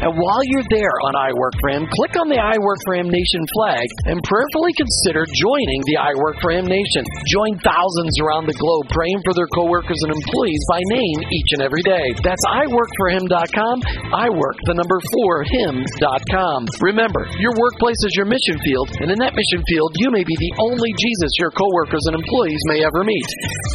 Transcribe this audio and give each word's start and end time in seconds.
And 0.00 0.16
while 0.16 0.42
you're 0.48 0.68
there 0.72 0.96
on 1.04 1.14
I 1.18 1.30
Work 1.36 1.54
for 1.60 1.70
Him, 1.74 1.84
click 1.84 2.14
on 2.16 2.32
the 2.32 2.40
I 2.40 2.56
Work 2.56 2.80
for 2.88 2.94
Him 2.96 3.12
Nation 3.12 3.42
flag 3.52 3.86
and 4.08 4.22
prayerfully 4.24 4.72
consider 4.72 5.28
joining 5.36 5.80
the 5.84 5.98
I 6.00 6.12
Work 6.16 6.40
for 6.40 6.54
Him 6.54 6.64
Nation. 6.64 7.04
Join 7.28 7.60
thousands 7.60 8.14
around 8.24 8.48
the 8.48 8.56
globe 8.56 8.88
praying 8.88 9.20
for 9.28 9.36
their 9.36 9.50
coworkers 9.52 10.00
and 10.08 10.16
employees 10.16 10.62
by 10.72 10.80
name 10.96 11.18
each 11.28 11.50
and 11.58 11.62
every 11.66 11.84
day. 11.84 12.06
That's 12.24 12.40
iWorkForHim.com. 12.64 13.76
I 14.16 14.32
work 14.32 14.56
the 14.64 14.76
number 14.78 14.98
four 15.12 15.44
him.com. 15.44 16.58
Remember, 16.80 17.28
your 17.36 17.52
workplace 17.60 18.00
is 18.06 18.14
your 18.16 18.28
mission 18.30 18.56
field, 18.64 18.88
and 19.04 19.12
in 19.12 19.18
that 19.20 19.36
mission 19.36 19.60
field, 19.68 19.90
you 20.00 20.08
may 20.08 20.24
be 20.24 20.36
the 20.40 20.52
only 20.62 20.90
Jesus 20.96 21.32
your 21.36 21.52
coworkers 21.52 22.04
and 22.08 22.16
employees 22.16 22.62
may 22.72 22.80
ever 22.80 23.04
meet. 23.04 23.28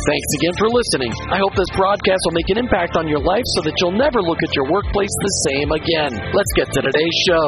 Thanks 0.10 0.32
again 0.42 0.56
for 0.58 0.68
listening. 0.72 1.14
I 1.30 1.38
hope 1.38 1.54
this 1.54 1.70
broadcast 1.78 2.22
will 2.26 2.38
make 2.38 2.50
an 2.50 2.58
impact 2.58 2.98
on 2.98 3.06
your 3.06 3.22
life 3.22 3.46
so 3.58 3.62
that 3.68 3.76
you'll 3.78 3.98
never 3.98 4.22
look 4.24 4.42
at 4.42 4.52
your 4.58 4.66
workplace 4.72 5.14
the 5.22 5.36
same 5.52 5.70
again 5.72 5.91
again. 5.92 6.32
Let's 6.34 6.52
get 6.56 6.72
to 6.72 6.82
today's 6.82 7.18
show. 7.28 7.48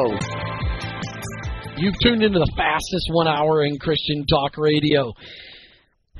You've 1.76 1.98
tuned 2.02 2.22
into 2.22 2.38
the 2.38 2.52
fastest 2.56 3.08
one 3.10 3.28
hour 3.28 3.64
in 3.64 3.78
Christian 3.78 4.24
talk 4.26 4.56
radio. 4.56 5.12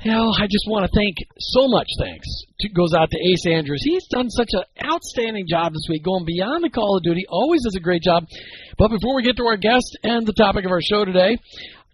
You 0.03 0.11
know, 0.11 0.33
I 0.37 0.45
just 0.45 0.65
want 0.67 0.85
to 0.85 0.91
thank 0.93 1.15
so 1.39 1.67
much 1.67 1.87
thanks 1.99 2.27
to, 2.59 2.69
goes 2.69 2.93
out 2.93 3.09
to 3.11 3.17
Ace 3.17 3.45
Andrews. 3.47 3.81
He's 3.83 4.07
done 4.07 4.29
such 4.29 4.49
an 4.53 4.63
outstanding 4.83 5.45
job 5.49 5.73
this 5.73 5.87
week, 5.89 6.03
going 6.03 6.25
beyond 6.25 6.63
the 6.63 6.69
call 6.69 6.97
of 6.97 7.03
duty. 7.03 7.25
Always 7.29 7.63
does 7.63 7.75
a 7.75 7.79
great 7.79 8.03
job. 8.03 8.25
But 8.77 8.89
before 8.89 9.15
we 9.15 9.23
get 9.23 9.37
to 9.37 9.45
our 9.45 9.57
guest 9.57 9.97
and 10.03 10.25
the 10.27 10.33
topic 10.33 10.65
of 10.65 10.71
our 10.71 10.81
show 10.81 11.05
today, 11.05 11.37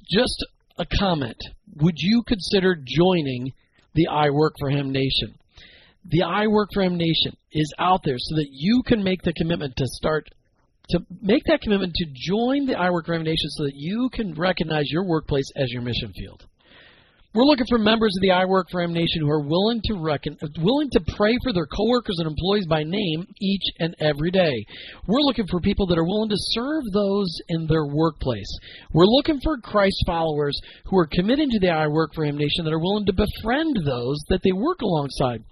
just 0.10 0.46
a 0.78 0.86
comment. 1.00 1.38
Would 1.78 1.96
you 1.98 2.24
consider 2.28 2.76
joining 2.76 3.54
the 3.94 4.08
I 4.08 4.30
Work 4.32 4.56
for 4.60 4.70
Him 4.70 4.92
Nation? 4.92 5.36
The 6.06 6.24
I 6.24 6.48
Work 6.48 6.70
for 6.74 6.84
Him 6.84 6.98
Nation 6.98 7.36
is 7.52 7.74
out 7.80 8.02
there 8.04 8.18
so 8.18 8.36
that 8.36 8.48
you 8.52 8.82
can 8.86 9.04
make 9.04 9.22
the 9.22 9.34
commitment 9.34 9.76
to 9.78 9.86
start 9.88 10.28
to 10.90 11.00
make 11.22 11.44
that 11.46 11.62
commitment 11.62 11.94
to 11.96 12.06
join 12.14 12.66
the 12.66 12.78
I 12.78 12.90
Work 12.90 13.06
for 13.06 13.14
Him 13.14 13.24
Nation 13.24 13.50
so 13.50 13.64
that 13.64 13.76
you 13.76 14.10
can 14.12 14.34
recognize 14.34 14.86
your 14.88 15.08
workplace 15.08 15.50
as 15.56 15.72
your 15.72 15.82
mission 15.82 16.12
field. 16.18 16.46
We're 17.34 17.46
looking 17.46 17.68
for 17.70 17.78
members 17.78 18.14
of 18.18 18.22
the 18.24 18.32
I 18.32 18.44
Work 18.44 18.68
for 18.70 18.82
Him 18.82 18.92
Nation 18.92 19.22
who 19.22 19.30
are 19.30 19.48
willing 19.48 19.80
to 19.86 19.94
reckon, 19.94 20.38
willing 20.60 20.90
to 20.92 21.00
pray 21.16 21.34
for 21.44 21.54
their 21.54 21.66
coworkers 21.66 22.18
and 22.20 22.28
employees 22.28 22.68
by 22.68 22.84
name 22.84 23.26
each 23.40 23.64
and 23.80 23.96
every 24.02 24.32
day. 24.32 24.66
We're 25.08 25.22
looking 25.22 25.48
for 25.48 25.62
people 25.62 25.88
that 25.88 25.98
are 25.98 26.04
willing 26.04 26.28
to 26.28 26.36
serve 26.38 26.84
those 26.92 27.34
in 27.48 27.68
their 27.68 27.86
workplace. 27.86 28.52
We're 28.92 29.06
looking 29.06 29.40
for 29.42 29.58
Christ 29.60 30.04
followers 30.06 30.60
who 30.88 30.98
are 30.98 31.08
committed 31.08 31.50
to 31.52 31.60
the 31.60 31.70
I 31.70 31.88
Work 31.88 32.12
for 32.14 32.26
Him 32.26 32.36
Nation 32.36 32.66
that 32.66 32.74
are 32.74 32.84
willing 32.84 33.06
to 33.06 33.14
befriend 33.14 33.78
those 33.86 34.22
that 34.28 34.42
they 34.44 34.52
work 34.52 34.82
alongside 34.82 35.46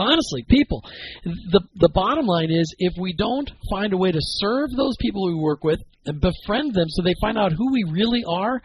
honestly, 0.00 0.44
people, 0.48 0.82
the 1.24 1.60
the 1.76 1.90
bottom 1.94 2.26
line 2.26 2.50
is 2.50 2.74
if 2.78 2.94
we 2.98 3.12
don't 3.12 3.50
find 3.70 3.92
a 3.92 3.96
way 3.96 4.12
to 4.12 4.20
serve 4.20 4.70
those 4.76 4.96
people 5.00 5.26
we 5.26 5.34
work 5.34 5.64
with 5.64 5.80
and 6.06 6.20
befriend 6.20 6.74
them 6.74 6.88
so 6.88 7.02
they 7.02 7.14
find 7.20 7.38
out 7.38 7.52
who 7.52 7.72
we 7.72 7.84
really 7.90 8.24
are, 8.26 8.60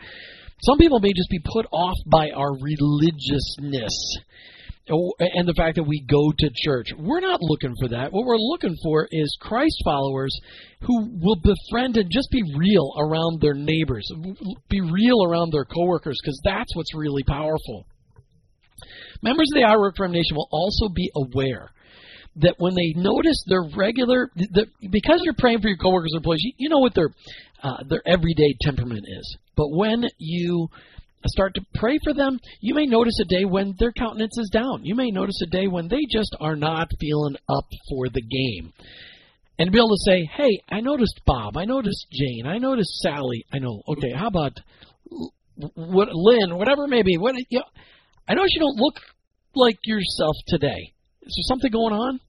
some 0.61 0.77
people 0.77 0.99
may 0.99 1.13
just 1.13 1.29
be 1.29 1.39
put 1.43 1.65
off 1.71 1.97
by 2.07 2.29
our 2.31 2.53
religiousness 2.53 4.17
and 4.87 5.47
the 5.47 5.53
fact 5.57 5.75
that 5.75 5.83
we 5.83 6.05
go 6.07 6.31
to 6.37 6.49
church. 6.53 6.87
We're 6.97 7.19
not 7.19 7.41
looking 7.41 7.73
for 7.79 7.89
that. 7.89 8.13
What 8.13 8.25
we're 8.25 8.37
looking 8.37 8.75
for 8.83 9.07
is 9.11 9.35
Christ 9.41 9.81
followers 9.83 10.37
who 10.81 11.09
will 11.19 11.37
befriend 11.41 11.97
and 11.97 12.09
just 12.11 12.29
be 12.31 12.43
real 12.55 12.93
around 12.99 13.41
their 13.41 13.55
neighbors, 13.55 14.07
be 14.69 14.81
real 14.81 15.25
around 15.25 15.51
their 15.51 15.65
coworkers, 15.65 16.17
because 16.21 16.39
that's 16.43 16.75
what's 16.75 16.93
really 16.93 17.23
powerful. 17.23 17.87
Members 19.21 19.49
of 19.53 19.61
the 19.61 19.67
I 19.67 19.75
Work 19.77 19.95
for 19.97 20.07
Nation 20.07 20.35
will 20.35 20.49
also 20.51 20.89
be 20.89 21.11
aware 21.15 21.71
that 22.37 22.55
when 22.57 22.75
they 22.75 22.93
notice 22.95 23.43
their 23.47 23.63
regular, 23.75 24.29
the, 24.35 24.67
because 24.91 25.21
you're 25.23 25.35
praying 25.37 25.61
for 25.61 25.69
your 25.69 25.77
coworkers 25.77 26.11
and 26.11 26.19
employees, 26.19 26.43
you, 26.43 26.53
you 26.57 26.69
know 26.69 26.79
what 26.79 26.93
their 26.93 27.09
uh, 27.63 27.83
their 27.87 28.01
everyday 28.05 28.55
temperament 28.61 29.05
is. 29.07 29.37
But 29.55 29.69
when 29.71 30.05
you 30.17 30.67
start 31.27 31.55
to 31.55 31.65
pray 31.73 31.97
for 32.03 32.13
them, 32.13 32.39
you 32.59 32.75
may 32.75 32.85
notice 32.85 33.19
a 33.21 33.25
day 33.25 33.45
when 33.45 33.75
their 33.79 33.91
countenance 33.91 34.37
is 34.37 34.49
down. 34.51 34.83
You 34.83 34.95
may 34.95 35.09
notice 35.09 35.41
a 35.41 35.49
day 35.49 35.67
when 35.67 35.87
they 35.87 36.01
just 36.11 36.35
are 36.39 36.55
not 36.55 36.89
feeling 36.99 37.35
up 37.49 37.65
for 37.89 38.09
the 38.09 38.21
game. 38.21 38.73
And 39.57 39.71
be 39.71 39.77
able 39.77 39.87
to 39.87 40.11
say, 40.11 40.29
hey, 40.35 40.61
I 40.69 40.81
noticed 40.81 41.21
Bob, 41.25 41.57
I 41.57 41.63
noticed 41.63 42.07
Jane, 42.11 42.45
I 42.45 42.57
noticed 42.57 42.99
Sally. 43.01 43.45
I 43.53 43.59
know, 43.59 43.81
okay, 43.87 44.11
how 44.13 44.27
about 44.27 44.59
what 45.55 46.09
Lynn, 46.11 46.57
whatever 46.57 46.83
it 46.83 46.89
may 46.89 47.03
be. 47.03 47.17
What, 47.17 47.35
you 47.49 47.59
know, 47.59 47.65
I 48.27 48.33
notice 48.33 48.51
you 48.53 48.61
don't 48.61 48.79
look 48.79 48.95
like 49.55 49.77
yourself 49.83 50.35
today. 50.47 50.93
Is 51.21 51.33
there 51.35 51.47
something 51.47 51.71
going 51.71 51.93
on? 51.93 52.19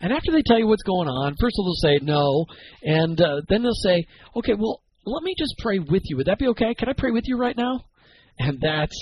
And 0.00 0.12
after 0.12 0.32
they 0.32 0.42
tell 0.44 0.58
you 0.58 0.66
what's 0.66 0.82
going 0.82 1.08
on, 1.08 1.36
first 1.40 1.56
they'll 1.56 1.74
say 1.74 1.98
no, 2.02 2.46
and 2.82 3.20
uh, 3.20 3.42
then 3.48 3.62
they'll 3.62 3.72
say, 3.72 4.06
okay, 4.36 4.54
well, 4.54 4.82
let 5.04 5.22
me 5.22 5.34
just 5.38 5.54
pray 5.58 5.78
with 5.78 6.02
you. 6.06 6.16
Would 6.16 6.26
that 6.26 6.38
be 6.38 6.48
okay? 6.48 6.74
Can 6.74 6.88
I 6.88 6.92
pray 6.92 7.10
with 7.10 7.24
you 7.26 7.36
right 7.36 7.56
now? 7.56 7.84
And 8.38 8.60
that's 8.60 8.96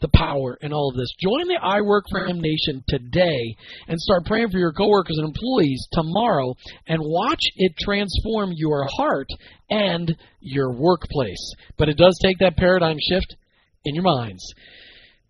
the 0.00 0.08
power 0.14 0.58
in 0.60 0.72
all 0.72 0.90
of 0.90 0.96
this. 0.96 1.12
Join 1.18 1.48
the 1.48 1.58
I 1.62 1.80
Work 1.80 2.04
for 2.10 2.26
Him 2.26 2.40
Nation 2.40 2.84
today 2.88 3.56
and 3.88 3.98
start 3.98 4.26
praying 4.26 4.50
for 4.50 4.58
your 4.58 4.72
coworkers 4.72 5.18
and 5.18 5.26
employees 5.26 5.86
tomorrow 5.92 6.54
and 6.86 7.00
watch 7.02 7.40
it 7.56 7.72
transform 7.78 8.52
your 8.54 8.86
heart 8.96 9.28
and 9.70 10.14
your 10.40 10.72
workplace. 10.72 11.54
But 11.78 11.88
it 11.88 11.96
does 11.96 12.18
take 12.22 12.38
that 12.38 12.56
paradigm 12.56 12.98
shift 13.00 13.36
in 13.84 13.94
your 13.94 14.04
minds. 14.04 14.42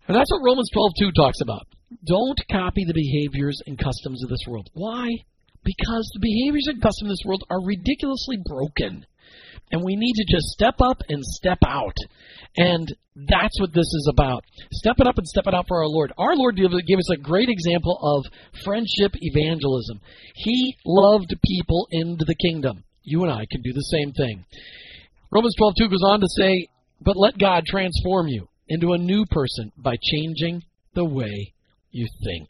And 0.07 0.15
that's 0.15 0.31
what 0.31 0.43
Romans 0.43 0.69
12:2 0.73 1.11
talks 1.13 1.41
about. 1.41 1.67
Don't 2.05 2.39
copy 2.49 2.83
the 2.85 2.93
behaviors 2.93 3.61
and 3.67 3.77
customs 3.77 4.23
of 4.23 4.29
this 4.29 4.45
world. 4.47 4.69
Why? 4.73 5.07
Because 5.63 6.09
the 6.13 6.19
behaviors 6.21 6.67
and 6.67 6.81
customs 6.81 7.11
of 7.11 7.17
this 7.17 7.25
world 7.25 7.43
are 7.49 7.63
ridiculously 7.63 8.37
broken. 8.45 9.05
And 9.71 9.83
we 9.83 9.97
need 9.97 10.13
to 10.13 10.25
just 10.33 10.47
step 10.47 10.75
up 10.79 11.01
and 11.09 11.21
step 11.23 11.59
out. 11.65 11.95
And 12.55 12.87
that's 13.15 13.59
what 13.59 13.73
this 13.73 13.85
is 13.85 14.07
about. 14.09 14.45
Step 14.71 14.95
it 14.99 15.07
up 15.07 15.17
and 15.17 15.27
step 15.27 15.47
it 15.47 15.53
out 15.53 15.67
for 15.67 15.79
our 15.79 15.89
Lord. 15.89 16.13
Our 16.17 16.37
Lord 16.37 16.55
gave 16.55 16.99
us 16.99 17.09
a 17.11 17.17
great 17.17 17.49
example 17.49 17.99
of 18.01 18.31
friendship 18.63 19.11
evangelism. 19.15 19.99
He 20.35 20.77
loved 20.85 21.35
people 21.43 21.87
into 21.91 22.23
the 22.23 22.35
kingdom. 22.35 22.85
You 23.03 23.23
and 23.23 23.31
I 23.31 23.45
can 23.51 23.61
do 23.61 23.73
the 23.73 23.81
same 23.81 24.13
thing. 24.13 24.45
Romans 25.31 25.55
12:2 25.57 25.89
goes 25.89 26.03
on 26.03 26.21
to 26.21 26.27
say, 26.37 26.67
"But 27.01 27.17
let 27.17 27.37
God 27.37 27.65
transform 27.65 28.29
you 28.29 28.47
into 28.69 28.93
a 28.93 28.97
new 28.97 29.25
person 29.25 29.71
by 29.77 29.95
changing 30.01 30.63
the 30.93 31.05
way 31.05 31.53
you 31.91 32.07
think. 32.23 32.47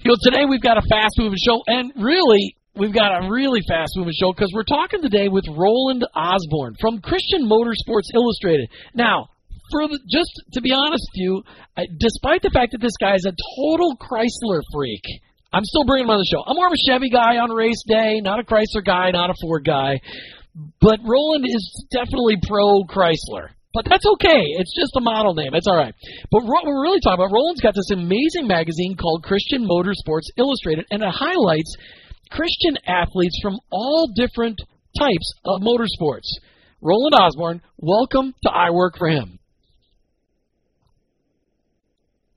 You 0.00 0.12
know, 0.12 0.16
today 0.22 0.44
we've 0.48 0.62
got 0.62 0.78
a 0.78 0.82
fast 0.88 1.14
moving 1.18 1.38
show, 1.44 1.60
and 1.66 1.92
really, 1.96 2.54
we've 2.76 2.94
got 2.94 3.24
a 3.24 3.30
really 3.30 3.60
fast 3.68 3.92
moving 3.96 4.14
show 4.18 4.32
because 4.32 4.52
we're 4.54 4.62
talking 4.62 5.02
today 5.02 5.28
with 5.28 5.44
Roland 5.50 6.04
Osborne 6.14 6.76
from 6.80 7.00
Christian 7.00 7.48
Motorsports 7.48 8.14
Illustrated. 8.14 8.70
Now, 8.94 9.28
for 9.70 9.88
the, 9.88 9.98
just 10.08 10.30
to 10.52 10.60
be 10.60 10.72
honest 10.72 11.04
with 11.12 11.20
you, 11.20 11.42
I, 11.76 11.86
despite 11.98 12.42
the 12.42 12.50
fact 12.50 12.72
that 12.72 12.80
this 12.80 12.96
guy 13.00 13.14
is 13.14 13.26
a 13.26 13.34
total 13.58 13.96
Chrysler 13.96 14.62
freak, 14.72 15.02
I'm 15.52 15.64
still 15.64 15.84
bringing 15.84 16.06
him 16.06 16.10
on 16.10 16.18
the 16.18 16.28
show. 16.30 16.42
I'm 16.46 16.56
more 16.56 16.66
of 16.66 16.72
a 16.72 16.82
Chevy 16.86 17.10
guy 17.10 17.38
on 17.38 17.50
race 17.50 17.82
day, 17.86 18.20
not 18.20 18.38
a 18.38 18.44
Chrysler 18.44 18.84
guy, 18.84 19.10
not 19.10 19.30
a 19.30 19.34
Ford 19.40 19.64
guy. 19.64 20.00
But 20.80 21.00
Roland 21.04 21.44
is 21.46 21.86
definitely 21.90 22.36
pro 22.46 22.84
Chrysler. 22.84 23.50
But 23.78 23.86
that's 23.94 24.06
okay. 24.18 24.42
It's 24.58 24.74
just 24.74 24.90
a 24.96 25.00
model 25.00 25.34
name. 25.34 25.54
It's 25.54 25.68
all 25.68 25.76
right. 25.78 25.94
But 26.32 26.42
what 26.42 26.66
we're 26.66 26.82
really 26.82 26.98
talking 26.98 27.22
about, 27.22 27.30
Roland's 27.30 27.60
got 27.60 27.76
this 27.76 27.94
amazing 27.94 28.50
magazine 28.50 28.96
called 28.96 29.22
Christian 29.22 29.62
Motorsports 29.62 30.34
Illustrated, 30.36 30.86
and 30.90 31.00
it 31.00 31.14
highlights 31.14 31.76
Christian 32.28 32.74
athletes 32.88 33.38
from 33.40 33.54
all 33.70 34.10
different 34.16 34.58
types 34.98 35.32
of 35.44 35.62
motorsports. 35.62 36.26
Roland 36.82 37.14
Osborne, 37.14 37.62
welcome 37.78 38.34
to 38.42 38.50
I 38.50 38.70
Work 38.70 38.98
for 38.98 39.06
Him. 39.06 39.38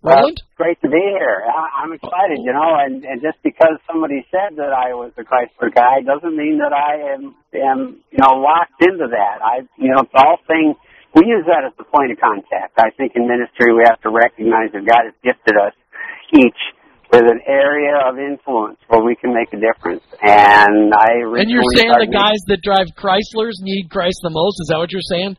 Roland? 0.04 0.44
Great 0.58 0.80
to 0.82 0.90
be 0.90 1.02
here. 1.02 1.42
I'm 1.50 1.92
excited, 1.92 2.38
you 2.46 2.54
know, 2.54 2.78
and, 2.86 3.04
and 3.04 3.20
just 3.20 3.42
because 3.44 3.82
somebody 3.90 4.28
said 4.30 4.58
that 4.58 4.78
I 4.78 4.94
was 4.94 5.12
a 5.18 5.22
Chrysler 5.22 5.74
guy 5.74 6.06
doesn't 6.06 6.38
mean 6.38 6.60
that 6.60 6.72
I 6.72 7.18
am, 7.18 7.34
am 7.58 8.04
you 8.12 8.20
know, 8.22 8.38
locked 8.38 8.78
into 8.82 9.08
that. 9.10 9.42
I, 9.42 9.66
you 9.82 9.90
know, 9.90 10.02
it's 10.02 10.14
all 10.14 10.38
things 10.46 10.78
we 11.16 11.28
use 11.28 11.46
that 11.48 11.66
as 11.68 11.74
the 11.78 11.84
point 11.84 12.12
of 12.12 12.20
contact. 12.20 12.78
I 12.78 12.92
think 12.96 13.14
in 13.16 13.28
ministry 13.28 13.74
we 13.74 13.84
have 13.86 14.00
to 14.02 14.10
recognize 14.10 14.72
that 14.72 14.86
God 14.86 15.12
has 15.12 15.16
gifted 15.24 15.58
us 15.60 15.74
each 16.34 16.56
with 17.12 17.28
an 17.28 17.42
area 17.46 18.00
of 18.08 18.18
influence 18.18 18.80
where 18.88 19.04
we 19.04 19.16
can 19.16 19.34
make 19.34 19.52
a 19.52 19.60
difference. 19.60 20.04
And 20.22 20.94
I 20.96 21.20
and 21.36 21.52
you're 21.52 21.68
saying 21.76 21.92
the 22.00 22.08
guys 22.08 22.40
that 22.48 22.64
drive 22.64 22.88
Chryslers 22.96 23.60
need 23.60 23.90
Christ 23.90 24.22
the 24.24 24.32
most. 24.32 24.56
Is 24.64 24.70
that 24.72 24.80
what 24.80 24.92
you're 24.92 25.04
saying? 25.04 25.36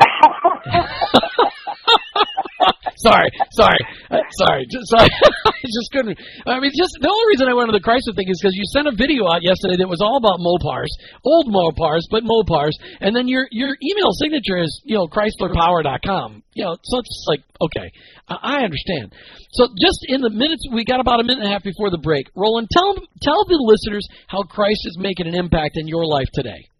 sorry, 3.02 3.30
sorry, 3.50 3.82
uh, 4.10 4.22
sorry, 4.38 4.62
just, 4.70 4.86
sorry. 4.86 5.10
I 5.46 5.66
just 5.66 5.90
couldn't. 5.90 6.14
I 6.46 6.60
mean, 6.60 6.70
just 6.70 6.94
the 7.02 7.10
only 7.10 7.26
reason 7.34 7.50
I 7.50 7.54
went 7.54 7.66
to 7.68 7.76
the 7.76 7.82
Chrysler 7.82 8.14
thing 8.14 8.30
is 8.30 8.38
because 8.38 8.54
you 8.54 8.62
sent 8.70 8.86
a 8.86 8.94
video 8.94 9.26
out 9.26 9.42
yesterday 9.42 9.74
that 9.82 9.90
was 9.90 9.98
all 9.98 10.16
about 10.16 10.38
Mopars, 10.38 10.92
old 11.26 11.50
Mopars, 11.50 12.06
but 12.10 12.22
Mopars, 12.22 12.78
and 13.02 13.14
then 13.14 13.26
your 13.26 13.50
your 13.50 13.74
email 13.82 14.14
signature 14.22 14.62
is 14.62 14.70
you 14.86 14.94
know 14.94 15.10
ChryslerPower.com. 15.10 16.42
You 16.54 16.64
know, 16.64 16.76
so 16.78 16.98
it's 17.02 17.26
like 17.26 17.42
okay, 17.58 17.90
I 18.30 18.62
understand. 18.62 19.12
So 19.58 19.66
just 19.74 20.06
in 20.06 20.22
the 20.22 20.30
minutes, 20.30 20.62
we 20.70 20.84
got 20.84 21.00
about 21.00 21.18
a 21.18 21.24
minute 21.24 21.42
and 21.42 21.50
a 21.50 21.52
half 21.52 21.66
before 21.66 21.90
the 21.90 21.98
break. 21.98 22.30
Roland, 22.38 22.68
tell 22.70 22.94
tell 23.20 23.42
the 23.50 23.58
listeners 23.58 24.06
how 24.28 24.42
Christ 24.46 24.86
is 24.86 24.96
making 24.98 25.26
an 25.26 25.34
impact 25.34 25.74
in 25.74 25.88
your 25.88 26.06
life 26.06 26.30
today. 26.32 26.70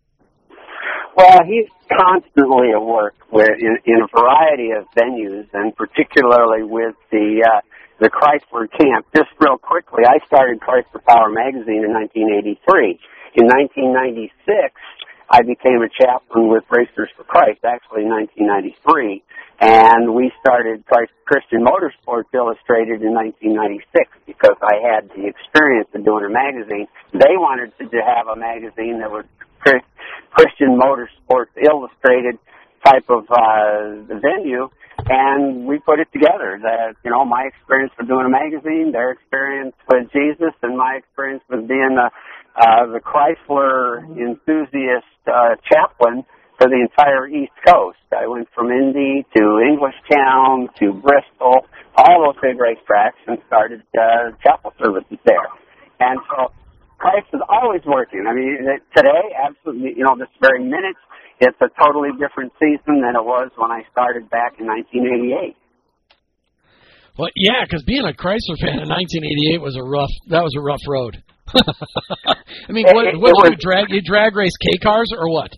Well, 1.17 1.39
he's 1.47 1.71
constantly 1.97 2.71
at 2.73 2.83
work 2.83 3.15
with, 3.31 3.49
in, 3.59 3.79
in 3.87 4.03
a 4.03 4.09
variety 4.09 4.71
of 4.71 4.87
venues, 4.97 5.47
and 5.53 5.75
particularly 5.77 6.63
with 6.63 6.95
the 7.11 7.45
uh, 7.47 7.61
the 8.01 8.11
Chrysler 8.11 8.67
camp. 8.71 9.07
Just 9.15 9.31
real 9.39 9.57
quickly, 9.57 10.03
I 10.07 10.19
started 10.27 10.61
Chrysler 10.61 11.05
Power 11.07 11.31
Magazine 11.31 11.85
in 11.85 11.93
1983. 11.95 12.99
In 13.37 13.47
1996, 13.47 14.75
I 15.31 15.43
became 15.43 15.83
a 15.83 15.89
chaplain 15.89 16.49
with 16.49 16.65
Racers 16.71 17.09
for 17.17 17.25
Christ, 17.25 17.65
actually 17.65 18.03
in 18.03 18.11
1993, 18.11 19.23
and 19.61 20.15
we 20.15 20.31
started 20.39 20.85
Christian 21.25 21.65
Motorsports 21.65 22.29
Illustrated 22.35 23.03
in 23.03 23.15
1996 23.15 24.11
because 24.27 24.57
I 24.61 24.77
had 24.85 25.09
the 25.17 25.27
experience 25.27 25.89
of 25.95 26.05
doing 26.05 26.25
a 26.27 26.31
magazine. 26.31 26.87
They 27.13 27.35
wanted 27.41 27.73
to 27.79 28.01
have 28.05 28.29
a 28.29 28.37
magazine 28.37 29.01
that 29.01 29.11
would 29.11 29.29
Christian 30.31 30.79
Motorsports 30.79 31.55
Illustrated 31.57 32.39
type 32.85 33.09
of 33.09 33.25
uh, 33.31 34.15
venue, 34.21 34.69
and 35.09 35.67
we 35.67 35.79
put 35.79 36.01
it 36.01 36.09
together. 36.13 36.59
That 36.63 36.97
you 37.05 37.11
know, 37.11 37.25
my 37.25 37.49
experience 37.49 37.93
with 37.99 38.09
doing 38.09 38.27
a 38.27 38.29
magazine, 38.29 38.93
their 38.93 39.13
experience 39.13 39.75
with 39.91 40.13
Jesus, 40.13 40.53
and 40.63 40.77
my 40.77 40.99
experience 40.99 41.43
with 41.49 41.67
being 41.67 41.97
the 41.97 42.11
uh, 42.57 42.87
the 42.93 43.01
Chrysler 43.01 44.05
enthusiast 44.19 45.07
uh, 45.27 45.57
chaplain 45.65 46.25
for 46.59 46.69
the 46.69 46.87
entire 46.87 47.27
East 47.27 47.53
Coast. 47.67 47.99
I 48.13 48.27
went 48.29 48.49
from 48.55 48.71
Indy 48.71 49.27
to 49.37 49.43
Englishtown 49.43 50.69
to 50.79 50.93
Bristol, 50.93 51.67
all 51.97 52.25
those 52.25 52.41
big 52.41 52.59
racetracks, 52.59 53.19
and 53.27 53.39
started 53.47 53.83
uh, 53.99 54.31
chapel 54.43 54.73
services 54.79 55.19
there. 55.25 55.49
And 55.99 56.21
so 56.31 56.53
Christ 57.05 57.29
is 57.37 57.45
always 57.53 57.85
working. 57.85 58.25
I 58.25 58.33
mean, 58.33 58.65
today, 58.97 59.25
absolutely, 59.37 59.93
you 59.93 60.09
know, 60.09 60.17
this 60.17 60.33
very 60.41 60.65
minute, 60.65 60.97
it's 61.37 61.61
a 61.61 61.69
totally 61.77 62.17
different 62.17 62.57
season 62.57 63.05
than 63.05 63.13
it 63.13 63.21
was 63.21 63.53
when 63.61 63.69
I 63.69 63.85
started 63.93 64.33
back 64.33 64.57
in 64.57 64.65
1988. 64.65 65.53
Well, 67.21 67.29
yeah, 67.37 67.61
because 67.69 67.85
being 67.85 68.09
a 68.09 68.17
Chrysler 68.17 68.57
fan 68.57 68.81
in 68.81 68.89
1988 68.89 69.61
was 69.61 69.77
a 69.77 69.85
rough. 69.85 70.09
That 70.33 70.41
was 70.41 70.57
a 70.57 70.65
rough 70.65 70.81
road. 70.89 71.21
I 71.53 72.73
mean, 72.73 72.89
what, 72.89 73.05
it, 73.05 73.15
it, 73.15 73.21
what 73.21 73.53
it 73.53 73.53
you 73.53 73.61
drag? 73.61 73.93
You 73.93 74.01
drag 74.01 74.35
race 74.35 74.57
K 74.57 74.81
cars 74.81 75.13
or 75.13 75.29
what? 75.29 75.53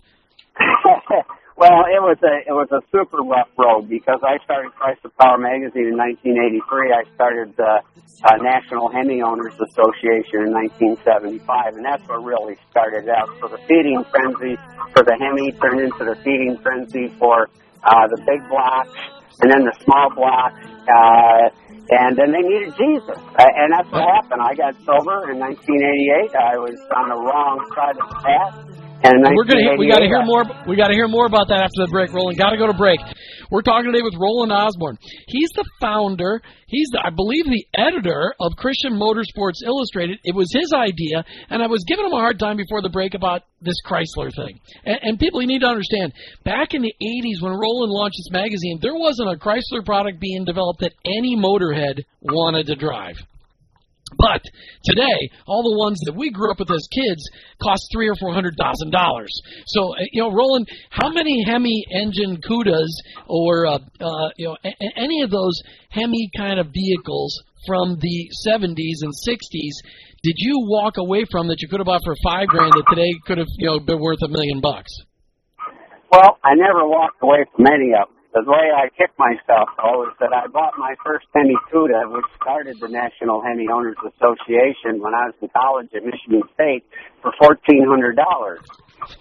Well, 1.57 1.89
it 1.89 1.97
was 1.97 2.21
a 2.21 2.35
it 2.45 2.53
was 2.53 2.69
a 2.69 2.85
super 2.93 3.17
rough 3.25 3.49
road 3.57 3.89
because 3.89 4.21
I 4.21 4.37
started 4.45 4.77
Chrysler 4.77 5.09
Power 5.17 5.41
Magazine 5.41 5.89
in 5.89 5.97
1983. 5.97 6.93
I 6.93 7.01
started 7.17 7.57
the 7.57 7.81
uh, 7.81 8.37
National 8.45 8.93
Hemi 8.93 9.25
Owners 9.25 9.57
Association 9.57 10.45
in 10.45 10.53
1975, 10.53 11.81
and 11.81 11.81
that's 11.81 12.05
what 12.05 12.21
really 12.21 12.61
started 12.69 13.09
out. 13.09 13.33
So 13.41 13.49
the 13.49 13.57
feeding 13.65 14.05
frenzy 14.13 14.53
for 14.93 15.01
the 15.01 15.17
Hemi 15.17 15.49
turned 15.57 15.81
into 15.81 16.05
the 16.05 16.13
feeding 16.21 16.61
frenzy 16.61 17.09
for 17.17 17.49
uh, 17.81 18.05
the 18.05 18.21
big 18.21 18.45
blocks, 18.53 18.93
and 19.41 19.49
then 19.49 19.65
the 19.65 19.73
small 19.81 20.13
blocks. 20.13 20.61
Uh, 20.61 21.49
and 21.89 22.13
then 22.21 22.37
they 22.37 22.45
needed 22.45 22.77
Jesus, 22.77 23.17
uh, 23.17 23.49
and 23.49 23.73
that's 23.73 23.89
what 23.89 24.05
happened. 24.05 24.45
I 24.45 24.53
got 24.53 24.77
sober 24.85 25.33
in 25.33 25.41
1988. 25.41 26.37
I 26.37 26.53
was 26.61 26.77
on 26.93 27.09
the 27.09 27.17
wrong 27.17 27.65
side 27.73 27.97
of 27.97 28.05
the 28.13 28.19
path 28.21 28.76
and 29.03 29.23
we're 29.35 29.45
gonna 29.45 29.77
we 29.77 29.87
got 29.87 29.99
to 29.99 30.05
hear 30.05 30.23
more. 30.23 30.43
We 30.67 30.75
got 30.75 30.87
to 30.87 30.93
hear 30.93 31.07
more 31.07 31.25
about 31.25 31.47
that 31.49 31.61
after 31.61 31.85
the 31.85 31.91
break. 31.91 32.13
Roland, 32.13 32.37
got 32.37 32.51
to 32.51 32.57
go 32.57 32.67
to 32.67 32.73
break. 32.73 32.99
We're 33.49 33.61
talking 33.61 33.91
today 33.91 34.03
with 34.03 34.15
Roland 34.19 34.51
Osborne. 34.51 34.97
He's 35.27 35.49
the 35.55 35.63
founder. 35.79 36.41
He's 36.67 36.89
the, 36.91 36.99
I 36.99 37.11
believe 37.11 37.45
the 37.45 37.65
editor 37.77 38.35
of 38.39 38.57
Christian 38.57 38.99
Motorsports 38.99 39.63
Illustrated. 39.63 40.19
It 40.23 40.35
was 40.35 40.51
his 40.51 40.73
idea, 40.73 41.23
and 41.49 41.63
I 41.63 41.67
was 41.67 41.85
giving 41.87 42.05
him 42.05 42.11
a 42.11 42.19
hard 42.19 42.39
time 42.39 42.57
before 42.57 42.81
the 42.81 42.89
break 42.89 43.13
about 43.13 43.43
this 43.61 43.77
Chrysler 43.85 44.33
thing. 44.35 44.59
And, 44.83 44.99
and 45.01 45.19
people, 45.19 45.41
you 45.41 45.47
need 45.47 45.61
to 45.61 45.71
understand. 45.71 46.11
Back 46.43 46.73
in 46.73 46.81
the 46.81 46.93
'80s, 47.01 47.41
when 47.41 47.53
Roland 47.53 47.91
launched 47.91 48.17
this 48.17 48.31
magazine, 48.31 48.79
there 48.81 48.95
wasn't 48.95 49.29
a 49.29 49.37
Chrysler 49.37 49.85
product 49.85 50.19
being 50.19 50.43
developed 50.43 50.81
that 50.81 50.93
any 51.05 51.37
motorhead 51.37 52.03
wanted 52.21 52.67
to 52.67 52.75
drive. 52.75 53.15
But 54.17 54.41
today, 54.83 55.29
all 55.47 55.63
the 55.63 55.77
ones 55.77 55.99
that 56.05 56.15
we 56.15 56.31
grew 56.31 56.51
up 56.51 56.59
with 56.59 56.71
as 56.71 56.87
kids 56.93 57.23
cost 57.61 57.87
three 57.93 58.07
or 58.07 58.15
four 58.15 58.33
hundred 58.33 58.55
thousand 58.59 58.91
dollars. 58.91 59.31
So, 59.67 59.93
uh, 59.93 60.03
you 60.11 60.21
know, 60.23 60.31
Roland, 60.31 60.67
how 60.89 61.09
many 61.09 61.43
Hemi 61.45 61.83
engine 61.91 62.37
Cudas 62.41 62.91
or 63.27 63.67
uh, 63.67 63.79
uh, 63.99 64.29
you 64.37 64.47
know 64.47 64.57
a- 64.63 64.99
any 64.99 65.21
of 65.21 65.29
those 65.31 65.61
Hemi 65.89 66.29
kind 66.37 66.59
of 66.59 66.67
vehicles 66.73 67.43
from 67.65 67.97
the 67.99 68.29
70s 68.47 69.01
and 69.01 69.11
60s 69.27 69.75
did 70.23 70.35
you 70.37 70.65
walk 70.67 70.97
away 70.97 71.25
from 71.29 71.47
that 71.47 71.61
you 71.61 71.67
could 71.67 71.79
have 71.79 71.85
bought 71.85 72.01
for 72.03 72.15
five 72.23 72.47
grand 72.47 72.73
that 72.73 72.85
today 72.89 73.11
could 73.25 73.37
have 73.37 73.47
you 73.57 73.67
know 73.67 73.79
been 73.79 73.99
worth 73.99 74.21
a 74.23 74.27
million 74.27 74.59
bucks? 74.61 74.91
Well, 76.11 76.37
I 76.43 76.55
never 76.55 76.87
walked 76.87 77.21
away 77.21 77.45
from 77.55 77.65
any 77.67 77.91
of 77.93 78.07
them. 78.09 78.16
The 78.37 78.45
way 78.45 78.69
I 78.69 78.93
kick 78.93 79.09
myself, 79.17 79.73
though, 79.81 80.05
is 80.05 80.13
that 80.21 80.29
I 80.29 80.45
bought 80.45 80.77
my 80.77 80.93
first 81.01 81.25
Hemi 81.33 81.57
Cuda, 81.73 82.05
which 82.13 82.29
started 82.37 82.77
the 82.79 82.87
National 82.87 83.41
Hemi 83.41 83.65
Owners 83.65 83.97
Association 83.97 85.01
when 85.01 85.17
I 85.17 85.33
was 85.33 85.35
in 85.41 85.49
college 85.49 85.89
at 85.97 86.05
Michigan 86.05 86.45
State, 86.53 86.85
for 87.25 87.33
fourteen 87.41 87.81
hundred 87.89 88.13
dollars. 88.13 88.61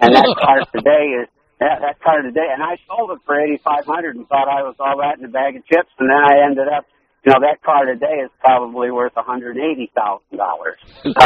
And 0.05 0.13
that 0.13 0.29
car 0.45 0.61
today 0.69 1.17
is 1.17 1.33
that, 1.65 1.81
that 1.81 1.97
car 2.05 2.21
today, 2.21 2.45
and 2.45 2.61
I 2.61 2.77
sold 2.85 3.17
it 3.17 3.25
for 3.25 3.41
eighty 3.41 3.57
five 3.65 3.89
hundred 3.89 4.17
and 4.21 4.29
thought 4.29 4.53
I 4.53 4.61
was 4.69 4.77
all 4.79 5.01
that 5.01 5.17
in 5.17 5.25
a 5.25 5.33
bag 5.33 5.57
of 5.57 5.65
chips, 5.65 5.89
and 5.97 6.13
then 6.13 6.21
I 6.21 6.45
ended 6.45 6.69
up 6.69 6.85
you 7.25 7.33
know 7.33 7.41
that 7.41 7.65
car 7.65 7.89
today 7.89 8.21
is 8.21 8.31
probably 8.45 8.91
worth 8.91 9.17
one 9.17 9.25
hundred 9.25 9.57
eighty 9.57 9.89
thousand 9.97 10.37
dollars. 10.37 10.77
So 11.09 11.25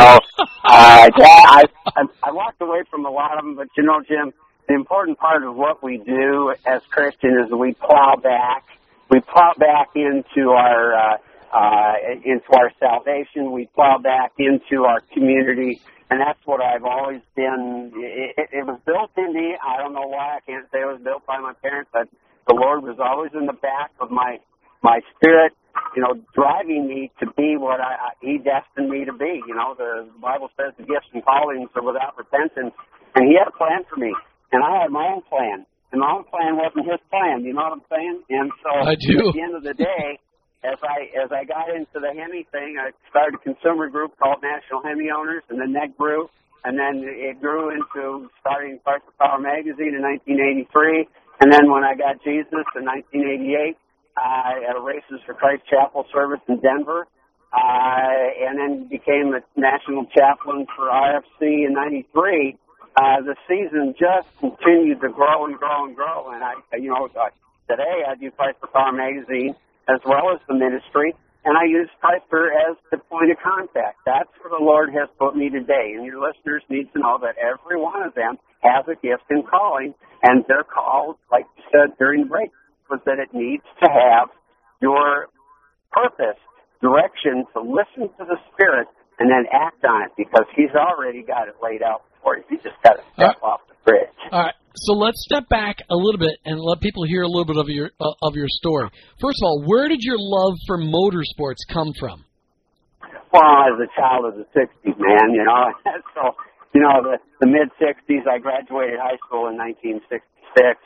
uh, 0.63 1.11
yeah, 1.19 1.43
I, 1.59 1.63
I 1.97 2.03
I 2.23 2.31
walked 2.31 2.63
away 2.63 2.87
from 2.89 3.05
a 3.05 3.11
lot 3.11 3.35
of 3.37 3.43
them, 3.43 3.57
but 3.57 3.67
you 3.77 3.83
know, 3.83 3.99
Jim, 4.07 4.31
the 4.71 4.77
important 4.77 5.19
part 5.19 5.43
of 5.43 5.57
what 5.57 5.83
we 5.83 5.99
do 5.99 6.55
as 6.65 6.81
Christians 6.91 7.47
is 7.47 7.53
we 7.53 7.75
plow 7.75 8.15
back. 8.23 8.63
We 9.11 9.19
plow 9.19 9.53
back 9.59 9.89
into 9.97 10.51
our 10.51 10.95
uh, 10.95 11.17
uh, 11.53 11.95
into 12.25 12.47
our 12.55 12.71
salvation. 12.79 13.51
We 13.51 13.67
plow 13.75 13.99
back 13.99 14.31
into 14.39 14.85
our 14.85 15.01
community, 15.13 15.81
and 16.09 16.21
that's 16.21 16.39
what 16.45 16.63
I've 16.63 16.85
always 16.85 17.21
been. 17.35 17.91
It, 17.97 18.49
it 18.53 18.65
was 18.65 18.79
built 18.87 19.11
in 19.17 19.35
me. 19.35 19.57
I 19.59 19.77
don't 19.83 19.93
know 19.93 20.07
why. 20.07 20.39
I 20.39 20.41
can't 20.47 20.67
say 20.71 20.83
it 20.83 20.87
was 20.87 21.01
built 21.03 21.27
by 21.27 21.41
my 21.41 21.55
parents, 21.55 21.91
but 21.93 22.07
the 22.47 22.55
Lord 22.55 22.85
was 22.85 23.01
always 23.03 23.33
in 23.35 23.47
the 23.47 23.59
back 23.59 23.91
of 23.99 24.13
my 24.13 24.39
my 24.85 25.01
spirit. 25.17 25.53
You 25.97 26.03
know, 26.03 26.15
driving 26.33 26.87
me 26.87 27.11
to 27.19 27.27
be 27.37 27.57
what 27.59 27.81
I, 27.81 27.91
I 27.91 28.11
He 28.23 28.39
destined 28.39 28.89
me 28.89 29.05
to 29.05 29.13
be. 29.13 29.43
You 29.49 29.55
know, 29.57 29.75
the 29.77 30.07
Bible 30.23 30.49
says 30.57 30.75
the 30.79 30.85
gifts 30.85 31.11
and 31.13 31.25
callings 31.25 31.71
are 31.75 31.83
without 31.83 32.17
repentance, 32.17 32.75
and 33.17 33.27
He 33.27 33.35
had 33.35 33.49
a 33.49 33.57
plan 33.59 33.83
for 33.91 33.97
me 33.97 34.15
and 34.53 34.63
I 34.63 34.83
had 34.83 34.91
my 34.91 35.07
own 35.15 35.23
plan. 35.23 35.67
And 35.93 36.01
my 36.01 36.11
own 36.11 36.25
plan 36.25 36.55
wasn't 36.55 36.87
his 36.87 37.03
plan. 37.11 37.43
You 37.43 37.55
know 37.55 37.67
what 37.67 37.83
I'm 37.83 37.87
saying? 37.91 38.23
And 38.31 38.51
so 38.63 38.71
I 38.71 38.95
do. 38.95 39.29
at 39.29 39.35
the 39.35 39.43
end 39.43 39.55
of 39.59 39.65
the 39.67 39.75
day, 39.75 40.19
as 40.63 40.79
I 40.85 41.09
as 41.17 41.33
I 41.33 41.45
got 41.45 41.73
into 41.73 41.99
the 41.99 42.13
Hemi 42.13 42.47
thing, 42.53 42.77
I 42.79 42.93
started 43.09 43.41
a 43.41 43.43
consumer 43.43 43.89
group 43.89 44.15
called 44.21 44.39
National 44.43 44.83
Hemi 44.85 45.09
Owners, 45.11 45.43
and 45.49 45.59
then 45.59 45.73
that 45.73 45.97
grew, 45.97 46.29
and 46.65 46.79
then 46.79 47.03
it 47.03 47.41
grew 47.41 47.71
into 47.73 48.29
starting 48.41 48.79
Chrysler 48.87 49.17
Power 49.19 49.41
Magazine 49.41 49.97
in 49.97 50.05
1983, 50.05 51.09
and 51.41 51.49
then 51.51 51.73
when 51.73 51.83
I 51.83 51.97
got 51.97 52.21
Jesus 52.23 52.65
in 52.77 52.85
1988 52.85 53.75
uh, 54.21 54.69
at 54.69 54.77
a 54.77 54.83
Racers 54.85 55.25
for 55.25 55.33
Christ 55.33 55.65
Chapel 55.65 56.05
service 56.13 56.45
in 56.47 56.61
Denver, 56.61 57.09
uh, 57.57 58.45
and 58.45 58.61
then 58.61 58.87
became 58.87 59.33
a 59.33 59.41
national 59.57 60.05
chaplain 60.13 60.69
for 60.77 60.93
RFC 60.93 61.65
in 61.65 61.73
'93 61.73 62.61
uh, 62.97 63.23
the 63.23 63.37
season 63.47 63.95
just 63.99 64.27
continued 64.41 65.01
to 65.01 65.09
grow 65.09 65.47
and 65.47 65.57
grow 65.57 65.87
and 65.87 65.95
grow. 65.95 66.31
And 66.33 66.43
I, 66.43 66.55
you 66.77 66.91
know, 66.91 67.09
uh, 67.15 67.31
today 67.69 68.03
I 68.07 68.15
do 68.17 68.31
Chrysler 68.31 68.73
Power 68.73 68.93
Magazine 68.93 69.55
as 69.89 70.01
well 70.05 70.31
as 70.35 70.41
the 70.49 70.55
ministry, 70.55 71.15
and 71.45 71.57
I 71.57 71.65
use 71.65 71.89
Chrysler 72.03 72.51
as 72.51 72.77
the 72.91 72.99
point 72.99 73.31
of 73.31 73.39
contact. 73.39 73.99
That's 74.05 74.31
where 74.43 74.59
the 74.59 74.65
Lord 74.65 74.91
has 74.93 75.09
put 75.19 75.37
me 75.37 75.51
today. 75.51 75.95
And 75.95 76.05
your 76.05 76.21
listeners 76.21 76.63
need 76.69 76.93
to 76.95 76.99
know 76.99 77.19
that 77.23 77.37
every 77.39 77.81
one 77.81 78.03
of 78.03 78.15
them 78.15 78.39
has 78.61 78.85
a 78.89 78.95
gift 78.95 79.25
and 79.31 79.47
calling, 79.47 79.95
and 80.23 80.45
their 80.49 80.65
call, 80.65 81.19
like 81.31 81.47
you 81.57 81.65
said 81.73 81.97
during 81.99 82.25
the 82.25 82.29
break, 82.29 82.51
was 82.91 83.01
that 83.07 83.19
it 83.19 83.33
needs 83.33 83.65
to 83.83 83.89
have 83.89 84.29
your 84.83 85.29
purpose 85.93 86.39
direction 86.83 87.45
to 87.55 87.61
listen 87.61 88.11
to 88.19 88.25
the 88.27 88.37
Spirit 88.53 88.89
and 89.19 89.31
then 89.31 89.45
act 89.53 89.85
on 89.85 90.03
it 90.03 90.13
because 90.17 90.47
He's 90.57 90.75
already 90.75 91.23
got 91.23 91.49
it 91.49 91.55
laid 91.63 91.83
out 91.83 92.03
for 92.23 92.37
you. 92.37 92.45
You 92.51 92.57
just 92.59 92.77
got 92.83 92.97
to 92.97 93.05
step 93.15 93.37
right. 93.41 93.43
off 93.43 93.61
the 93.69 93.75
bridge. 93.85 94.21
All 94.33 94.43
right. 94.45 94.55
So 94.77 94.93
let's 94.95 95.21
step 95.27 95.49
back 95.49 95.83
a 95.91 95.97
little 95.97 96.19
bit 96.19 96.39
and 96.45 96.61
let 96.61 96.81
people 96.81 97.05
hear 97.05 97.23
a 97.23 97.29
little 97.29 97.45
bit 97.45 97.57
of 97.57 97.69
your 97.69 97.91
uh, 98.01 98.15
of 98.23 98.35
your 98.35 98.47
story. 98.49 98.89
First 99.21 99.43
of 99.43 99.45
all, 99.45 99.65
where 99.67 99.89
did 99.89 100.01
your 100.01 100.17
love 100.19 100.55
for 100.67 100.79
motorsports 100.79 101.67
come 101.69 101.93
from? 101.99 102.25
Well, 103.33 103.43
as 103.43 103.79
a 103.79 103.91
child 103.99 104.27
of 104.27 104.35
the 104.39 104.47
'60s, 104.55 104.99
man, 104.99 105.35
you 105.35 105.45
know, 105.45 105.73
so 106.15 106.35
you 106.73 106.81
know 106.81 107.03
the 107.03 107.19
the 107.41 107.47
mid 107.47 107.69
'60s. 107.83 108.27
I 108.31 108.39
graduated 108.39 108.99
high 108.99 109.19
school 109.27 109.49
in 109.51 109.59
1966, 109.59 110.79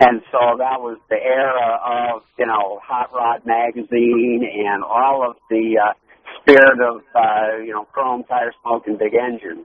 and 0.00 0.20
so 0.30 0.60
that 0.60 0.80
was 0.80 0.98
the 1.08 1.16
era 1.16 1.80
of 1.80 2.22
you 2.38 2.46
know 2.46 2.78
Hot 2.84 3.10
Rod 3.12 3.44
magazine 3.44 4.44
and 4.44 4.84
all 4.84 5.24
of 5.28 5.36
the 5.48 5.80
uh, 5.80 5.92
spirit 6.40 6.80
of 6.84 7.00
uh, 7.16 7.56
you 7.64 7.72
know 7.72 7.84
chrome 7.92 8.24
tire 8.24 8.52
smoking 8.62 8.96
big 8.96 9.14
engines. 9.14 9.64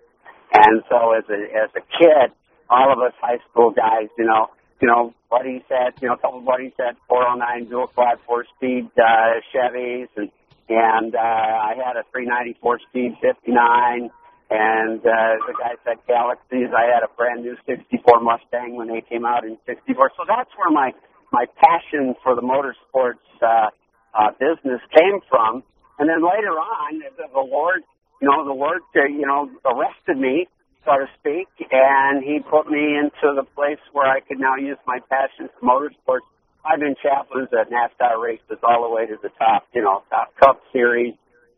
And 0.53 0.83
so 0.89 1.13
as 1.13 1.23
a 1.29 1.39
as 1.55 1.69
a 1.75 1.81
kid, 1.97 2.31
all 2.69 2.91
of 2.91 2.99
us 2.99 3.13
high 3.21 3.39
school 3.49 3.71
guys, 3.71 4.09
you 4.17 4.25
know, 4.25 4.49
you 4.81 4.87
know, 4.87 5.13
buddies 5.29 5.63
had, 5.69 5.93
you 6.01 6.07
know, 6.07 6.15
a 6.15 6.17
couple 6.17 6.39
of 6.39 6.45
buddies 6.45 6.73
had 6.77 6.95
409 7.07 7.69
dual 7.69 7.87
quad 7.87 8.19
four 8.25 8.45
speed 8.55 8.89
uh, 8.97 9.39
Chevys, 9.53 10.07
and 10.15 10.29
and 10.67 11.15
uh, 11.15 11.19
I 11.19 11.75
had 11.77 11.95
a 11.95 12.03
394 12.11 12.79
speed 12.89 13.13
59, 13.21 14.09
and 14.49 14.99
uh, 14.99 15.37
the 15.45 15.53
guys 15.59 15.77
had 15.85 15.97
Galaxies. 16.07 16.73
I 16.75 16.89
had 16.89 17.03
a 17.05 17.11
brand 17.15 17.43
new 17.43 17.55
64 17.65 18.19
Mustang 18.21 18.75
when 18.75 18.87
they 18.87 19.01
came 19.01 19.25
out 19.25 19.45
in 19.45 19.57
64. 19.65 20.11
So 20.17 20.23
that's 20.27 20.49
where 20.57 20.71
my 20.71 20.91
my 21.31 21.45
passion 21.57 22.15
for 22.23 22.35
the 22.35 22.41
motorsports 22.41 23.21
uh, 23.41 23.69
uh, 24.13 24.31
business 24.39 24.81
came 24.95 25.19
from. 25.29 25.63
And 25.97 26.09
then 26.09 26.23
later 26.23 26.51
on, 26.51 27.01
the 27.17 27.39
Lord, 27.39 27.83
you 28.21 28.27
know, 28.27 28.45
the 28.45 28.53
Lord, 28.53 28.81
uh, 28.95 29.05
you 29.05 29.25
know, 29.25 29.49
arrested 29.65 30.17
me 30.17 30.47
so 30.85 30.93
to 31.01 31.09
speak, 31.19 31.49
and 31.71 32.23
he 32.23 32.39
put 32.39 32.69
me 32.69 32.95
into 32.95 33.33
the 33.33 33.43
place 33.57 33.81
where 33.91 34.05
I 34.05 34.21
could 34.21 34.39
now 34.39 34.55
use 34.55 34.77
my 34.85 34.99
passion 35.09 35.49
for 35.59 35.65
motorsports. 35.65 36.29
I've 36.63 36.79
been 36.79 36.95
chaplains 37.01 37.49
at 37.53 37.69
NASCAR 37.69 38.21
races 38.21 38.61
all 38.63 38.87
the 38.87 38.93
way 38.93 39.05
to 39.07 39.17
the 39.21 39.29
top, 39.37 39.65
you 39.73 39.81
know, 39.81 40.03
top 40.09 40.33
Cup 40.39 40.61
Series 40.71 41.13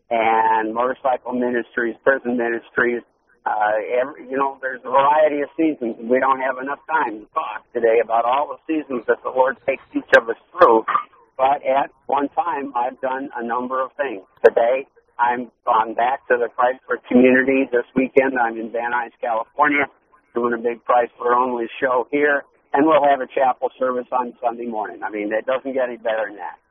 and 0.10 0.74
motorcycle 0.74 1.34
ministries, 1.34 1.96
prison 2.04 2.38
ministries. 2.38 3.04
Uh, 3.46 3.80
every, 4.02 4.28
you 4.30 4.38
know, 4.38 4.58
there's 4.62 4.82
a 4.84 4.90
variety 4.90 5.40
of 5.42 5.50
seasons. 5.56 5.96
We 6.00 6.20
don't 6.20 6.40
have 6.40 6.58
enough 6.60 6.80
time 6.88 7.20
to 7.20 7.26
talk 7.32 7.64
today 7.74 8.00
about 8.04 8.26
all 8.26 8.52
the 8.52 8.60
seasons 8.68 9.04
that 9.08 9.24
the 9.24 9.30
Lord 9.30 9.56
takes 9.66 9.84
each 9.96 10.12
of 10.18 10.28
us 10.28 10.36
through. 10.52 10.84
But 11.38 11.64
at 11.64 11.92
one 12.08 12.28
time, 12.30 12.74
I've 12.76 13.00
done 13.00 13.30
a 13.36 13.44
number 13.46 13.82
of 13.82 13.92
things. 13.96 14.24
Today, 14.44 14.88
I'm 15.20 15.52
gone 15.66 15.94
back 15.94 16.28
to 16.28 16.38
the 16.38 16.50
Chrysler 16.54 17.02
community 17.10 17.66
this 17.72 17.86
weekend. 17.96 18.38
I'm 18.38 18.58
in 18.58 18.72
Van 18.72 18.94
Nuys, 18.94 19.14
California, 19.20 19.86
doing 20.36 20.54
a 20.54 20.62
big 20.62 20.86
Chrysler 20.86 21.36
only 21.36 21.66
show 21.82 22.08
here, 22.12 22.44
and 22.74 22.86
we'll 22.86 23.04
have 23.04 23.22
a 23.22 23.28
chapel 23.28 23.70
service 23.80 24.08
on 24.12 24.34
Sunday 24.42 24.68
morning. 24.68 25.02
I 25.04 25.10
mean, 25.10 25.34
it 25.34 25.46
doesn't 25.46 25.74
get 25.74 25.90
any 25.90 25.98
better 25.98 26.30
than 26.30 26.38
that. 26.38 26.62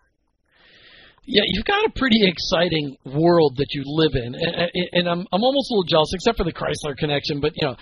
Yeah, 1.28 1.42
you've 1.44 1.64
got 1.64 1.84
a 1.84 1.90
pretty 1.90 2.22
exciting 2.22 2.96
world 3.04 3.56
that 3.56 3.66
you 3.74 3.82
live 3.84 4.14
in, 4.14 4.36
and, 4.36 4.70
and 4.92 5.08
I'm 5.08 5.26
I'm 5.32 5.42
almost 5.42 5.72
a 5.72 5.74
little 5.74 5.90
jealous, 5.90 6.14
except 6.14 6.38
for 6.38 6.44
the 6.44 6.52
Chrysler 6.52 6.96
connection. 6.96 7.40
But 7.40 7.50
you 7.56 7.66
know, 7.66 7.74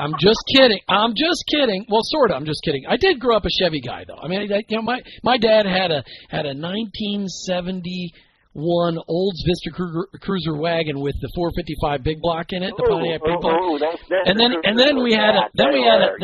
I'm 0.00 0.14
just 0.18 0.40
kidding. 0.56 0.80
I'm 0.88 1.12
just 1.12 1.44
kidding. 1.52 1.84
Well, 1.90 2.00
sort 2.04 2.30
of. 2.30 2.38
I'm 2.38 2.46
just 2.46 2.64
kidding. 2.64 2.84
I 2.88 2.96
did 2.96 3.20
grow 3.20 3.36
up 3.36 3.44
a 3.44 3.50
Chevy 3.52 3.82
guy, 3.82 4.04
though. 4.08 4.16
I 4.16 4.28
mean, 4.28 4.50
I, 4.50 4.64
you 4.66 4.78
know, 4.78 4.82
my 4.82 5.02
my 5.22 5.36
dad 5.36 5.66
had 5.66 5.90
a 5.90 6.02
had 6.30 6.46
a 6.46 6.56
1970 6.56 8.14
one 8.52 8.98
Olds 9.08 9.42
Vista 9.46 9.70
Cruiser, 9.70 10.06
Cruiser 10.20 10.56
wagon 10.56 11.00
with 11.00 11.14
the 11.20 11.28
455 11.34 12.02
big 12.02 12.20
block 12.20 12.52
in 12.52 12.62
it, 12.62 12.74
the 12.76 12.82
Pontiac 12.82 13.20
big 13.24 13.40
block. 13.40 13.60
Ooh, 13.62 13.78
that's, 13.78 14.02
that's 14.08 14.28
And 14.28 14.38
then- 14.38 14.54
and 14.64 14.78
then 14.78 15.02
we 15.02 15.12
had 15.14 15.36
a- 15.36 15.48
then 15.54 15.72
we 15.72 15.82
had 15.82 16.02
a-. 16.02 16.16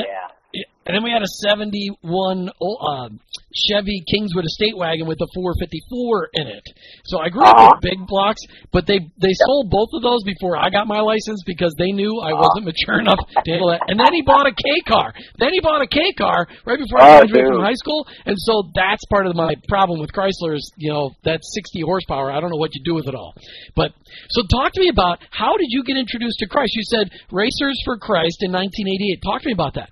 And 0.86 0.94
then 0.94 1.02
we 1.02 1.10
had 1.10 1.22
a 1.22 1.32
71 1.42 2.48
uh, 2.48 3.08
Chevy 3.54 4.04
Kingswood 4.06 4.44
Estate 4.44 4.76
wagon 4.76 5.06
with 5.06 5.18
a 5.20 5.26
454 5.34 6.28
in 6.34 6.46
it. 6.46 6.62
So 7.06 7.18
I 7.18 7.28
grew 7.28 7.42
up 7.42 7.56
Uh-huh. 7.56 7.70
with 7.74 7.90
big 7.90 8.06
blocks, 8.06 8.40
but 8.70 8.86
they 8.86 9.00
they 9.18 9.32
sold 9.46 9.70
both 9.70 9.88
of 9.94 10.02
those 10.02 10.22
before 10.24 10.56
I 10.56 10.70
got 10.70 10.86
my 10.86 11.00
license 11.00 11.42
because 11.46 11.74
they 11.78 11.90
knew 11.90 12.20
I 12.20 12.32
wasn't 12.34 12.66
mature 12.70 13.00
enough 13.00 13.18
to 13.18 13.50
handle 13.50 13.70
that. 13.70 13.82
And 13.88 13.98
then 13.98 14.12
he 14.14 14.22
bought 14.22 14.46
a 14.46 14.52
K 14.54 14.62
car. 14.86 15.12
Then 15.38 15.50
he 15.52 15.60
bought 15.60 15.82
a 15.82 15.86
K 15.88 16.12
car 16.14 16.46
right 16.66 16.78
before 16.78 17.00
I 17.02 17.06
Oh, 17.06 17.18
graduated 17.26 17.50
from 17.50 17.62
high 17.62 17.74
school. 17.80 18.06
And 18.26 18.36
so 18.38 18.70
that's 18.74 19.04
part 19.10 19.26
of 19.26 19.34
my 19.34 19.54
problem 19.68 20.00
with 20.00 20.12
Chrysler 20.12 20.54
is, 20.54 20.70
you 20.76 20.92
know, 20.92 21.10
that's 21.24 21.50
60 21.54 21.80
horsepower. 21.82 22.30
I 22.30 22.40
don't 22.40 22.50
know 22.50 22.60
what 22.62 22.74
you 22.74 22.82
do 22.84 22.94
with 22.94 23.08
it 23.08 23.14
all. 23.14 23.34
But 23.74 23.92
so 24.30 24.42
talk 24.50 24.72
to 24.74 24.80
me 24.80 24.88
about 24.88 25.18
how 25.30 25.56
did 25.56 25.68
you 25.70 25.82
get 25.82 25.96
introduced 25.96 26.38
to 26.40 26.46
Christ? 26.46 26.74
You 26.76 26.82
said 26.84 27.10
Racers 27.32 27.80
for 27.84 27.96
Christ 27.98 28.42
in 28.42 28.52
1988. 28.52 29.22
Talk 29.22 29.42
to 29.42 29.48
me 29.48 29.52
about 29.52 29.74
that. 29.74 29.90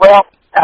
Well, 0.00 0.26
uh, 0.56 0.62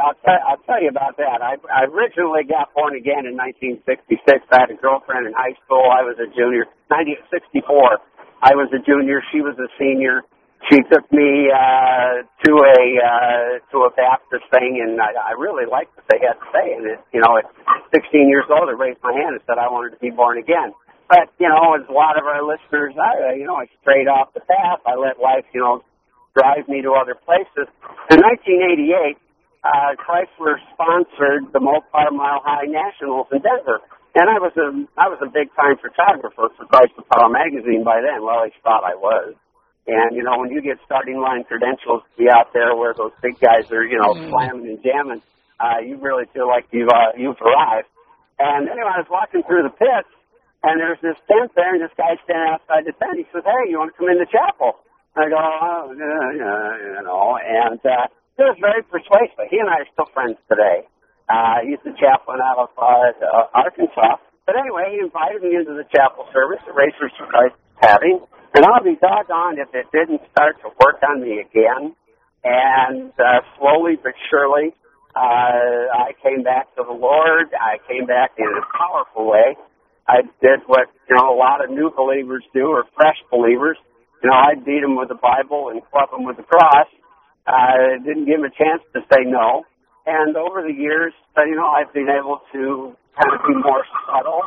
I'll, 0.00 0.18
tell, 0.24 0.40
I'll 0.48 0.62
tell 0.64 0.82
you 0.82 0.88
about 0.88 1.16
that. 1.18 1.42
I, 1.42 1.56
I 1.68 1.84
originally 1.90 2.44
got 2.44 2.72
born 2.74 2.96
again 2.96 3.26
in 3.28 3.36
1966. 3.36 4.24
I 4.52 4.60
had 4.64 4.70
a 4.70 4.78
girlfriend 4.80 5.26
in 5.26 5.34
high 5.34 5.56
school. 5.64 5.84
I 5.92 6.02
was 6.02 6.16
a 6.16 6.28
junior. 6.32 6.66
1964. 6.88 8.00
I 8.42 8.56
was 8.56 8.72
a 8.72 8.80
junior. 8.80 9.20
She 9.32 9.40
was 9.40 9.58
a 9.60 9.68
senior. 9.78 10.22
She 10.72 10.80
took 10.92 11.04
me 11.12 11.48
uh, 11.52 12.24
to 12.44 12.52
a 12.52 12.80
uh, 13.00 13.50
to 13.72 13.88
a 13.88 13.90
Baptist 13.96 14.44
thing, 14.52 14.80
and 14.80 15.00
I, 15.00 15.12
I 15.16 15.32
really 15.36 15.64
liked 15.64 15.96
what 15.96 16.04
they 16.12 16.20
had 16.20 16.36
to 16.36 16.46
say. 16.52 16.66
And 16.76 16.84
it, 16.84 17.00
you 17.12 17.20
know, 17.20 17.36
at 17.40 17.48
16 17.96 18.28
years 18.28 18.44
old, 18.48 18.68
I 18.68 18.76
raised 18.76 19.00
my 19.02 19.12
hand 19.12 19.40
and 19.40 19.42
said 19.48 19.56
I 19.56 19.68
wanted 19.72 19.96
to 19.96 20.00
be 20.00 20.10
born 20.10 20.36
again. 20.38 20.72
But 21.08 21.32
you 21.40 21.48
know, 21.48 21.74
as 21.80 21.88
a 21.88 21.92
lot 21.92 22.16
of 22.20 22.24
our 22.28 22.44
listeners, 22.44 22.94
I 23.00 23.34
you 23.40 23.44
know, 23.48 23.56
I 23.56 23.68
strayed 23.80 24.08
off 24.08 24.32
the 24.34 24.40
path. 24.44 24.80
I 24.86 24.96
let 24.96 25.18
life, 25.20 25.44
you 25.52 25.60
know, 25.60 25.82
drive 26.36 26.68
me 26.68 26.82
to 26.82 26.92
other 26.94 27.14
places. 27.14 27.66
In 28.10 28.20
1988, 28.20 29.18
uh, 29.64 29.92
Chrysler 30.00 30.56
sponsored 30.72 31.52
the 31.52 31.60
Mopar 31.60 32.10
Mile 32.12 32.40
High 32.44 32.66
Nationals 32.66 33.26
in 33.32 33.42
Denver, 33.42 33.80
and 34.14 34.26
I 34.30 34.38
was 34.40 34.52
a 34.56 34.72
I 34.98 35.08
was 35.08 35.18
a 35.22 35.28
big 35.28 35.52
time 35.54 35.76
photographer 35.76 36.48
for 36.56 36.64
Chrysler 36.66 37.04
Power 37.12 37.28
Magazine 37.28 37.84
by 37.84 38.00
then. 38.00 38.22
Well, 38.22 38.40
I 38.40 38.50
thought 38.62 38.84
I 38.84 38.94
was. 38.96 39.34
And 39.86 40.14
you 40.16 40.22
know, 40.22 40.38
when 40.38 40.50
you 40.50 40.62
get 40.62 40.78
starting 40.84 41.20
line 41.20 41.44
credentials 41.44 42.02
to 42.04 42.12
be 42.16 42.28
out 42.30 42.52
there 42.52 42.74
where 42.76 42.94
those 42.94 43.12
big 43.22 43.38
guys 43.40 43.70
are, 43.72 43.84
you 43.84 43.98
know, 43.98 44.14
Mm. 44.14 44.30
slamming 44.30 44.66
and 44.76 44.82
jamming, 44.82 45.22
uh, 45.60 45.78
you 45.84 45.96
really 45.98 46.24
feel 46.32 46.46
like 46.48 46.66
you've 46.70 46.88
uh, 46.88 47.12
you've 47.16 47.40
arrived. 47.40 47.88
And 48.38 48.68
anyway, 48.68 48.92
I 48.96 49.00
was 49.04 49.10
walking 49.10 49.42
through 49.44 49.64
the 49.64 49.74
pits, 49.76 50.08
and 50.64 50.80
there's 50.80 51.00
this 51.04 51.16
tent 51.28 51.52
there, 51.54 51.74
and 51.74 51.82
this 51.84 51.92
guy 51.96 52.16
standing 52.24 52.48
outside 52.48 52.84
the 52.88 52.92
tent. 52.96 53.18
He 53.18 53.26
says, 53.32 53.44
"Hey, 53.44 53.68
you 53.70 53.78
want 53.78 53.92
to 53.92 53.96
come 53.98 54.08
in 54.08 54.16
the 54.18 54.26
chapel?" 54.30 54.80
I 55.16 55.28
go, 55.28 55.38
oh, 55.38 55.94
yeah, 55.98 56.26
yeah, 56.38 56.66
you 56.78 57.02
know, 57.02 57.34
and 57.36 57.80
uh, 57.82 58.06
he 58.38 58.42
was 58.46 58.56
very 58.60 58.82
persuasive. 58.86 59.50
He 59.50 59.58
and 59.58 59.68
I 59.68 59.82
are 59.82 59.90
still 59.92 60.08
friends 60.14 60.38
today. 60.48 60.86
Uh, 61.28 61.66
he's 61.66 61.82
the 61.84 61.94
chaplain 61.98 62.38
out 62.42 62.58
of 62.58 62.70
uh, 62.78 63.50
Arkansas. 63.54 64.22
But 64.46 64.54
anyway, 64.58 64.94
he 64.94 64.98
invited 65.02 65.42
me 65.42 65.54
into 65.54 65.74
the 65.74 65.86
chapel 65.94 66.26
service 66.32 66.62
that 66.66 66.74
Racers 66.74 67.12
for 67.18 67.26
Christ 67.26 67.54
is 67.54 67.78
having, 67.82 68.18
and 68.54 68.64
I'll 68.66 68.82
be 68.82 68.98
doggone 68.98 69.58
if 69.58 69.70
it 69.74 69.86
didn't 69.92 70.22
start 70.30 70.58
to 70.62 70.70
work 70.82 71.02
on 71.06 71.22
me 71.22 71.38
again. 71.38 71.94
And 72.42 73.12
uh, 73.18 73.42
slowly 73.58 73.98
but 74.02 74.14
surely, 74.30 74.74
uh, 75.14 75.90
I 75.92 76.14
came 76.22 76.42
back 76.42 76.74
to 76.76 76.82
the 76.86 76.94
Lord. 76.94 77.52
I 77.54 77.78
came 77.86 78.06
back 78.06 78.32
in 78.38 78.46
a 78.46 78.64
powerful 78.78 79.30
way. 79.30 79.54
I 80.08 80.22
did 80.40 80.66
what 80.66 80.88
you 81.08 81.14
know 81.14 81.34
a 81.34 81.38
lot 81.38 81.62
of 81.62 81.70
new 81.70 81.90
believers 81.94 82.42
do, 82.54 82.66
or 82.74 82.84
fresh 82.96 83.18
believers. 83.30 83.76
You 84.22 84.28
know, 84.28 84.36
I'd 84.36 84.64
beat 84.64 84.80
them 84.82 84.96
with 84.96 85.08
the 85.08 85.16
Bible 85.16 85.70
and 85.72 85.80
club 85.90 86.10
them 86.12 86.24
with 86.24 86.36
the 86.36 86.44
cross. 86.44 86.88
I 87.46 87.96
didn't 88.04 88.26
give 88.26 88.40
them 88.40 88.44
a 88.44 88.54
chance 88.54 88.82
to 88.92 89.00
say 89.08 89.24
no. 89.24 89.64
And 90.06 90.36
over 90.36 90.62
the 90.62 90.72
years, 90.72 91.12
uh, 91.36 91.44
you 91.44 91.56
know, 91.56 91.66
I've 91.66 91.92
been 91.92 92.08
able 92.08 92.40
to 92.52 92.96
kind 93.16 93.32
of 93.32 93.40
be 93.48 93.54
more 93.56 93.84
subtle. 94.06 94.42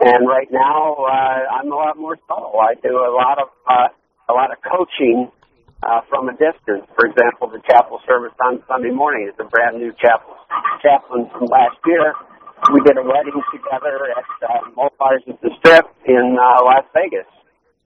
And 0.00 0.28
right 0.28 0.48
now, 0.50 0.96
uh, 1.04 1.60
I'm 1.60 1.72
a 1.72 1.76
lot 1.76 1.96
more 1.96 2.16
subtle. 2.28 2.60
I 2.60 2.74
do 2.80 2.96
a 2.96 3.12
lot 3.12 3.38
of 3.40 3.48
uh, 3.68 3.88
a 4.28 4.32
lot 4.32 4.52
of 4.52 4.58
coaching 4.64 5.30
uh, 5.82 6.00
from 6.08 6.28
a 6.28 6.32
distance. 6.32 6.84
For 6.96 7.04
example, 7.08 7.48
the 7.48 7.60
chapel 7.68 8.00
service 8.06 8.32
on 8.40 8.62
Sunday 8.68 8.90
morning 8.90 9.28
is 9.28 9.36
a 9.40 9.44
brand 9.48 9.76
new 9.76 9.92
chapel 10.00 10.36
chaplain 10.82 11.28
from 11.32 11.48
last 11.48 11.76
year. 11.84 12.14
We 12.72 12.80
did 12.84 12.96
a 12.96 13.02
wedding 13.04 13.40
together 13.52 14.12
at 14.16 14.28
uh, 14.44 14.70
Mopars 14.76 15.24
at 15.28 15.40
the 15.40 15.50
Strip 15.60 15.88
in 16.06 16.36
uh, 16.36 16.64
Las 16.64 16.84
Vegas 16.94 17.28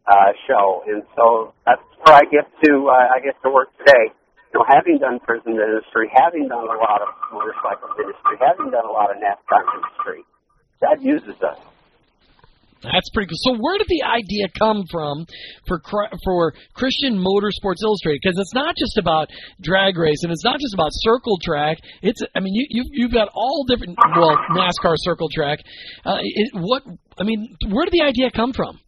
uh, 0.06 0.30
show, 0.46 0.82
and 0.87 1.02
so 1.16 1.54
that's 1.64 1.82
where 2.04 2.16
I 2.16 2.25
get 2.28 2.44
to 2.64 2.73
uh, 2.88 3.16
I 3.16 3.20
get 3.25 3.40
to 3.42 3.50
work 3.50 3.68
today. 3.78 4.12
You 4.52 4.61
know, 4.61 4.66
having 4.68 4.99
done 4.99 5.18
prison 5.20 5.56
ministry, 5.56 6.11
having 6.14 6.49
done 6.49 6.64
a 6.64 6.78
lot 6.78 7.02
of 7.02 7.08
motorcycle 7.32 7.90
ministry, 7.99 8.37
having 8.38 8.70
done 8.70 8.87
a 8.87 8.92
lot 8.92 9.11
of 9.11 9.16
NASCAR 9.18 9.64
ministry, 9.66 10.23
God 10.80 11.02
uses 11.02 11.40
us. 11.42 11.58
That's 12.84 13.08
pretty 13.11 13.28
cool. 13.28 13.40
So 13.40 13.58
where 13.58 13.78
did 13.78 13.88
the 13.88 14.04
idea 14.04 14.49
come 14.58 14.84
from 14.90 15.26
for 15.66 15.80
for 16.25 16.52
Christian 16.75 17.16
Motorsports 17.16 17.80
Illustrated? 17.82 18.20
Because 18.23 18.38
it's 18.38 18.54
not 18.54 18.76
just 18.76 18.99
about 18.99 19.28
drag 19.62 19.96
race 19.96 20.23
and 20.23 20.30
it's 20.30 20.44
not 20.44 20.61
just 20.61 20.75
about 20.75 20.90
circle 20.92 21.38
track. 21.42 21.78
It's 22.02 22.20
I 22.34 22.40
mean 22.40 22.54
you 22.54 22.66
you've, 22.68 22.87
you've 22.92 23.12
got 23.12 23.28
all 23.34 23.64
different 23.64 23.96
well 24.16 24.37
NASCAR 24.52 24.94
circle 24.99 25.28
track. 25.32 25.61
Uh, 26.04 26.18
it, 26.20 26.50
what 26.54 26.82
I 27.18 27.25
mean, 27.25 27.56
where 27.70 27.87
did 27.87 27.92
the 27.92 28.02
idea 28.02 28.30
come 28.30 28.52
from? 28.52 28.78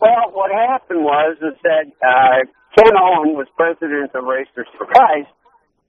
Well, 0.00 0.30
what 0.30 0.52
happened 0.52 1.02
was 1.02 1.36
is 1.42 1.58
that 1.64 1.90
uh, 1.98 2.46
Ken 2.76 2.94
Owen 2.94 3.34
was 3.34 3.48
president 3.56 4.14
of 4.14 4.24
Racers 4.24 4.68
for 4.78 4.86
Christ, 4.86 5.34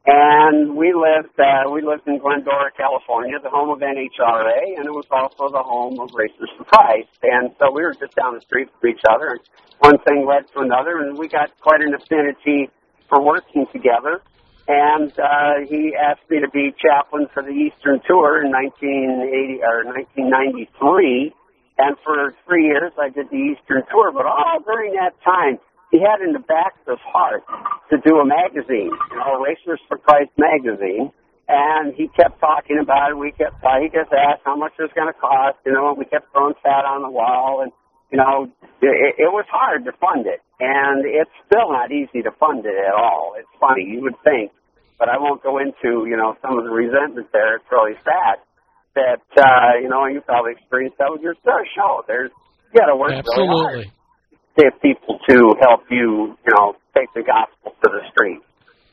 and 0.06 0.76
we 0.76 0.94
lived 0.94 1.38
uh, 1.38 1.70
we 1.70 1.86
lived 1.86 2.08
in 2.08 2.18
Glendora, 2.18 2.72
California, 2.76 3.38
the 3.38 3.52
home 3.52 3.70
of 3.70 3.78
NHRA, 3.80 4.78
and 4.78 4.86
it 4.86 4.94
was 4.94 5.06
also 5.12 5.54
the 5.54 5.62
home 5.62 6.00
of 6.00 6.10
Racers 6.16 6.50
for 6.58 6.64
Christ. 6.66 7.10
And 7.22 7.54
so 7.60 7.70
we 7.72 7.84
were 7.84 7.94
just 7.94 8.16
down 8.16 8.34
the 8.34 8.42
street 8.42 8.70
from 8.82 8.90
each 8.90 9.06
other, 9.08 9.38
and 9.38 9.42
one 9.78 10.00
thing 10.00 10.26
led 10.26 10.50
to 10.54 10.66
another, 10.66 11.06
and 11.06 11.16
we 11.16 11.28
got 11.28 11.54
quite 11.62 11.82
an 11.82 11.94
affinity 11.94 12.72
for 13.10 13.22
working 13.22 13.68
together. 13.72 14.22
And 14.68 15.14
uh, 15.20 15.66
he 15.70 15.94
asked 15.94 16.30
me 16.30 16.42
to 16.42 16.50
be 16.50 16.74
chaplain 16.82 17.28
for 17.34 17.44
the 17.44 17.54
Eastern 17.54 18.02
Tour 18.08 18.42
in 18.42 18.52
1980 18.52 19.62
or 19.62 19.86
1993. 19.86 21.34
And 21.80 21.96
for 22.04 22.36
three 22.46 22.68
years, 22.68 22.92
I 23.00 23.08
did 23.08 23.32
the 23.32 23.40
Eastern 23.40 23.88
Tour. 23.88 24.12
But 24.12 24.28
all 24.28 24.60
during 24.68 25.00
that 25.00 25.16
time, 25.24 25.64
he 25.92 26.04
had 26.04 26.20
in 26.20 26.34
the 26.36 26.44
back 26.44 26.76
of 26.84 27.00
his 27.00 27.04
heart 27.08 27.42
to 27.90 27.98
do 28.04 28.20
a 28.20 28.26
magazine, 28.28 28.92
you 28.92 29.16
know, 29.16 29.40
Racers 29.40 29.80
for 29.88 29.98
Christ 29.98 30.36
magazine. 30.38 31.12
And 31.48 31.96
he 31.96 32.12
kept 32.12 32.40
talking 32.44 32.78
about 32.78 33.12
it. 33.12 33.18
We 33.18 33.32
kept, 33.32 33.64
uh, 33.64 33.80
he 33.82 33.88
just 33.88 34.12
asked 34.12 34.44
how 34.44 34.60
much 34.60 34.74
it 34.78 34.84
was 34.84 34.94
going 34.94 35.08
to 35.08 35.18
cost, 35.18 35.58
you 35.66 35.72
know, 35.72 35.90
and 35.90 35.98
we 35.98 36.06
kept 36.06 36.30
throwing 36.36 36.54
fat 36.62 36.84
on 36.86 37.02
the 37.02 37.10
wall. 37.10 37.64
And, 37.64 37.72
you 38.12 38.20
know, 38.20 38.52
it, 38.84 39.16
it 39.18 39.32
was 39.32 39.48
hard 39.50 39.86
to 39.86 39.94
fund 40.04 40.28
it. 40.28 40.44
And 40.60 41.08
it's 41.08 41.32
still 41.48 41.72
not 41.72 41.96
easy 41.96 42.22
to 42.22 42.32
fund 42.38 42.68
it 42.68 42.76
at 42.76 42.94
all. 42.94 43.34
It's 43.40 43.50
funny, 43.58 43.88
you 43.88 44.04
would 44.04 44.20
think, 44.22 44.52
but 45.00 45.08
I 45.08 45.18
won't 45.18 45.42
go 45.42 45.58
into, 45.58 46.06
you 46.06 46.18
know, 46.20 46.36
some 46.44 46.60
of 46.60 46.66
the 46.66 46.70
resentment 46.70 47.32
there. 47.32 47.56
It's 47.56 47.72
really 47.72 47.96
sad 48.04 48.44
that, 48.96 49.22
uh, 49.38 49.80
you 49.82 49.90
know, 49.90 50.06
you 50.08 50.22
probably 50.22 50.54
experienced 50.54 50.98
that 50.98 51.12
with 51.12 51.22
your 51.22 51.36
show. 51.44 52.04
There's, 52.08 52.32
you 52.74 52.80
got 52.80 52.88
to 52.88 52.96
work 52.96 53.12
Absolutely. 53.14 53.48
really 53.48 53.64
hard 53.64 53.86
to 54.58 54.64
get 54.64 54.82
people 54.82 55.20
to 55.30 55.56
help 55.62 55.82
you, 55.90 56.36
you 56.46 56.52
know, 56.56 56.76
take 56.96 57.14
the 57.14 57.24
gospel 57.24 57.74
to 57.84 57.90
the 57.90 58.02
street. 58.12 58.42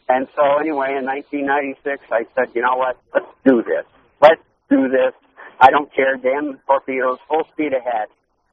And 0.09 0.29
so 0.37 0.43
anyway, 0.61 0.95
in 0.95 1.05
1996, 1.05 2.05
I 2.13 2.25
said, 2.35 2.55
you 2.55 2.63
know 2.63 2.77
what, 2.77 2.97
let's 3.13 3.27
do 3.45 3.63
this. 3.63 3.85
Let's 4.23 4.43
do 4.71 4.89
this. 4.89 5.13
I 5.61 5.71
don't 5.71 5.93
care, 5.95 6.17
damn 6.17 6.53
the 6.53 6.61
torpedoes, 6.67 7.19
full 7.29 7.43
speed 7.53 7.73
ahead. 7.73 8.09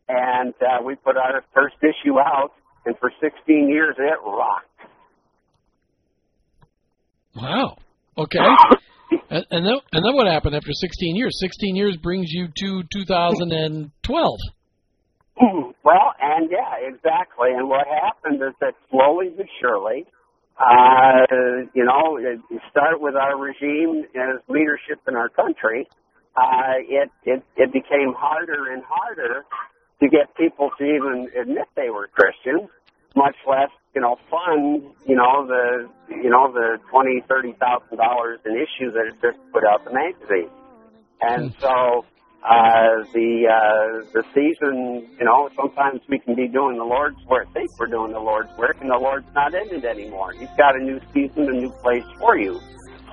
And 0.07 0.53
uh, 0.61 0.83
we 0.83 0.95
put 0.95 1.15
our 1.17 1.43
first 1.53 1.75
issue 1.81 2.19
out, 2.19 2.51
and 2.85 2.97
for 2.97 3.11
16 3.21 3.69
years 3.69 3.95
it 3.97 4.19
rocked. 4.25 4.67
Wow. 7.35 7.77
Okay. 8.17 8.39
and, 9.29 9.45
and 9.51 9.65
then 9.65 9.77
and 9.91 10.05
then 10.05 10.15
what 10.15 10.27
happened 10.27 10.55
after 10.55 10.71
16 10.71 11.15
years? 11.15 11.39
16 11.39 11.75
years 11.75 11.97
brings 11.97 12.31
you 12.31 12.47
to 12.47 12.83
2012. 12.93 14.39
Well, 15.83 16.13
and 16.21 16.49
yeah, 16.49 16.79
exactly. 16.79 17.49
And 17.51 17.67
what 17.67 17.85
happened 17.87 18.41
is 18.41 18.53
that 18.61 18.73
slowly 18.89 19.29
but 19.35 19.47
surely, 19.59 20.05
uh, 20.59 21.25
you 21.73 21.83
know, 21.83 22.17
you 22.17 22.59
start 22.69 23.01
with 23.01 23.15
our 23.15 23.37
regime 23.37 24.05
as 24.15 24.39
leadership 24.47 25.01
in 25.07 25.15
our 25.15 25.29
country. 25.29 25.87
Uh, 26.35 26.81
it, 26.87 27.09
it 27.25 27.43
it 27.57 27.73
became 27.73 28.13
harder 28.17 28.71
and 28.71 28.81
harder 28.87 29.45
to 30.01 30.09
get 30.09 30.35
people 30.35 30.71
to 30.77 30.83
even 30.83 31.27
admit 31.39 31.65
they 31.75 31.89
were 31.89 32.07
Christians, 32.07 32.69
much 33.15 33.35
less 33.47 33.69
you 33.95 34.01
know 34.01 34.17
fund 34.29 34.83
you 35.05 35.15
know 35.15 35.45
the 35.45 35.89
you 36.09 36.29
know 36.29 36.51
the 36.51 36.77
twenty 36.89 37.21
thirty 37.29 37.53
thousand 37.59 37.97
dollars 37.97 38.39
in 38.45 38.53
issues 38.53 38.93
that 38.93 39.07
it 39.07 39.15
took 39.21 39.35
to 39.35 39.51
put 39.51 39.63
out 39.65 39.83
the 39.85 39.93
magazine. 39.93 40.49
And 41.21 41.51
hmm. 41.51 41.59
so 41.59 42.05
uh, 42.43 43.07
the 43.15 43.47
uh, 43.47 44.03
the 44.11 44.23
season, 44.35 45.07
you 45.17 45.25
know, 45.25 45.47
sometimes 45.55 46.01
we 46.09 46.19
can 46.19 46.35
be 46.35 46.47
doing 46.47 46.75
the 46.77 46.83
Lord's 46.83 47.19
work, 47.25 47.47
think 47.53 47.71
we're 47.79 47.87
doing 47.87 48.11
the 48.11 48.19
Lord's 48.19 48.51
work, 48.57 48.75
and 48.81 48.91
the 48.91 48.99
Lord's 48.99 49.27
not 49.33 49.55
in 49.55 49.79
it 49.79 49.85
anymore. 49.85 50.33
He's 50.33 50.51
got 50.57 50.75
a 50.75 50.83
new 50.83 50.99
season, 51.13 51.47
a 51.47 51.55
new 51.55 51.71
place 51.79 52.03
for 52.19 52.37
you. 52.37 52.59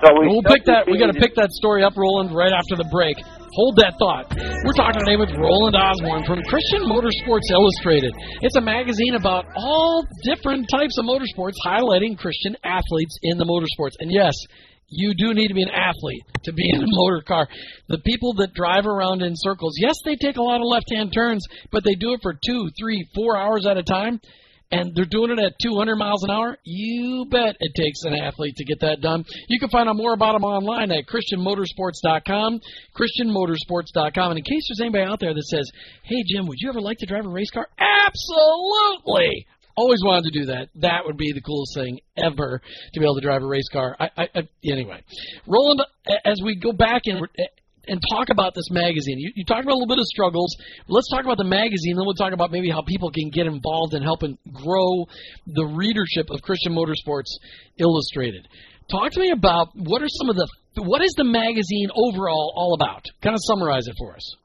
So 0.03 0.11
we 0.19 0.27
we'll 0.27 0.43
pick 0.43 0.65
that. 0.65 0.83
We 0.85 0.99
got 0.99 1.13
to 1.13 1.19
pick 1.19 1.35
that 1.35 1.51
story 1.51 1.83
up, 1.83 1.95
Roland, 1.95 2.35
right 2.35 2.51
after 2.51 2.75
the 2.75 2.89
break. 2.91 3.15
Hold 3.53 3.75
that 3.83 3.99
thought. 3.99 4.31
We're 4.63 4.79
talking 4.79 5.03
today 5.03 5.19
with 5.19 5.35
Roland 5.35 5.75
Osborne 5.75 6.23
from 6.23 6.39
Christian 6.47 6.87
Motorsports 6.87 7.51
Illustrated. 7.51 8.15
It's 8.39 8.55
a 8.55 8.61
magazine 8.61 9.15
about 9.15 9.43
all 9.57 10.07
different 10.23 10.69
types 10.71 10.97
of 10.97 11.03
motorsports, 11.03 11.59
highlighting 11.65 12.17
Christian 12.17 12.55
athletes 12.63 13.19
in 13.23 13.37
the 13.37 13.43
motorsports. 13.43 13.99
And 13.99 14.09
yes, 14.09 14.31
you 14.87 15.13
do 15.17 15.33
need 15.33 15.49
to 15.49 15.53
be 15.53 15.63
an 15.63 15.69
athlete 15.69 16.23
to 16.43 16.53
be 16.53 16.63
in 16.69 16.81
a 16.81 16.87
motor 16.87 17.21
car. 17.27 17.49
The 17.89 17.99
people 17.99 18.33
that 18.35 18.53
drive 18.53 18.85
around 18.85 19.21
in 19.21 19.33
circles, 19.35 19.75
yes, 19.77 19.95
they 20.05 20.15
take 20.15 20.37
a 20.37 20.41
lot 20.41 20.61
of 20.61 20.67
left 20.67 20.89
hand 20.89 21.11
turns, 21.13 21.45
but 21.71 21.83
they 21.83 21.95
do 21.95 22.13
it 22.13 22.21
for 22.23 22.33
two, 22.33 22.69
three, 22.79 23.05
four 23.13 23.35
hours 23.35 23.65
at 23.65 23.75
a 23.75 23.83
time, 23.83 24.21
and 24.71 24.95
they're 24.95 25.05
doing 25.05 25.31
it 25.31 25.39
at 25.39 25.53
200 25.61 25.95
miles 25.95 26.23
an 26.23 26.31
hour. 26.31 26.57
You 26.63 27.25
bet 27.29 27.57
it 27.59 27.73
takes 27.75 28.03
an 28.03 28.13
athlete 28.13 28.55
to 28.55 28.65
get 28.65 28.79
that 28.81 29.01
done. 29.01 29.25
You 29.49 29.59
can 29.59 29.69
find 29.69 29.89
out 29.89 29.95
more 29.95 30.13
about 30.13 30.33
them 30.33 30.43
online 30.43 30.91
at 30.91 31.05
ChristianMotorsports.com, 31.07 32.61
ChristianMotorsports.com. 32.95 34.31
And 34.31 34.37
in 34.37 34.43
case 34.43 34.67
there's 34.69 34.81
anybody 34.81 35.03
out 35.03 35.19
there 35.19 35.33
that 35.33 35.43
says, 35.43 35.69
hey, 36.03 36.23
Jim, 36.27 36.47
would 36.47 36.57
you 36.59 36.69
ever 36.69 36.81
like 36.81 36.97
to 36.99 37.05
drive 37.05 37.25
a 37.25 37.29
race 37.29 37.51
car? 37.51 37.67
Absolutely! 37.77 39.45
Always 39.77 39.99
wanted 40.03 40.31
to 40.31 40.39
do 40.39 40.45
that. 40.47 40.69
That 40.75 41.05
would 41.05 41.17
be 41.17 41.31
the 41.31 41.41
coolest 41.41 41.73
thing 41.75 41.99
ever 42.17 42.61
to 42.93 42.99
be 42.99 43.05
able 43.05 43.15
to 43.15 43.21
drive 43.21 43.41
a 43.41 43.47
race 43.47 43.69
car. 43.71 43.95
I, 43.99 44.09
I, 44.17 44.23
I 44.35 44.41
anyway, 44.65 45.01
Roland, 45.47 45.81
as 46.25 46.41
we 46.43 46.55
go 46.55 46.73
back 46.73 47.03
and 47.05 47.25
and 47.87 47.99
talk 48.11 48.29
about 48.29 48.53
this 48.53 48.69
magazine. 48.69 49.17
You, 49.19 49.31
you 49.35 49.45
talked 49.45 49.63
about 49.63 49.73
a 49.73 49.79
little 49.79 49.87
bit 49.87 49.99
of 49.99 50.05
struggles. 50.05 50.55
Let's 50.87 51.09
talk 51.09 51.23
about 51.23 51.37
the 51.37 51.49
magazine, 51.49 51.95
then 51.95 52.05
we'll 52.05 52.15
talk 52.15 52.33
about 52.33 52.51
maybe 52.51 52.69
how 52.69 52.81
people 52.81 53.11
can 53.11 53.29
get 53.29 53.47
involved 53.47 53.93
in 53.93 54.03
helping 54.03 54.37
grow 54.53 55.05
the 55.47 55.65
readership 55.65 56.29
of 56.29 56.41
Christian 56.41 56.73
Motorsports 56.73 57.31
Illustrated. 57.77 58.47
Talk 58.89 59.11
to 59.13 59.19
me 59.19 59.31
about 59.31 59.69
what 59.75 60.01
are 60.01 60.09
some 60.09 60.29
of 60.29 60.35
the 60.35 60.47
what 60.75 61.03
is 61.03 61.11
the 61.17 61.25
magazine 61.25 61.89
overall 61.95 62.53
all 62.55 62.73
about? 62.73 63.03
Kind 63.21 63.35
of 63.35 63.41
summarize 63.43 63.87
it 63.87 63.95
for 63.97 64.15
us. 64.15 64.35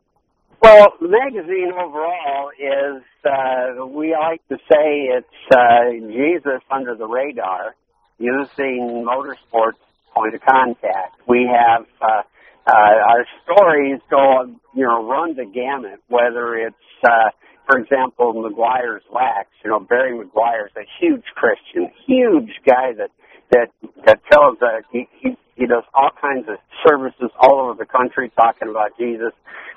Well, 0.63 0.89
the 1.01 1.09
magazine 1.09 1.71
overall 1.73 2.51
is, 2.59 3.03
uh, 3.25 3.87
we 3.87 4.17
like 4.19 4.41
to 4.49 4.57
say 4.71 5.15
it's 5.15 5.27
uh, 5.55 5.93
Jesus 6.09 6.63
under 6.71 6.97
the 6.97 7.07
radar 7.07 7.77
using 8.19 9.05
motorsports 9.07 9.79
point 10.15 10.35
of 10.35 10.41
contact. 10.41 11.21
We 11.29 11.49
have 11.53 11.87
uh, 12.01 12.23
uh, 12.67 12.73
our 12.73 13.27
stories 13.45 14.01
go, 14.11 14.47
you 14.75 14.85
know, 14.85 15.07
run 15.07 15.37
the 15.37 15.45
gamut, 15.45 16.01
whether 16.09 16.57
it's, 16.57 16.77
uh, 17.05 17.31
for 17.67 17.79
example, 17.79 18.35
Meguiar's 18.35 19.05
Wax. 19.13 19.49
You 19.65 19.71
know, 19.71 19.81
Barry 19.81 20.13
Meguiar's 20.19 20.73
a 20.77 20.87
huge 21.01 21.25
Christian, 21.35 21.91
huge 22.07 22.51
guy 22.67 22.93
that 22.99 23.11
that 23.53 23.69
that 24.05 24.21
tells 24.31 24.59
uh, 24.61 24.83
he, 24.91 25.07
he 25.21 25.37
he 25.55 25.67
does 25.67 25.85
all 25.95 26.11
kinds 26.21 26.49
of 26.49 26.57
services 26.87 27.31
all 27.39 27.61
over 27.61 27.75
the 27.79 27.87
country 27.87 28.31
talking 28.37 28.69
about 28.69 28.99
Jesus. 28.99 29.33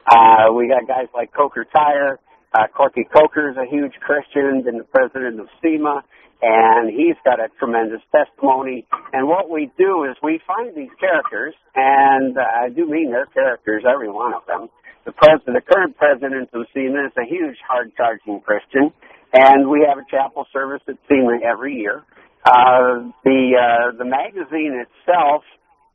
Uh, 0.09 0.51
we 0.53 0.67
got 0.67 0.87
guys 0.87 1.07
like 1.13 1.33
Coker 1.33 1.65
Tire. 1.65 2.19
Uh, 2.53 2.65
Corky 2.75 3.05
Coker 3.05 3.51
is 3.51 3.57
a 3.57 3.69
huge 3.69 3.93
Christian 4.01 4.65
and 4.65 4.79
the 4.79 4.83
president 4.83 5.39
of 5.39 5.47
SEMA, 5.61 6.03
and 6.41 6.89
he's 6.89 7.15
got 7.25 7.39
a 7.39 7.49
tremendous 7.59 8.01
testimony. 8.11 8.85
And 9.13 9.27
what 9.27 9.49
we 9.49 9.71
do 9.77 10.05
is 10.09 10.15
we 10.23 10.39
find 10.47 10.75
these 10.75 10.93
characters, 10.99 11.53
and 11.75 12.37
I 12.37 12.69
do 12.69 12.87
mean 12.87 13.11
they're 13.11 13.25
characters, 13.27 13.83
every 13.83 14.09
one 14.09 14.33
of 14.33 14.45
them. 14.47 14.69
The 15.05 15.11
president, 15.11 15.57
the 15.57 15.73
current 15.73 15.97
president 15.97 16.49
of 16.53 16.67
SEMA 16.73 17.07
is 17.07 17.13
a 17.17 17.25
huge 17.27 17.57
hard-charging 17.67 18.41
Christian, 18.41 18.91
and 19.33 19.69
we 19.69 19.85
have 19.87 19.97
a 19.97 20.05
chapel 20.09 20.45
service 20.53 20.81
at 20.87 20.95
SEMA 21.09 21.39
every 21.43 21.75
year. 21.75 22.03
Uh, 22.45 23.11
the 23.23 23.51
uh, 23.59 23.97
the 23.97 24.05
magazine 24.05 24.79
itself 24.79 25.43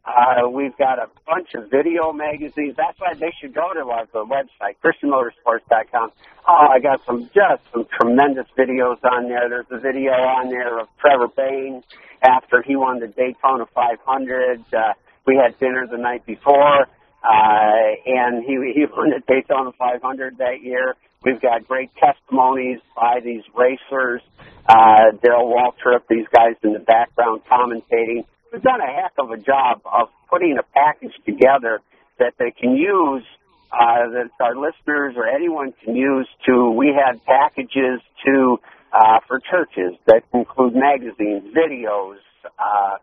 uh, 0.04 0.48
we've 0.50 0.76
got 0.76 0.98
a 0.98 1.08
bunch 1.26 1.54
of 1.54 1.70
video 1.70 2.12
magazines. 2.12 2.74
That's 2.76 2.98
why 3.00 3.14
they 3.14 3.32
should 3.40 3.54
go 3.54 3.72
to 3.72 3.80
our 3.88 4.06
the 4.12 4.24
website, 4.24 4.76
ChristianMotorsports.com. 4.84 6.12
Oh, 6.46 6.66
I 6.70 6.78
got 6.78 7.00
some 7.06 7.30
just 7.34 7.62
some 7.72 7.86
tremendous 7.98 8.46
videos 8.56 9.02
on 9.02 9.28
there. 9.28 9.48
There's 9.48 9.66
a 9.70 9.78
video 9.78 10.12
on 10.12 10.50
there 10.50 10.78
of 10.78 10.88
Trevor 11.00 11.28
Bayne 11.34 11.82
after 12.22 12.62
he 12.62 12.76
won 12.76 13.00
the 13.00 13.08
Daytona 13.08 13.64
500. 13.74 14.60
Uh, 14.72 14.92
we 15.26 15.40
had 15.42 15.58
dinner 15.58 15.86
the 15.90 15.96
night 15.96 16.26
before, 16.26 16.82
uh, 16.82 17.88
and 18.04 18.44
he 18.44 18.58
he 18.74 18.84
won 18.90 19.08
the 19.08 19.22
Daytona 19.26 19.72
500 19.72 20.36
that 20.36 20.62
year. 20.62 20.96
We've 21.24 21.40
got 21.40 21.66
great 21.66 21.90
testimonies 21.96 22.80
by 22.94 23.20
these 23.24 23.42
racers, 23.56 24.20
uh, 24.68 25.16
Darrell 25.22 25.50
Waltrip, 25.50 26.02
these 26.10 26.26
guys 26.30 26.56
in 26.62 26.74
the 26.74 26.80
background 26.80 27.40
commentating 27.50 28.26
we've 28.54 28.62
done 28.62 28.80
a 28.80 28.86
heck 28.86 29.12
of 29.18 29.30
a 29.30 29.36
job 29.36 29.80
of 29.84 30.08
putting 30.30 30.56
a 30.58 30.62
package 30.62 31.14
together 31.26 31.80
that 32.18 32.34
they 32.38 32.52
can 32.52 32.76
use 32.76 33.24
uh, 33.72 34.06
that 34.14 34.30
our 34.40 34.54
listeners 34.54 35.14
or 35.16 35.26
anyone 35.26 35.74
can 35.84 35.96
use 35.96 36.28
to. 36.46 36.70
We 36.70 36.94
had 36.94 37.24
packages 37.24 38.00
to 38.24 38.58
uh, 38.92 39.18
for 39.26 39.40
churches 39.40 39.98
that 40.06 40.22
include 40.32 40.74
magazines, 40.76 41.52
videos, 41.52 42.18
uh, 42.44 42.96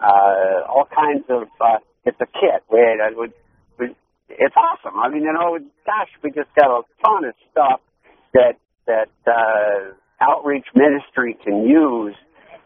uh, 0.00 0.66
all 0.68 0.86
kinds 0.94 1.24
of. 1.28 1.48
Uh, 1.60 1.78
it's 2.04 2.20
a 2.20 2.26
kit. 2.26 2.62
We, 2.70 2.78
we, 3.16 3.28
we, 3.78 3.94
it's 4.28 4.54
awesome. 4.56 4.98
I 4.98 5.08
mean, 5.08 5.22
you 5.22 5.32
know, 5.32 5.58
gosh, 5.86 6.08
we 6.22 6.30
just 6.30 6.54
got 6.54 6.70
a 6.70 6.82
ton 7.04 7.24
of 7.24 7.34
stuff 7.50 7.80
that 8.34 8.54
that 8.86 9.10
uh, 9.26 9.94
outreach 10.20 10.66
ministry 10.74 11.36
can 11.44 11.64
use 11.64 12.14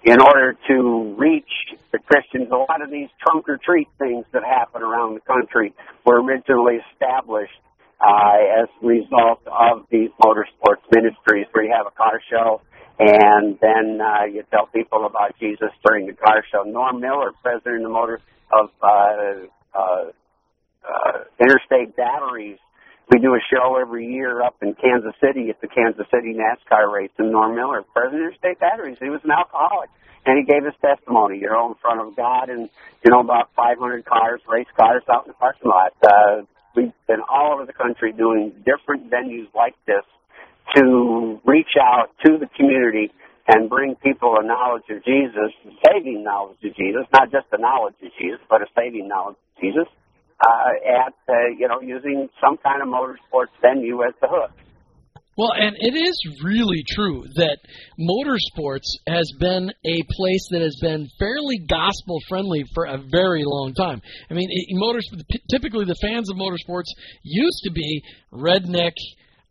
in 0.07 0.21
order 0.21 0.57
to 0.69 1.15
reach 1.19 1.51
the 1.93 1.99
Christians. 1.99 2.49
A 2.53 2.57
lot 2.57 2.81
of 2.81 2.91
these 2.91 3.09
trunk 3.21 3.49
or 3.49 3.59
treat 3.59 3.89
things 3.99 4.25
that 4.33 4.45
happen 4.45 4.83
around 4.83 5.15
the 5.15 5.21
country 5.21 5.75
were 6.05 6.23
originally 6.23 6.79
established 6.93 7.59
uh, 8.01 8.63
as 8.63 8.69
a 8.83 8.87
result 8.87 9.41
of 9.47 9.85
these 9.91 10.11
motorsports 10.23 10.87
ministries 10.93 11.47
where 11.53 11.65
you 11.65 11.75
have 11.77 11.87
a 11.87 11.97
car 11.97 12.21
show 12.31 12.63
and 12.99 13.59
then 13.61 14.01
uh, 14.01 14.25
you 14.25 14.43
tell 14.51 14.67
people 14.67 15.05
about 15.05 15.35
Jesus 15.39 15.69
during 15.85 16.07
the 16.07 16.15
car 16.15 16.43
show. 16.51 16.63
Norm 16.63 17.01
Miller, 17.01 17.33
president 17.43 17.77
of 17.77 17.83
the 17.83 17.89
motor 17.89 18.21
of 18.53 18.71
uh, 18.81 19.79
uh, 19.79 20.05
uh, 20.87 21.19
Interstate 21.41 21.97
Batteries, 21.97 22.59
we 23.11 23.21
do 23.21 23.35
a 23.35 23.41
show 23.53 23.77
every 23.81 24.07
year 24.07 24.43
up 24.43 24.57
in 24.63 24.75
Kansas 24.75 25.15
City 25.21 25.49
at 25.51 25.61
the 25.61 25.69
Kansas 25.69 26.07
City 26.11 26.35
NASCAR 26.35 26.93
race. 26.93 27.11
And 27.19 27.31
Norm 27.31 27.55
Miller, 27.55 27.83
president 27.95 28.33
of 28.33 28.39
State 28.39 28.59
Batteries, 28.59 28.99
he 29.01 29.11
was 29.11 29.21
an 29.23 29.31
alcoholic, 29.31 29.91
and 30.25 30.39
he 30.39 30.45
gave 30.45 30.65
his 30.65 30.75
testimony, 30.83 31.39
you 31.39 31.49
know, 31.49 31.69
in 31.69 31.75
front 31.81 32.01
of 32.01 32.17
God 32.17 32.49
and 32.51 32.69
you 33.05 33.11
know 33.11 33.21
about 33.21 33.51
500 33.55 34.05
cars, 34.05 34.41
race 34.49 34.67
cars 34.77 35.03
out 35.11 35.27
in 35.27 35.29
the 35.29 35.35
parking 35.35 35.71
lot. 35.71 35.93
Uh, 36.03 36.43
we've 36.75 36.93
been 37.07 37.23
all 37.29 37.55
over 37.55 37.65
the 37.65 37.73
country 37.73 38.13
doing 38.13 38.53
different 38.65 39.11
venues 39.11 39.47
like 39.55 39.75
this 39.87 40.03
to 40.75 41.41
reach 41.45 41.79
out 41.81 42.11
to 42.25 42.39
the 42.39 42.49
community 42.57 43.13
and 43.47 43.71
bring 43.71 43.95
people 43.95 44.35
a 44.41 44.45
knowledge 44.45 44.83
of 44.91 45.05
Jesus, 45.05 45.55
saving 45.87 46.25
knowledge 46.25 46.59
of 46.65 46.75
Jesus, 46.75 47.07
not 47.13 47.31
just 47.31 47.47
the 47.53 47.59
knowledge 47.59 47.95
of 48.03 48.11
Jesus, 48.19 48.41
but 48.51 48.63
a 48.63 48.67
saving 48.75 49.07
knowledge 49.07 49.37
of 49.37 49.63
Jesus 49.63 49.87
uh, 50.41 51.07
at 51.07 51.15
uh, 51.29 51.49
you 51.59 51.69
know 51.69 51.81
using 51.81 52.29
some 52.41 52.57
kind 52.59 52.83
of 52.83 52.89
motorsports 52.89 53.55
venue 53.63 54.03
as 54.03 54.15
the 54.21 54.29
hook. 54.29 54.51
Well, 55.37 55.53
and 55.53 55.77
it 55.79 55.95
is 55.95 56.17
really 56.43 56.83
true 56.89 57.23
that 57.35 57.59
motorsports 58.01 58.89
has 59.07 59.31
been 59.39 59.71
a 59.85 60.03
place 60.17 60.49
that 60.51 60.63
has 60.63 60.79
been 60.81 61.07
fairly 61.19 61.59
gospel 61.69 62.19
friendly 62.27 62.65
for 62.73 62.87
a 62.87 62.97
very 62.97 63.43
long 63.45 63.75
time. 63.75 64.01
I 64.31 64.35
mean, 64.35 64.49
it, 64.51 64.67
motors 64.71 65.07
typically 65.51 65.85
the 65.85 65.97
fans 66.01 66.31
of 66.31 66.39
motorsports 66.39 66.89
used 67.23 67.61
to 67.65 67.71
be 67.71 68.03
redneck 68.33 68.93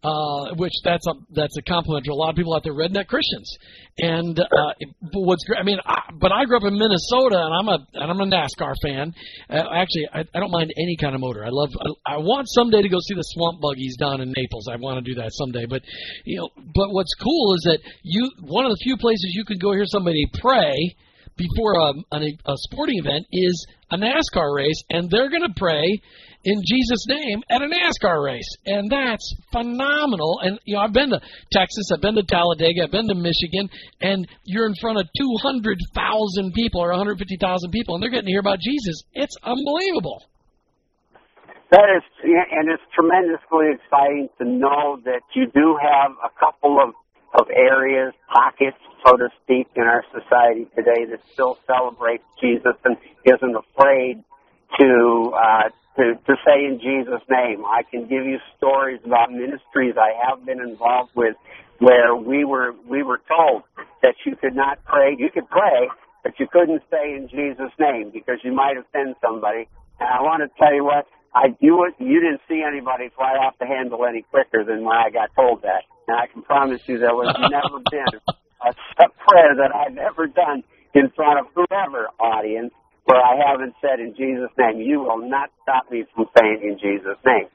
uh, 0.06 0.54
which 0.56 0.74
that's 0.84 1.08
a 1.08 1.14
that's 1.32 1.58
a 1.58 1.64
compliment 1.64 2.06
to 2.06 2.12
a 2.12 2.14
lot 2.14 2.30
of 2.30 2.36
people 2.36 2.54
out 2.54 2.64
there, 2.64 2.74
redneck 2.74 3.08
Christians. 3.08 3.50
And 3.98 4.38
uh, 4.40 4.74
but 5.02 5.22
what's 5.22 5.44
great, 5.46 5.60
I 5.60 5.64
mean, 5.64 5.80
I, 5.84 6.02
but 6.14 6.32
I 6.32 6.46
grew 6.46 6.58
up 6.58 6.64
in 6.64 6.78
Minnesota, 6.78 7.42
and 7.42 7.54
I'm 7.54 7.68
a 7.70 7.80
and 7.94 8.12
I'm 8.12 8.22
a 8.22 8.30
NASCAR 8.30 8.74
fan. 8.84 9.14
Uh, 9.50 9.64
actually, 9.74 10.06
I, 10.14 10.20
I 10.20 10.40
don't 10.40 10.52
mind 10.52 10.72
any 10.78 10.96
kind 10.96 11.16
of 11.16 11.22
motor. 11.22 11.44
I 11.44 11.50
love. 11.50 11.70
I, 12.06 12.16
I 12.16 12.18
want 12.18 12.46
someday 12.50 12.84
to 12.84 12.90
go 12.90 13.00
see 13.00 13.16
the 13.16 13.26
swamp 13.34 13.62
buggies 13.62 13.98
down 13.98 14.22
in 14.22 14.32
Naples. 14.36 14.68
I 14.72 14.76
want 14.76 15.04
to 15.04 15.14
do 15.14 15.20
that 15.22 15.32
someday. 15.34 15.66
But 15.66 15.82
you 16.24 16.38
know, 16.38 16.50
but 16.56 16.94
what's 16.94 17.14
cool 17.16 17.56
is 17.56 17.64
that 17.66 17.80
you 18.04 18.30
one 18.42 18.66
of 18.66 18.72
the 18.72 18.80
few 18.84 18.98
places 18.98 19.34
you 19.34 19.44
can 19.44 19.58
go 19.58 19.74
hear 19.74 19.86
somebody 19.86 20.26
pray 20.40 20.96
before 21.36 21.74
a, 21.74 21.94
a, 22.14 22.20
a 22.46 22.56
sporting 22.70 23.00
event 23.00 23.26
is 23.32 23.66
a 23.92 23.98
NASCAR 23.98 24.56
race, 24.56 24.84
and 24.90 25.10
they're 25.10 25.30
going 25.30 25.48
to 25.48 25.54
pray 25.58 26.02
in 26.46 26.62
Jesus' 26.62 27.06
name 27.08 27.42
at 27.50 27.62
a 27.62 27.66
NASCAR 27.66 28.24
race, 28.24 28.48
and 28.66 28.90
that's 28.90 29.36
phenomenal. 29.52 30.40
And 30.42 30.60
you 30.64 30.76
know, 30.76 30.82
I've 30.82 30.94
been 30.94 31.10
to 31.10 31.20
Texas, 31.52 31.90
I've 31.92 32.02
been 32.02 32.16
to 32.16 32.24
Talladega, 32.24 32.84
I've 32.84 32.92
been 32.92 33.08
to 33.10 33.16
Michigan, 33.16 33.70
and 34.00 34.28
you're 34.46 34.68
in 34.68 34.76
front 34.80 35.00
of 35.00 35.08
200,000 35.18 36.54
people 36.54 36.82
or 36.82 36.90
150,000 36.90 37.72
people, 37.72 37.96
and 37.96 38.04
they're 38.04 38.12
getting 38.12 38.30
to 38.30 38.32
hear 38.32 38.40
about 38.40 38.60
Jesus. 38.60 39.04
It's 39.14 39.36
unbelievable. 39.44 40.24
That 41.72 41.90
is, 41.98 42.04
and 42.24 42.70
it's 42.70 42.84
tremendously 42.94 43.74
exciting 43.74 44.30
to 44.38 44.46
know 44.46 45.02
that 45.04 45.26
you 45.34 45.50
do 45.52 45.76
have 45.82 46.12
a 46.24 46.30
couple 46.40 46.80
of 46.80 46.94
of 47.36 47.48
areas, 47.52 48.14
pockets, 48.34 48.78
so 49.06 49.18
to 49.18 49.28
speak, 49.44 49.68
in 49.76 49.84
our 49.84 50.04
society 50.12 50.68
today 50.76 51.06
that 51.12 51.20
still 51.34 51.58
celebrates 51.68 52.24
Jesus 52.40 52.76
and 52.86 52.96
isn't 53.26 53.56
afraid 53.56 54.24
to 54.80 55.34
uh, 55.36 55.70
to, 55.98 56.16
to 56.28 56.34
say 56.46 56.66
in 56.66 56.80
Jesus' 56.80 57.24
name. 57.30 57.64
I 57.66 57.84
can 57.90 58.02
give 58.04 58.26
you 58.26 58.38
stories 58.58 59.00
about 59.06 59.32
ministries 59.32 59.96
I 59.98 60.12
have 60.28 60.46
been 60.46 60.60
involved 60.60 61.12
with 61.16 61.36
where 61.80 62.16
we 62.16 62.46
were 62.46 62.74
we 62.90 63.04
were 63.04 63.22
told 63.28 63.64
that 64.02 64.16
you 64.26 64.36
could 64.36 64.56
not 64.56 64.84
pray. 64.86 65.16
You 65.18 65.30
could 65.34 65.50
pray, 65.50 65.90
but 66.24 66.34
you 66.40 66.48
couldn't 66.52 66.84
say 66.92 67.16
in 67.16 67.28
Jesus' 67.30 67.72
name 67.80 68.12
because 68.12 68.40
you 68.44 68.54
might 68.54 68.78
offend 68.78 69.16
somebody. 69.22 69.68
And 70.00 70.10
I 70.10 70.22
want 70.22 70.44
to 70.44 70.50
tell 70.60 70.74
you 70.74 70.84
what, 70.84 71.08
I 71.34 71.50
do 71.50 71.86
it. 71.86 71.96
You 72.00 72.20
didn't 72.20 72.42
see 72.48 72.64
anybody 72.66 73.10
fly 73.16 73.34
off 73.40 73.56
the 73.60 73.66
handle 73.66 74.06
any 74.06 74.24
quicker 74.24 74.64
than 74.64 74.84
when 74.84 74.96
I 74.96 75.10
got 75.10 75.30
told 75.36 75.62
that. 75.64 75.84
And 76.08 76.18
I 76.18 76.28
can 76.28 76.44
promise 76.44 76.82
you 76.88 77.00
there 77.00 77.16
was 77.16 77.34
never 77.52 77.80
been 77.90 78.20
a, 78.64 78.70
a 78.70 79.10
prayer 79.28 79.56
that 79.56 79.76
I've 79.76 79.98
ever 79.98 80.28
done 80.28 80.64
in 80.94 81.10
front 81.16 81.40
of 81.40 81.48
whoever 81.54 82.08
audience 82.20 82.74
where 83.06 83.22
I 83.22 83.38
haven't 83.50 83.74
said 83.82 84.00
in 84.00 84.14
Jesus' 84.18 84.52
name. 84.58 84.82
You 84.82 85.00
will 85.02 85.30
not 85.30 85.50
stop 85.64 85.90
me 85.90 86.04
from 86.14 86.26
saying 86.38 86.62
in 86.62 86.78
Jesus' 86.78 87.18
name. 87.26 87.48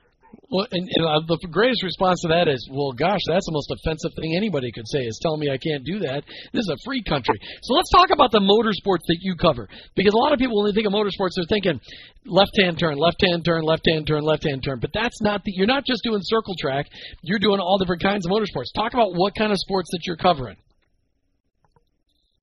Well, 0.50 0.66
and, 0.70 0.82
and 0.82 1.06
uh, 1.06 1.22
the 1.26 1.38
greatest 1.46 1.82
response 1.82 2.22
to 2.22 2.28
that 2.34 2.50
is, 2.50 2.58
well, 2.70 2.90
gosh, 2.90 3.22
that's 3.26 3.46
the 3.46 3.54
most 3.54 3.70
offensive 3.70 4.10
thing 4.18 4.34
anybody 4.34 4.70
could 4.74 4.86
say 4.86 5.06
is 5.06 5.18
telling 5.22 5.38
me 5.38 5.46
I 5.46 5.58
can't 5.58 5.86
do 5.86 6.02
that. 6.06 6.26
This 6.50 6.66
is 6.66 6.72
a 6.74 6.78
free 6.82 7.02
country. 7.06 7.38
So 7.62 7.74
let's 7.74 7.90
talk 7.90 8.10
about 8.10 8.34
the 8.34 8.42
motorsports 8.42 9.06
that 9.06 9.18
you 9.22 9.38
cover, 9.38 9.70
because 9.94 10.14
a 10.14 10.18
lot 10.18 10.32
of 10.32 10.38
people 10.42 10.58
when 10.58 10.66
they 10.70 10.74
think 10.74 10.90
of 10.90 10.92
motorsports, 10.92 11.38
they're 11.38 11.46
thinking 11.46 11.78
left-hand 12.26 12.78
turn, 12.78 12.98
left-hand 12.98 13.44
turn, 13.44 13.62
left-hand 13.62 14.06
turn, 14.06 14.22
left-hand 14.22 14.62
turn. 14.66 14.78
But 14.80 14.90
that's 14.94 15.22
not 15.22 15.42
the. 15.44 15.54
You're 15.54 15.70
not 15.70 15.86
just 15.86 16.02
doing 16.02 16.18
circle 16.22 16.54
track. 16.58 16.86
You're 17.22 17.38
doing 17.38 17.60
all 17.60 17.78
different 17.78 18.02
kinds 18.02 18.26
of 18.26 18.32
motorsports. 18.34 18.74
Talk 18.74 18.94
about 18.94 19.14
what 19.14 19.34
kind 19.38 19.52
of 19.52 19.58
sports 19.58 19.90
that 19.92 20.02
you're 20.02 20.18
covering. 20.18 20.56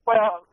Well, 0.08 0.48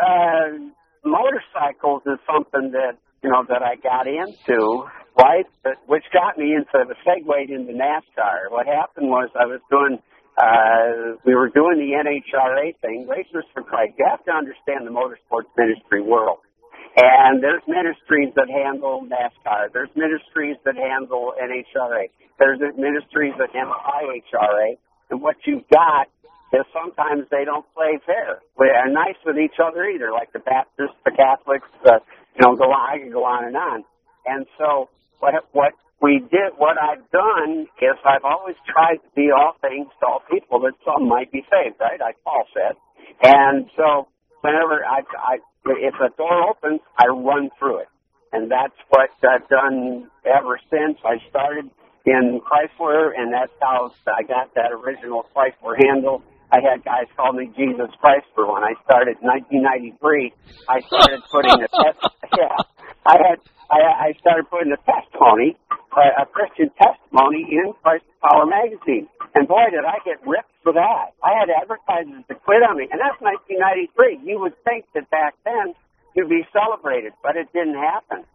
uh, 0.00 0.72
motorcycles 1.04 2.02
is 2.06 2.18
something 2.26 2.72
that 2.72 2.98
you 3.22 3.30
know 3.30 3.44
that 3.48 3.62
I 3.62 3.76
got 3.76 4.06
into, 4.06 4.84
right? 5.18 5.46
But 5.62 5.76
which 5.86 6.04
got 6.12 6.38
me 6.38 6.54
into 6.54 6.84
the 6.86 6.96
segued 7.04 7.50
into 7.50 7.72
NASCAR. 7.72 8.50
What 8.50 8.66
happened 8.66 9.08
was 9.08 9.28
I 9.36 9.46
was 9.46 9.60
doing 9.70 9.98
uh 10.40 11.16
we 11.24 11.34
were 11.34 11.50
doing 11.50 11.78
the 11.78 11.92
NHRA 11.96 12.76
thing, 12.80 13.06
Racers 13.08 13.44
for 13.52 13.62
Christ. 13.62 13.94
You 13.98 14.06
have 14.08 14.24
to 14.24 14.32
understand 14.32 14.86
the 14.86 14.92
motorsports 14.92 15.50
ministry 15.56 16.02
world. 16.02 16.38
And 16.96 17.42
there's 17.42 17.62
ministries 17.68 18.34
that 18.34 18.50
handle 18.50 19.06
NASCAR. 19.06 19.72
There's 19.72 19.90
ministries 19.94 20.56
that 20.64 20.74
handle 20.76 21.32
NHRA. 21.38 22.10
There's 22.38 22.58
ministries 22.76 23.32
that 23.38 23.50
handle 23.54 23.76
IHRA. 23.78 24.74
And 25.10 25.22
what 25.22 25.36
you've 25.46 25.68
got 25.72 26.08
is 26.52 26.66
sometimes 26.74 27.26
they 27.30 27.44
don't 27.44 27.66
play 27.74 27.98
fair. 28.04 28.40
They're 28.58 28.90
nice 28.90 29.18
with 29.24 29.38
each 29.38 29.58
other 29.62 29.84
either, 29.86 30.10
like 30.12 30.32
the 30.32 30.40
Baptists, 30.40 30.98
the 31.04 31.12
Catholics, 31.12 31.66
the, 31.84 32.00
you 32.34 32.42
know, 32.42 32.56
go 32.56 32.70
on, 32.70 32.94
I 32.94 32.98
can 32.98 33.12
go 33.12 33.24
on 33.24 33.44
and 33.46 33.56
on. 33.56 33.84
And 34.26 34.46
so 34.58 34.88
what, 35.20 35.34
what 35.52 35.72
we 36.02 36.18
did, 36.18 36.58
what 36.58 36.76
I've 36.80 37.06
done 37.10 37.66
is 37.80 37.96
I've 38.04 38.24
always 38.24 38.56
tried 38.66 38.98
to 38.98 39.10
be 39.14 39.30
all 39.30 39.54
things 39.60 39.88
to 40.00 40.06
all 40.06 40.22
people 40.30 40.60
that 40.66 40.74
some 40.84 41.08
might 41.08 41.30
be 41.30 41.44
saved, 41.50 41.76
right? 41.78 42.00
Like 42.00 42.16
Paul 42.24 42.44
said. 42.54 42.74
And 43.22 43.70
so 43.76 44.08
whenever 44.40 44.84
I, 44.84 45.02
I, 45.18 45.38
if 45.66 45.94
a 46.00 46.10
door 46.16 46.50
opens, 46.50 46.80
I 46.98 47.06
run 47.06 47.50
through 47.58 47.80
it. 47.80 47.88
And 48.32 48.50
that's 48.50 48.74
what 48.88 49.10
I've 49.22 49.48
done 49.48 50.08
ever 50.24 50.58
since 50.70 50.98
I 51.04 51.18
started 51.28 51.68
in 52.06 52.40
Chrysler, 52.40 53.10
and 53.16 53.32
that's 53.32 53.52
how 53.60 53.92
I 54.06 54.22
got 54.22 54.54
that 54.54 54.72
original 54.72 55.26
Chrysler 55.34 55.74
handle 55.78 56.22
I 56.52 56.58
had 56.58 56.82
guys 56.82 57.06
call 57.16 57.32
me 57.32 57.46
Jesus 57.56 57.94
Chrysler 58.02 58.50
when 58.50 58.66
I 58.66 58.74
started 58.82 59.22
in 59.22 59.26
1993. 59.62 60.34
I 60.66 60.82
started 60.82 61.22
putting 61.30 61.54
a 61.62 61.68
test, 61.70 62.02
yeah, 62.38 62.58
I 63.06 63.14
had 63.22 63.38
I, 63.70 64.10
I 64.10 64.18
started 64.18 64.50
putting 64.50 64.74
a 64.74 64.80
testimony, 64.82 65.54
a, 65.70 66.22
a 66.22 66.26
Christian 66.26 66.74
testimony 66.74 67.46
in 67.46 67.70
Chrysler 67.86 68.18
Power 68.18 68.46
magazine, 68.50 69.06
and 69.34 69.46
boy, 69.46 69.70
did 69.70 69.86
I 69.86 70.02
get 70.04 70.18
ripped 70.26 70.50
for 70.66 70.74
that. 70.74 71.14
I 71.22 71.38
had 71.38 71.48
advertisers 71.54 72.26
to 72.26 72.34
quit 72.34 72.66
on 72.66 72.76
me, 72.76 72.90
and 72.90 72.98
that's 72.98 73.16
1993. 73.22 74.26
You 74.26 74.42
would 74.42 74.58
think 74.66 74.90
that 74.98 75.08
back 75.10 75.38
then 75.46 75.78
you'd 76.18 76.28
be 76.28 76.42
celebrated, 76.50 77.14
but 77.22 77.38
it 77.38 77.46
didn't 77.54 77.78
happen, 77.78 78.26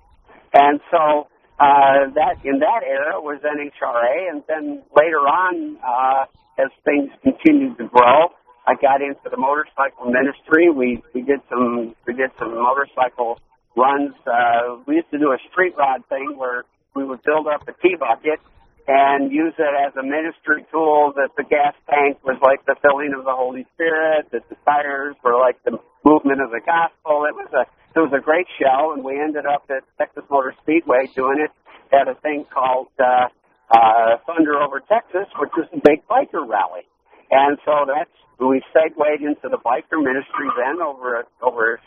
and 0.54 0.80
so. 0.90 1.28
Uh, 1.56 2.12
that 2.12 2.36
in 2.44 2.60
that 2.60 2.84
era 2.84 3.16
was 3.22 3.40
NHRA, 3.40 4.30
and 4.30 4.44
then 4.48 4.84
later 4.92 5.24
on, 5.24 5.78
uh, 5.80 6.26
as 6.60 6.68
things 6.84 7.12
continued 7.24 7.78
to 7.78 7.88
grow, 7.88 8.28
I 8.68 8.76
got 8.76 9.02
into 9.02 9.30
the 9.30 9.38
motorcycle 9.38 10.12
ministry. 10.12 10.70
We 10.70 11.02
we 11.14 11.22
did 11.22 11.40
some 11.50 11.96
we 12.06 12.14
did 12.14 12.32
some 12.40 12.56
motorcycle 12.56 13.40
runs. 13.78 14.16
Uh, 14.28 14.84
we 14.88 14.96
used 14.96 15.12
to 15.12 15.20
do 15.20 15.32
a 15.32 15.38
street 15.52 15.76
rod 15.78 16.04
thing 16.10 16.36
where 16.36 16.66
we 16.96 17.06
would 17.06 17.24
build 17.24 17.48
up 17.48 17.68
a 17.68 17.74
T-bucket 17.80 18.40
and 18.88 19.32
use 19.32 19.54
it 19.58 19.74
as 19.80 19.96
a 19.96 20.04
ministry 20.04 20.66
tool. 20.72 21.14
That 21.16 21.30
the 21.38 21.44
gas 21.44 21.76
tank 21.90 22.20
was 22.26 22.36
like 22.42 22.66
the 22.66 22.76
filling 22.82 23.14
of 23.18 23.24
the 23.24 23.36
Holy 23.36 23.66
Spirit. 23.76 24.28
That 24.32 24.50
the 24.50 24.58
tires 24.66 25.16
were 25.24 25.40
like 25.40 25.62
the 25.64 25.78
movement 26.04 26.42
of 26.42 26.52
the 26.52 26.62
gospel. 26.66 27.26
It 27.30 27.36
was 27.36 27.48
a 27.54 27.64
it 27.96 28.00
was 28.00 28.12
a 28.12 28.20
great 28.20 28.48
show, 28.60 28.92
and 28.94 29.04
we 29.04 29.20
ended 29.20 29.46
up 29.46 29.64
at 29.70 29.84
Texas 29.98 30.24
Motor 30.30 30.54
Speedway 30.62 31.08
doing 31.16 31.40
it 31.40 31.52
at 31.96 32.08
a 32.08 32.16
thing 32.20 32.46
called 32.52 32.88
uh, 33.00 33.32
uh, 33.72 34.20
Thunder 34.28 34.60
Over 34.62 34.82
Texas, 34.84 35.32
which 35.40 35.52
is 35.58 35.66
a 35.72 35.80
big 35.80 36.04
biker 36.12 36.44
rally. 36.44 36.84
And 37.32 37.58
so 37.66 37.88
that's 37.88 38.12
we 38.40 38.62
segued 38.76 39.24
into 39.24 39.48
the 39.48 39.58
biker 39.64 40.04
ministry 40.04 40.52
then 40.60 40.84
over 40.84 41.22
a, 41.22 41.24
over 41.42 41.76
a 41.76 41.78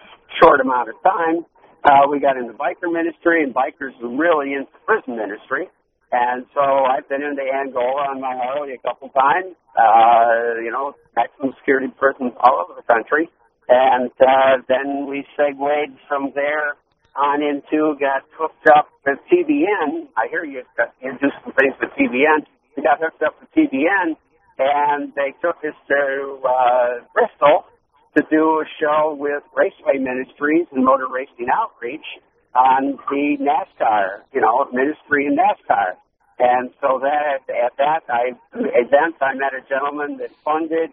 short 0.40 0.60
amount 0.60 0.88
of 0.88 0.96
time. 1.04 1.44
Uh, 1.84 2.08
we 2.10 2.20
got 2.20 2.36
into 2.36 2.54
biker 2.54 2.90
ministry, 2.90 3.44
and 3.44 3.54
bikers 3.54 3.92
really 4.00 4.54
into 4.54 4.72
prison 4.86 5.14
ministry. 5.16 5.68
And 6.10 6.46
so 6.54 6.60
I've 6.60 7.06
been 7.08 7.22
into 7.22 7.44
Angola 7.44 8.08
on 8.08 8.20
my 8.20 8.32
Harley 8.32 8.72
a 8.72 8.80
couple 8.80 9.10
times. 9.10 9.54
Uh, 9.76 10.58
you 10.64 10.72
know, 10.72 10.94
maximum 11.14 11.52
security 11.60 11.92
prisons 12.00 12.32
all 12.40 12.64
over 12.64 12.80
the 12.80 12.86
country. 12.88 13.28
And 13.68 14.10
uh, 14.20 14.64
then 14.68 15.06
we 15.06 15.26
segued 15.36 15.98
from 16.08 16.32
there 16.34 16.74
on 17.16 17.42
into 17.42 17.98
got 17.98 18.22
hooked 18.38 18.66
up 18.74 18.88
with 19.04 19.18
TBN. 19.30 20.08
I 20.16 20.28
hear 20.30 20.44
you, 20.44 20.62
you 21.02 21.12
do 21.20 21.28
some 21.42 21.52
things 21.52 21.74
with 21.80 21.90
TBN. 21.90 22.46
We 22.76 22.82
got 22.82 23.00
hooked 23.00 23.22
up 23.22 23.34
with 23.40 23.50
TBN, 23.52 24.16
and 24.58 25.12
they 25.14 25.34
took 25.42 25.56
us 25.64 25.74
to 25.88 26.40
uh, 26.46 27.04
Bristol 27.12 27.66
to 28.16 28.22
do 28.30 28.62
a 28.62 28.64
show 28.80 29.14
with 29.18 29.42
Raceway 29.54 29.98
Ministries 29.98 30.66
and 30.72 30.84
Motor 30.84 31.08
Racing 31.12 31.48
Outreach 31.52 32.06
on 32.54 32.98
the 33.10 33.36
NASCAR, 33.38 34.22
you 34.32 34.40
know, 34.40 34.66
ministry 34.72 35.26
in 35.26 35.36
NASCAR. 35.36 35.94
And 36.38 36.70
so 36.80 37.00
that 37.02 37.42
at 37.50 37.76
that 37.78 38.02
I 38.08 38.30
event 38.54 39.16
I 39.20 39.34
met 39.34 39.54
a 39.54 39.68
gentleman 39.68 40.18
that 40.18 40.30
funded 40.44 40.90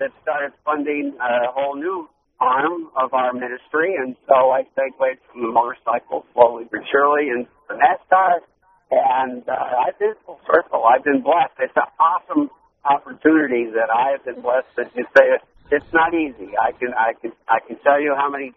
that 0.00 0.10
started 0.22 0.52
funding 0.64 1.16
a 1.20 1.52
whole 1.52 1.76
new 1.76 2.08
arm 2.40 2.90
of 2.96 3.12
our 3.14 3.32
ministry, 3.32 3.94
and 3.98 4.16
so 4.26 4.50
I 4.50 4.62
segued 4.74 5.20
from 5.32 5.42
the 5.42 5.52
motorcycle 5.52 6.24
slowly 6.34 6.64
but 6.70 6.80
surely 6.90 7.30
into 7.30 7.50
the 7.68 7.74
NASCAR, 7.74 8.46
and 8.90 9.42
uh, 9.48 9.84
I've 9.86 9.98
been 9.98 10.14
full 10.24 10.40
circle. 10.46 10.84
I've 10.86 11.04
been 11.04 11.22
blessed. 11.22 11.58
It's 11.60 11.76
an 11.76 11.90
awesome 11.98 12.50
opportunity 12.84 13.66
that 13.74 13.90
I 13.92 14.16
have 14.16 14.24
been 14.24 14.40
blessed. 14.40 14.70
That 14.76 14.94
you 14.96 15.04
say 15.16 15.36
it's 15.70 15.92
not 15.92 16.14
easy. 16.14 16.54
I 16.56 16.72
can 16.72 16.94
I 16.94 17.12
can 17.20 17.32
I 17.48 17.58
can 17.66 17.76
tell 17.84 18.00
you 18.00 18.14
how 18.16 18.30
many. 18.30 18.52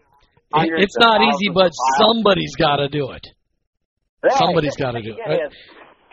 It's 0.54 0.98
not 0.98 1.20
easy, 1.20 1.48
but 1.52 1.72
somebody's 1.98 2.54
got 2.56 2.76
to 2.76 2.88
do 2.88 3.10
it. 3.12 3.26
Right. 4.22 4.32
Somebody's 4.36 4.76
got 4.76 4.92
to 4.92 5.02
do 5.02 5.16
it. 5.16 5.52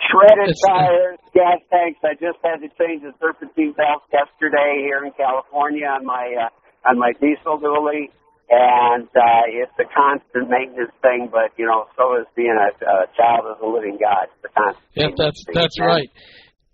Shredded 0.09 0.49
it's, 0.49 0.63
tires, 0.65 1.19
gas 1.35 1.59
tanks. 1.69 1.99
I 2.01 2.15
just 2.15 2.39
had 2.41 2.63
to 2.63 2.71
change 2.79 3.03
the 3.03 3.11
serpentine 3.19 3.75
valve 3.75 4.01
yesterday 4.09 4.79
here 4.81 5.03
in 5.03 5.11
California 5.11 5.85
on 5.85 6.05
my 6.05 6.33
uh, 6.39 6.49
on 6.89 6.97
my 6.97 7.13
diesel 7.13 7.59
dually, 7.59 8.09
and 8.49 9.07
uh, 9.15 9.45
it's 9.47 9.71
a 9.79 9.85
constant 9.93 10.49
maintenance 10.49 10.91
thing. 11.01 11.29
But 11.31 11.53
you 11.57 11.65
know, 11.65 11.85
so 11.95 12.17
is 12.17 12.27
being 12.35 12.57
a, 12.57 12.73
a 12.85 13.05
child 13.15 13.45
of 13.45 13.59
the 13.59 13.67
living 13.67 13.97
God. 14.01 14.27
It's 14.33 14.45
a 14.45 14.59
constant. 14.59 14.85
Yep, 14.95 15.11
that's 15.17 15.45
that's 15.53 15.79
right. 15.79 16.09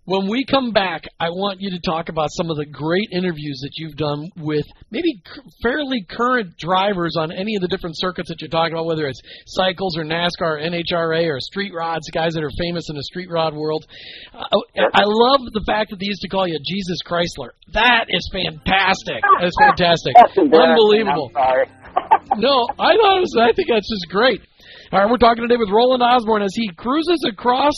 When 0.06 0.30
we 0.30 0.46
come 0.46 0.70
back, 0.70 1.02
I 1.18 1.30
want 1.30 1.58
you 1.60 1.68
to 1.74 1.80
talk 1.82 2.08
about 2.08 2.30
some 2.30 2.48
of 2.48 2.56
the 2.56 2.64
great 2.64 3.10
interviews 3.10 3.58
that 3.66 3.74
you've 3.74 3.98
done 3.98 4.30
with 4.38 4.64
maybe 4.92 5.20
fairly 5.60 6.06
current 6.08 6.56
drivers 6.58 7.16
on 7.18 7.32
any 7.32 7.56
of 7.56 7.62
the 7.62 7.66
different 7.66 7.98
circuits 7.98 8.28
that 8.28 8.40
you're 8.40 8.48
talking 8.48 8.72
about, 8.72 8.86
whether 8.86 9.08
it's 9.08 9.18
cycles 9.46 9.98
or 9.98 10.04
NASCAR, 10.04 10.46
or 10.46 10.58
NHRA, 10.62 11.26
or 11.26 11.40
street 11.40 11.74
rods, 11.74 12.08
guys 12.14 12.34
that 12.34 12.44
are 12.44 12.54
famous 12.56 12.86
in 12.88 12.94
the 12.94 13.02
street 13.02 13.28
rod 13.28 13.52
world. 13.52 13.84
Uh, 14.32 14.46
I 14.94 15.02
love 15.02 15.42
the 15.50 15.64
fact 15.66 15.90
that 15.90 15.98
they 15.98 16.06
used 16.06 16.22
to 16.22 16.28
call 16.28 16.46
you 16.46 16.56
Jesus 16.64 17.02
Chrysler. 17.04 17.50
That 17.74 18.06
is 18.08 18.30
fantastic. 18.30 19.26
That 19.26 19.50
is 19.50 19.56
fantastic. 19.58 20.14
Unbelievable. 20.38 21.34
no, 22.38 22.62
I 22.78 22.94
thought 22.94 23.18
it 23.18 23.26
was, 23.26 23.36
I 23.42 23.50
think 23.58 23.66
that's 23.74 23.90
just 23.90 24.06
great. 24.08 24.38
All 24.92 25.00
right, 25.00 25.10
we're 25.10 25.18
talking 25.18 25.42
today 25.42 25.58
with 25.58 25.70
Roland 25.74 26.04
Osborne 26.04 26.42
as 26.42 26.54
he 26.54 26.70
cruises 26.78 27.26
across 27.26 27.74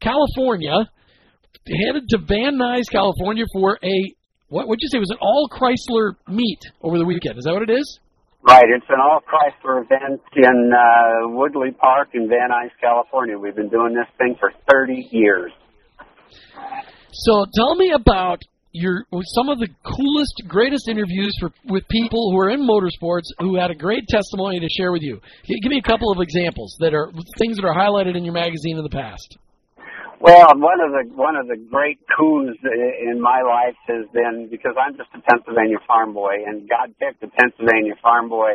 California 0.00 0.90
headed 1.66 2.08
to 2.10 2.18
Van 2.18 2.58
Nuys, 2.58 2.90
California 2.90 3.44
for 3.52 3.78
a 3.82 4.14
what 4.48 4.68
would 4.68 4.78
you 4.82 4.88
say 4.88 4.98
it 4.98 5.00
was 5.00 5.10
an 5.10 5.16
all 5.20 5.48
Chrysler 5.48 6.12
meet 6.28 6.60
over 6.82 6.98
the 6.98 7.06
weekend. 7.06 7.38
Is 7.38 7.44
that 7.44 7.54
what 7.54 7.62
it 7.62 7.72
is? 7.72 7.98
Right. 8.42 8.64
It's 8.68 8.84
an 8.90 9.00
all 9.00 9.20
Chrysler 9.24 9.82
event 9.82 10.20
in 10.36 10.72
uh, 10.72 11.28
Woodley 11.28 11.70
Park 11.70 12.10
in 12.12 12.28
Van 12.28 12.50
Nuys, 12.50 12.70
California. 12.80 13.38
We've 13.38 13.56
been 13.56 13.70
doing 13.70 13.94
this 13.94 14.08
thing 14.18 14.36
for 14.38 14.52
30 14.70 15.08
years. 15.10 15.52
So 17.12 17.46
tell 17.54 17.76
me 17.76 17.92
about 17.92 18.42
your 18.72 19.04
some 19.34 19.48
of 19.48 19.58
the 19.58 19.68
coolest, 19.84 20.42
greatest 20.48 20.88
interviews 20.88 21.34
for 21.38 21.50
with 21.66 21.86
people 21.88 22.32
who 22.32 22.38
are 22.38 22.50
in 22.50 22.60
motorsports 22.60 23.28
who 23.38 23.56
had 23.56 23.70
a 23.70 23.74
great 23.74 24.06
testimony 24.08 24.60
to 24.60 24.68
share 24.68 24.92
with 24.92 25.02
you. 25.02 25.20
Give 25.46 25.70
me 25.70 25.78
a 25.78 25.88
couple 25.88 26.10
of 26.10 26.18
examples 26.20 26.76
that 26.80 26.94
are 26.94 27.12
things 27.38 27.56
that 27.56 27.64
are 27.64 27.74
highlighted 27.74 28.16
in 28.16 28.24
your 28.24 28.34
magazine 28.34 28.76
in 28.76 28.82
the 28.82 28.90
past. 28.90 29.38
Well, 30.22 30.46
one 30.54 30.78
of 30.80 30.92
the 30.92 31.12
one 31.16 31.34
of 31.34 31.48
the 31.48 31.56
great 31.56 31.98
coups 32.16 32.56
in 32.62 33.20
my 33.20 33.42
life 33.42 33.74
has 33.88 34.06
been 34.14 34.46
because 34.48 34.76
I'm 34.78 34.96
just 34.96 35.10
a 35.14 35.20
Pennsylvania 35.20 35.78
farm 35.84 36.14
boy, 36.14 36.46
and 36.46 36.68
God 36.68 36.94
picked 37.00 37.24
a 37.24 37.26
Pennsylvania 37.26 37.94
farm 38.00 38.28
boy 38.28 38.52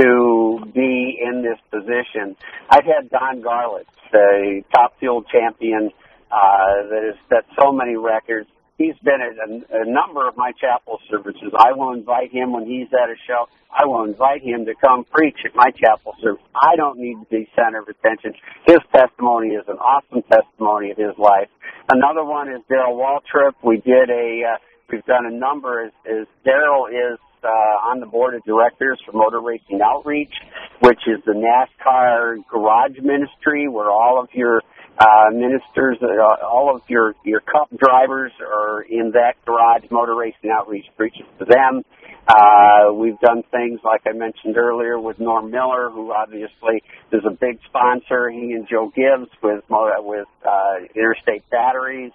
to 0.00 0.58
be 0.74 1.16
in 1.22 1.46
this 1.46 1.62
position. 1.70 2.34
I've 2.68 2.82
had 2.82 3.08
Don 3.08 3.40
Garlits, 3.40 3.86
a 4.14 4.64
top 4.74 4.98
fuel 4.98 5.22
champion 5.30 5.92
uh, 6.32 6.90
that 6.90 7.02
has 7.06 7.14
set 7.28 7.44
so 7.56 7.70
many 7.70 7.94
records 7.94 8.48
he's 8.78 8.96
been 9.02 9.20
at 9.20 9.36
a, 9.36 9.82
a 9.82 9.84
number 9.84 10.28
of 10.28 10.36
my 10.36 10.52
chapel 10.52 10.98
services. 11.10 11.52
I 11.56 11.72
will 11.72 11.92
invite 11.92 12.32
him 12.32 12.52
when 12.52 12.66
he's 12.66 12.88
at 12.92 13.10
a 13.10 13.16
show. 13.26 13.46
I 13.70 13.86
will 13.86 14.04
invite 14.04 14.42
him 14.42 14.64
to 14.66 14.74
come 14.74 15.04
preach 15.04 15.38
at 15.44 15.54
my 15.54 15.70
chapel 15.70 16.14
service. 16.22 16.42
I 16.54 16.76
don't 16.76 16.98
need 16.98 17.14
to 17.20 17.26
be 17.30 17.48
center 17.54 17.80
of 17.80 17.88
attention. 17.88 18.34
His 18.66 18.78
testimony 18.94 19.48
is 19.48 19.64
an 19.68 19.76
awesome 19.76 20.22
testimony 20.22 20.90
of 20.90 20.96
his 20.96 21.16
life. 21.18 21.48
Another 21.88 22.24
one 22.24 22.48
is 22.48 22.62
Darrell 22.68 22.96
Waltrip. 22.96 23.54
We 23.62 23.76
did 23.76 24.10
a, 24.10 24.54
uh, 24.54 24.58
we've 24.90 25.04
done 25.04 25.26
a 25.26 25.30
number 25.30 25.86
as, 25.86 25.92
as 26.06 26.26
Darrell 26.44 26.86
is 26.86 27.18
uh, 27.44 27.90
on 27.90 28.00
the 28.00 28.06
board 28.06 28.34
of 28.34 28.42
directors 28.44 29.00
for 29.04 29.12
Motor 29.12 29.40
Racing 29.40 29.80
Outreach, 29.84 30.34
which 30.80 31.00
is 31.06 31.22
the 31.24 31.32
NASCAR 31.32 32.38
Garage 32.50 32.98
Ministry, 33.02 33.68
where 33.68 33.90
all 33.90 34.20
of 34.20 34.28
your 34.32 34.62
uh, 34.98 35.30
ministers, 35.32 35.98
uh, 36.02 36.46
all 36.46 36.74
of 36.74 36.82
your 36.88 37.14
your 37.24 37.40
cup 37.40 37.68
drivers 37.76 38.32
are 38.40 38.82
in 38.82 39.12
that 39.12 39.34
garage 39.44 39.90
motor 39.90 40.14
racing 40.14 40.50
outreach 40.50 40.86
preaches 40.96 41.26
to 41.38 41.44
them. 41.44 41.84
Uh, 42.26 42.92
we've 42.92 43.20
done 43.20 43.42
things 43.50 43.80
like 43.84 44.02
I 44.06 44.12
mentioned 44.12 44.56
earlier 44.56 44.98
with 44.98 45.20
Norm 45.20 45.50
Miller, 45.50 45.90
who 45.90 46.12
obviously 46.12 46.82
is 47.12 47.22
a 47.24 47.30
big 47.30 47.60
sponsor. 47.66 48.30
He 48.30 48.52
and 48.52 48.66
Joe 48.68 48.90
Gibbs 48.94 49.30
with 49.42 49.64
with 49.68 50.26
uh, 50.44 50.74
Interstate 50.94 51.48
Batteries. 51.50 52.12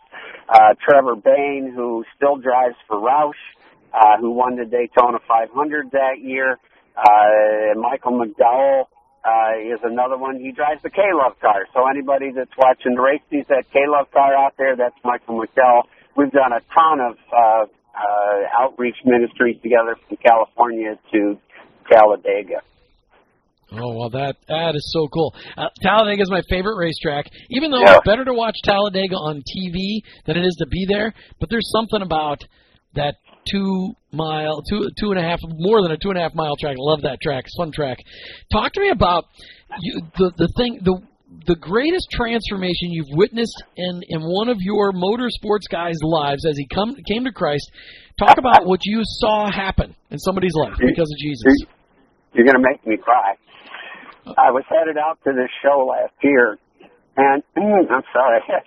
Uh, 0.50 0.74
Trevor 0.84 1.16
Bayne, 1.16 1.72
who 1.74 2.04
still 2.18 2.38
drives 2.38 2.76
for 2.88 2.98
Roush, 2.98 3.34
uh, 3.94 4.18
who 4.20 4.32
won 4.32 4.58
the 4.58 4.66
Daytona 4.66 5.20
500 5.28 5.92
that 5.92 6.20
year. 6.20 6.58
Uh, 6.98 7.80
Michael 7.80 8.14
McDowell 8.14 8.86
uh, 9.24 9.54
is 9.62 9.80
another 9.84 10.18
one. 10.18 10.40
He 10.40 10.52
drives 10.52 10.82
the 10.82 10.90
K-Love 10.90 11.40
car. 11.40 11.68
So 11.74 11.86
anybody 11.88 12.32
that's 12.36 12.54
watching 12.58 12.96
the 12.96 13.02
race 13.02 13.22
sees 13.30 13.46
that 13.50 13.66
K-Love 13.72 14.10
car 14.12 14.34
out 14.34 14.54
there, 14.58 14.76
that's 14.76 14.98
Michael 15.04 15.42
McDowell. 15.42 15.86
We've 16.18 16.32
done 16.32 16.52
a 16.52 16.62
ton 16.74 16.98
of 17.00 17.16
uh, 17.32 17.66
uh, 17.66 18.64
outreach 18.64 18.98
ministries 19.06 19.62
together 19.62 19.96
from 20.08 20.18
California 20.18 20.98
to 21.14 21.38
Talladega. 21.90 22.62
Oh 23.74 23.96
well, 23.96 24.10
that 24.10 24.36
that 24.50 24.76
is 24.76 24.84
so 24.92 25.08
cool. 25.08 25.34
Uh, 25.56 25.70
Talladega 25.82 26.22
is 26.22 26.30
my 26.30 26.42
favorite 26.50 26.76
racetrack. 26.76 27.28
Even 27.52 27.72
though 27.72 27.80
yeah. 27.80 27.96
it's 27.96 28.06
better 28.06 28.26
to 28.26 28.34
watch 28.34 28.56
Talladega 28.66 29.16
on 29.16 29.42
TV 29.48 30.04
than 30.26 30.36
it 30.36 30.46
is 30.46 30.56
to 30.60 30.68
be 30.68 30.86
there, 30.90 31.14
but 31.40 31.50
there's 31.50 31.72
something 31.72 32.02
about 32.02 32.44
that 32.96 33.16
two 33.50 33.94
mile, 34.12 34.62
two 34.70 34.90
two 35.00 35.12
and 35.12 35.20
a 35.20 35.24
half, 35.24 35.40
more 35.44 35.82
than 35.82 35.92
a 35.92 35.98
two 35.98 36.10
and 36.10 36.18
a 36.18 36.22
half 36.22 36.36
mile 36.36 36.56
track. 36.60 36.76
I 36.78 36.82
love 36.82 37.02
that 37.04 37.20
track. 37.22 37.46
It's 37.46 37.56
fun 37.58 37.72
track. 37.72 37.98
Talk 38.52 38.74
to 38.74 38.82
me 38.82 38.90
about 38.90 39.26
you, 39.80 40.02
the 40.18 40.32
the 40.38 40.50
thing 40.58 40.80
the 40.84 41.02
the 41.48 41.56
greatest 41.56 42.08
transformation 42.12 42.92
you've 42.92 43.12
witnessed 43.12 43.64
in 43.78 44.02
in 44.10 44.22
one 44.22 44.50
of 44.50 44.58
your 44.60 44.92
motorsports 44.92 45.70
guys' 45.72 45.98
lives 46.04 46.46
as 46.46 46.58
he 46.58 46.68
come 46.68 46.96
came 47.08 47.24
to 47.26 47.32
Christ. 47.32 47.72
Talk 48.20 48.38
about 48.38 48.66
what 48.66 48.82
you 48.84 49.02
saw 49.04 49.50
happen 49.52 49.96
in 50.10 50.20
somebody's 50.20 50.54
life 50.56 50.76
because 50.78 51.10
of 51.10 51.18
Jesus. 51.18 51.44
You're 52.34 52.46
going 52.46 52.62
to 52.62 52.64
make 52.64 52.86
me 52.86 52.98
cry. 52.98 53.36
I 54.26 54.52
was 54.52 54.64
headed 54.70 54.98
out 54.98 55.18
to 55.24 55.32
this 55.34 55.50
show 55.64 55.88
last 55.90 56.14
year, 56.22 56.58
and 57.18 57.44
mm, 57.58 57.92
I'm 57.92 58.04
sorry. 58.14 58.42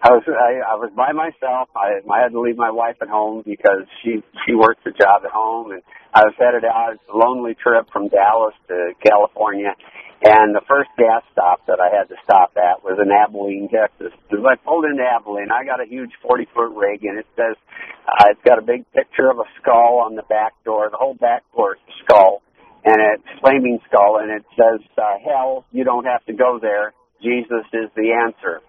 I 0.00 0.14
was 0.14 0.22
I, 0.30 0.62
I 0.62 0.76
was 0.78 0.92
by 0.94 1.10
myself. 1.10 1.68
I, 1.74 1.98
I 2.06 2.22
had 2.22 2.30
to 2.30 2.40
leave 2.40 2.56
my 2.56 2.70
wife 2.70 2.96
at 3.02 3.08
home 3.08 3.42
because 3.44 3.82
she 4.02 4.22
she 4.46 4.54
works 4.54 4.80
a 4.86 4.94
job 4.94 5.26
at 5.26 5.30
home, 5.30 5.72
and 5.72 5.82
I 6.14 6.22
was 6.22 6.34
headed 6.38 6.64
out. 6.64 6.94
It's 6.94 7.02
a 7.12 7.16
lonely 7.16 7.54
trip 7.58 7.90
from 7.92 8.06
Dallas 8.06 8.54
to 8.68 8.94
California, 9.02 9.74
And 10.22 10.54
the 10.54 10.62
first 10.68 10.90
gas 10.98 11.22
stop 11.32 11.66
that 11.66 11.80
I 11.82 11.90
had 11.90 12.08
to 12.10 12.16
stop 12.22 12.54
at 12.54 12.82
was 12.86 12.98
in 13.02 13.10
Abilene, 13.10 13.68
Texas. 13.70 14.14
As 14.30 14.38
I 14.46 14.54
pulled 14.62 14.84
into 14.84 15.02
Abilene, 15.02 15.50
I 15.50 15.64
got 15.64 15.82
a 15.82 15.86
huge 15.86 16.10
40 16.22 16.46
foot 16.54 16.74
rig, 16.78 17.02
and 17.02 17.18
it 17.18 17.26
says 17.34 17.58
uh, 18.06 18.30
it's 18.30 18.42
got 18.46 18.58
a 18.58 18.62
big 18.62 18.86
picture 18.94 19.30
of 19.30 19.38
a 19.38 19.50
skull 19.60 19.98
on 20.06 20.14
the 20.14 20.26
back 20.30 20.54
door. 20.64 20.86
The 20.90 20.96
whole 20.96 21.14
back 21.14 21.42
door 21.54 21.74
is 21.74 21.82
a 21.90 21.94
skull, 22.06 22.42
and 22.86 23.02
it's 23.02 23.40
flaming 23.42 23.82
skull, 23.90 24.22
and 24.22 24.30
it 24.30 24.46
says, 24.54 24.78
uh, 24.94 25.18
"Hell, 25.26 25.66
you 25.72 25.82
don't 25.82 26.06
have 26.06 26.24
to 26.26 26.32
go 26.32 26.58
there. 26.62 26.94
Jesus 27.18 27.66
is 27.74 27.90
the 27.98 28.14
answer." 28.14 28.62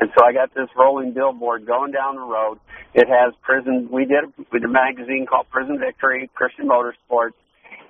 And 0.00 0.10
so 0.16 0.24
I 0.24 0.32
got 0.32 0.52
this 0.54 0.68
rolling 0.76 1.12
billboard 1.12 1.66
going 1.66 1.92
down 1.92 2.16
the 2.16 2.26
road. 2.26 2.58
It 2.94 3.06
has 3.08 3.34
prison. 3.42 3.88
We 3.90 4.06
did 4.06 4.30
did 4.50 4.64
a 4.64 4.68
magazine 4.68 5.26
called 5.28 5.46
Prison 5.50 5.78
Victory, 5.78 6.30
Christian 6.34 6.66
Motorsports. 6.68 7.38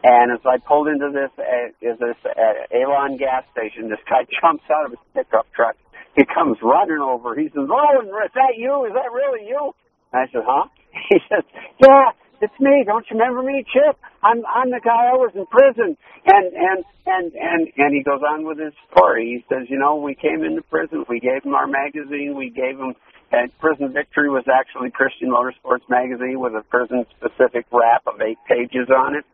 And 0.05 0.33
as 0.33 0.41
I 0.45 0.59
pulled 0.59 0.89
into 0.89 1.09
this 1.13 1.33
uh, 1.39 1.73
is 1.81 1.99
this 1.99 2.17
uh, 2.25 2.77
Alon 2.77 3.17
gas 3.17 3.45
station, 3.53 3.89
this 3.89 4.01
guy 4.09 4.29
jumps 4.41 4.65
out 4.69 4.85
of 4.87 4.91
his 4.93 5.01
pickup 5.15 5.47
truck. 5.57 5.77
He 6.15 6.25
comes 6.25 6.59
running 6.63 7.01
over. 7.01 7.35
He 7.35 7.49
says, 7.49 7.67
"Oh, 7.67 8.01
is 8.01 8.33
that 8.35 8.55
you? 8.57 8.85
Is 8.85 8.93
that 8.93 9.11
really 9.13 9.49
you?" 9.49 9.73
And 10.13 10.29
I 10.29 10.33
said, 10.33 10.43
"Huh?" 10.45 10.69
He 11.09 11.19
says, 11.29 11.45
"Yeah, 11.83 12.13
it's 12.45 12.61
me. 12.61 12.85
Don't 12.85 13.05
you 13.09 13.17
remember 13.17 13.43
me, 13.43 13.65
Chip? 13.73 13.97
I'm 14.23 14.45
I'm 14.45 14.71
the 14.71 14.81
guy 14.85 15.09
I 15.09 15.17
was 15.17 15.33
in 15.35 15.47
prison." 15.47 15.97
And 16.29 16.47
and 16.53 16.85
and 17.07 17.33
and 17.33 17.61
and 17.77 17.91
he 17.97 18.03
goes 18.05 18.21
on 18.21 18.45
with 18.45 18.59
his 18.59 18.75
story. 18.93 19.41
He 19.41 19.45
says, 19.49 19.69
"You 19.69 19.79
know, 19.79 19.97
we 19.97 20.15
came 20.15 20.45
into 20.45 20.63
prison. 20.63 21.05
We 21.09 21.21
gave 21.21 21.43
him 21.45 21.55
our 21.55 21.67
magazine. 21.67 22.37
We 22.37 22.51
gave 22.51 22.79
him." 22.79 22.95
And 23.33 23.51
Prison 23.59 23.93
Victory 23.93 24.31
was 24.31 24.45
actually 24.47 24.91
Christian 24.93 25.31
Motorsports 25.31 25.89
magazine 25.89 26.39
with 26.39 26.55
a 26.55 26.63
prison-specific 26.71 27.67
wrap 27.73 28.07
of 28.07 28.21
eight 28.21 28.39
pages 28.47 28.87
on 28.95 29.17
it. 29.17 29.25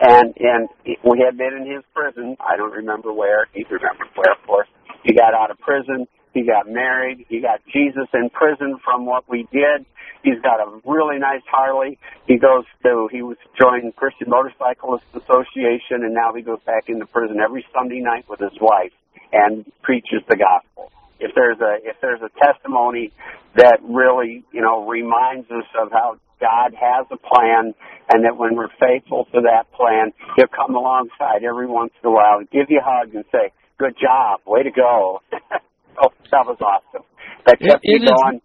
And 0.00 0.34
and 0.38 0.68
we 1.02 1.24
had 1.24 1.36
been 1.36 1.54
in 1.54 1.66
his 1.66 1.82
prison. 1.94 2.36
I 2.38 2.56
don't 2.56 2.72
remember 2.72 3.12
where. 3.12 3.48
He 3.52 3.64
remembers 3.64 4.08
where, 4.14 4.32
of 4.32 4.46
course. 4.46 4.68
He 5.02 5.14
got 5.14 5.34
out 5.34 5.50
of 5.50 5.58
prison. 5.58 6.06
He 6.32 6.44
got 6.44 6.68
married. 6.68 7.26
He 7.28 7.40
got 7.40 7.60
Jesus 7.72 8.08
in 8.14 8.30
prison 8.30 8.78
from 8.84 9.06
what 9.06 9.28
we 9.28 9.46
did. 9.52 9.84
He's 10.22 10.40
got 10.40 10.60
a 10.60 10.80
really 10.86 11.18
nice 11.18 11.42
Harley. 11.50 11.98
He 12.26 12.38
goes 12.38 12.64
to 12.84 13.08
he 13.10 13.22
was 13.22 13.36
joined 13.60 13.94
Christian 13.96 14.30
Motorcyclists 14.30 15.10
Association, 15.14 16.04
and 16.04 16.14
now 16.14 16.32
he 16.34 16.42
goes 16.42 16.60
back 16.64 16.88
into 16.88 17.06
prison 17.06 17.38
every 17.40 17.66
Sunday 17.74 18.00
night 18.00 18.24
with 18.28 18.38
his 18.38 18.58
wife 18.60 18.92
and 19.32 19.70
preaches 19.82 20.22
the 20.28 20.36
gospel. 20.36 20.92
If 21.18 21.34
there's 21.34 21.58
a 21.60 21.78
if 21.82 21.96
there's 22.00 22.20
a 22.22 22.30
testimony 22.38 23.12
that 23.56 23.80
really 23.82 24.44
you 24.52 24.62
know 24.62 24.86
reminds 24.86 25.50
us 25.50 25.66
of 25.80 25.90
how 25.90 26.18
God 26.40 26.74
has 26.74 27.06
a 27.10 27.16
plan, 27.16 27.74
and 28.12 28.24
that 28.24 28.36
when 28.36 28.54
we're 28.54 28.72
faithful 28.80 29.26
to 29.34 29.42
that 29.42 29.72
plan, 29.72 30.12
He'll 30.36 30.46
come 30.46 30.74
alongside 30.74 31.44
every 31.44 31.66
once 31.66 31.92
in 32.02 32.08
a 32.08 32.12
while 32.12 32.38
and 32.38 32.50
give 32.50 32.66
you 32.70 32.80
a 32.80 32.84
hug 32.84 33.14
and 33.14 33.24
say, 33.32 33.52
"Good 33.78 33.96
job, 34.00 34.40
way 34.46 34.62
to 34.62 34.70
go." 34.70 35.20
oh, 36.00 36.10
that 36.30 36.46
was 36.46 36.58
awesome. 36.62 37.04
That 37.46 37.58
kept 37.60 37.82
it, 37.84 38.00
it 38.00 38.02
me 38.02 38.08
going 38.08 38.40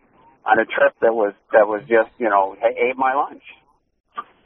on 0.45 0.59
a 0.59 0.65
trip 0.65 0.95
that 1.01 1.13
was 1.13 1.33
that 1.53 1.67
was 1.67 1.81
just 1.87 2.09
you 2.19 2.29
know 2.29 2.55
ate 2.63 2.97
my 2.97 3.13
lunch. 3.13 3.43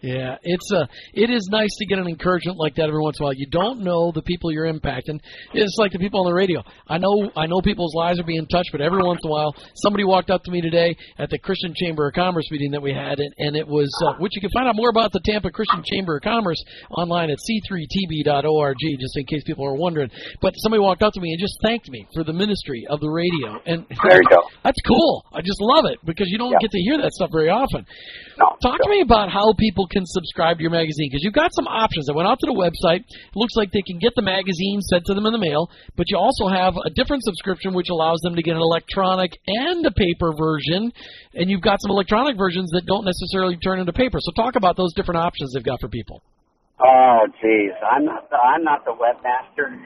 Yeah, 0.01 0.37
it's 0.41 0.71
a 0.71 0.87
it 1.13 1.29
is 1.29 1.47
nice 1.51 1.69
to 1.77 1.85
get 1.85 1.99
an 1.99 2.07
encouragement 2.07 2.57
like 2.57 2.73
that 2.75 2.87
every 2.87 3.01
once 3.01 3.17
in 3.19 3.23
a 3.23 3.25
while. 3.27 3.33
You 3.35 3.45
don't 3.51 3.81
know 3.81 4.11
the 4.11 4.23
people 4.23 4.51
you're 4.51 4.65
impacting. 4.71 5.19
It's 5.53 5.75
like 5.77 5.91
the 5.91 5.99
people 5.99 6.21
on 6.21 6.25
the 6.25 6.33
radio. 6.33 6.63
I 6.87 6.97
know 6.97 7.29
I 7.35 7.45
know 7.45 7.61
people's 7.61 7.93
lives 7.93 8.19
are 8.19 8.23
being 8.23 8.47
touched, 8.47 8.71
but 8.71 8.81
every 8.81 9.03
once 9.03 9.19
in 9.23 9.29
a 9.29 9.31
while, 9.31 9.53
somebody 9.75 10.03
walked 10.03 10.31
up 10.31 10.41
to 10.45 10.51
me 10.51 10.59
today 10.59 10.95
at 11.19 11.29
the 11.29 11.37
Christian 11.37 11.73
Chamber 11.75 12.07
of 12.07 12.13
Commerce 12.15 12.49
meeting 12.49 12.71
that 12.71 12.81
we 12.81 12.91
had, 12.93 13.19
and, 13.19 13.31
and 13.37 13.55
it 13.55 13.67
was 13.67 13.89
uh, 14.07 14.13
which 14.17 14.31
you 14.35 14.41
can 14.41 14.49
find 14.51 14.67
out 14.67 14.75
more 14.75 14.89
about 14.89 15.11
the 15.11 15.21
Tampa 15.23 15.51
Christian 15.51 15.83
Chamber 15.85 16.15
of 16.17 16.23
Commerce 16.23 16.57
online 16.97 17.29
at 17.29 17.37
c3tb.org, 17.37 18.75
just 18.99 19.17
in 19.17 19.25
case 19.25 19.43
people 19.45 19.65
are 19.65 19.75
wondering. 19.75 20.09
But 20.41 20.53
somebody 20.57 20.81
walked 20.81 21.03
up 21.03 21.13
to 21.13 21.21
me 21.21 21.31
and 21.31 21.39
just 21.39 21.57
thanked 21.63 21.89
me 21.89 22.07
for 22.13 22.23
the 22.23 22.33
ministry 22.33 22.85
of 22.89 22.99
the 23.01 23.09
radio, 23.09 23.59
and 23.65 23.85
there 24.09 24.17
you 24.17 24.29
go. 24.29 24.41
That's 24.63 24.79
cool. 24.87 25.25
I 25.33 25.41
just 25.41 25.61
love 25.61 25.85
it 25.85 25.99
because 26.05 26.27
you 26.29 26.37
don't 26.37 26.51
Yeah. 26.51 26.57
get 26.61 26.71
to 26.71 26.79
hear 26.79 26.97
that 26.97 27.11
stuff 27.13 27.29
very 27.31 27.49
often. 27.49 27.85
No, 28.39 28.47
Talk 28.61 28.79
to 28.81 28.89
me 28.89 29.01
about 29.01 29.29
how 29.29 29.53
people 29.59 29.87
can 29.91 30.05
subscribe 30.05 30.57
to 30.57 30.63
your 30.63 30.71
magazine 30.71 31.09
because 31.11 31.23
you've 31.23 31.35
got 31.35 31.53
some 31.53 31.67
options. 31.67 32.09
I 32.09 32.15
went 32.15 32.27
out 32.27 32.39
to 32.39 32.47
the 32.47 32.55
website. 32.55 33.03
It 33.03 33.35
looks 33.35 33.55
like 33.55 33.71
they 33.71 33.83
can 33.83 33.99
get 33.99 34.15
the 34.15 34.23
magazine 34.23 34.81
sent 34.81 35.05
to 35.05 35.13
them 35.13 35.25
in 35.25 35.33
the 35.33 35.43
mail, 35.43 35.69
but 35.95 36.07
you 36.09 36.17
also 36.17 36.47
have 36.47 36.73
a 36.79 36.89
different 36.89 37.23
subscription 37.23 37.73
which 37.73 37.89
allows 37.89 38.19
them 38.23 38.35
to 38.35 38.41
get 38.41 38.55
an 38.55 38.61
electronic 38.63 39.37
and 39.45 39.85
a 39.85 39.91
paper 39.91 40.31
version. 40.31 40.91
And 41.35 41.49
you've 41.51 41.61
got 41.61 41.81
some 41.81 41.91
electronic 41.91 42.37
versions 42.37 42.71
that 42.71 42.85
don't 42.87 43.05
necessarily 43.05 43.57
turn 43.57 43.79
into 43.79 43.93
paper. 43.93 44.19
So 44.21 44.31
talk 44.31 44.55
about 44.55 44.77
those 44.77 44.93
different 44.93 45.19
options 45.19 45.53
they've 45.53 45.63
got 45.63 45.79
for 45.81 45.89
people. 45.89 46.21
Oh, 46.83 47.27
geez, 47.41 47.77
I'm 47.85 48.05
not 48.05 48.27
the 48.31 48.37
I'm 48.37 48.63
not 48.63 48.85
the 48.85 48.97
webmaster. 48.97 49.69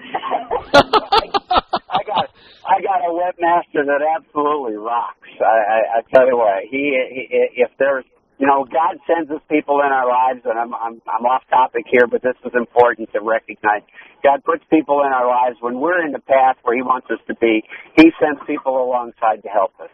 I 0.74 2.04
got 2.08 2.30
I 2.64 2.80
got 2.80 3.04
a 3.04 3.12
webmaster 3.12 3.84
that 3.84 4.00
absolutely 4.16 4.78
rocks. 4.78 5.28
I, 5.42 5.44
I, 5.44 5.80
I 5.98 6.02
tell 6.14 6.26
you 6.26 6.38
what, 6.38 6.64
he, 6.72 6.96
he 7.12 7.28
if 7.56 7.72
there's 7.78 8.06
you 8.40 8.48
know 8.48 8.66
God 8.66 9.00
sends 9.08 9.32
us 9.32 9.42
people 9.50 9.82
in 9.82 9.92
our 9.92 10.08
lives, 10.08 10.42
and 10.46 10.60
I'm 10.60 10.74
I'm 10.76 11.02
I'm 11.08 11.26
off 11.26 11.44
topic 11.50 11.86
here, 11.90 12.08
but 12.08 12.22
this 12.24 12.36
is 12.46 12.54
important 12.56 13.12
to 13.14 13.22
recognize. 13.22 13.84
God 14.24 14.44
puts 14.46 14.64
people 14.70 15.02
in 15.02 15.12
our 15.14 15.28
lives 15.28 15.58
when 15.62 15.80
we're 15.80 16.06
in 16.06 16.12
the 16.14 16.20
path 16.24 16.58
where 16.64 16.76
He 16.76 16.84
wants 16.84 17.08
us 17.12 17.20
to 17.28 17.36
be. 17.36 17.64
He 17.98 18.12
sends 18.22 18.42
people 18.48 18.84
alongside 18.84 19.44
to 19.44 19.50
help 19.50 19.74
us. 19.82 19.90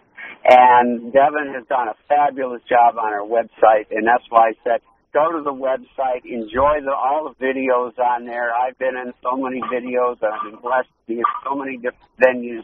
And 0.45 1.13
Devin 1.13 1.53
has 1.53 1.67
done 1.69 1.89
a 1.89 1.95
fabulous 2.09 2.61
job 2.69 2.97
on 2.97 3.13
our 3.13 3.25
website, 3.27 3.91
and 3.91 4.07
that's 4.07 4.23
why 4.29 4.49
I 4.49 4.53
said 4.63 4.81
go 5.13 5.31
to 5.31 5.43
the 5.43 5.53
website, 5.53 6.23
enjoy 6.23 6.79
the, 6.83 6.91
all 6.91 7.27
the 7.27 7.35
videos 7.43 7.97
on 7.99 8.25
there. 8.25 8.51
I've 8.55 8.77
been 8.77 8.95
in 8.95 9.13
so 9.21 9.35
many 9.35 9.61
videos, 9.67 10.17
and 10.21 10.31
I've 10.33 10.51
been 10.51 10.61
blessed 10.61 10.87
to 10.87 11.03
be 11.07 11.19
in 11.19 11.29
so 11.43 11.55
many 11.55 11.75
different 11.75 12.11
venues 12.19 12.63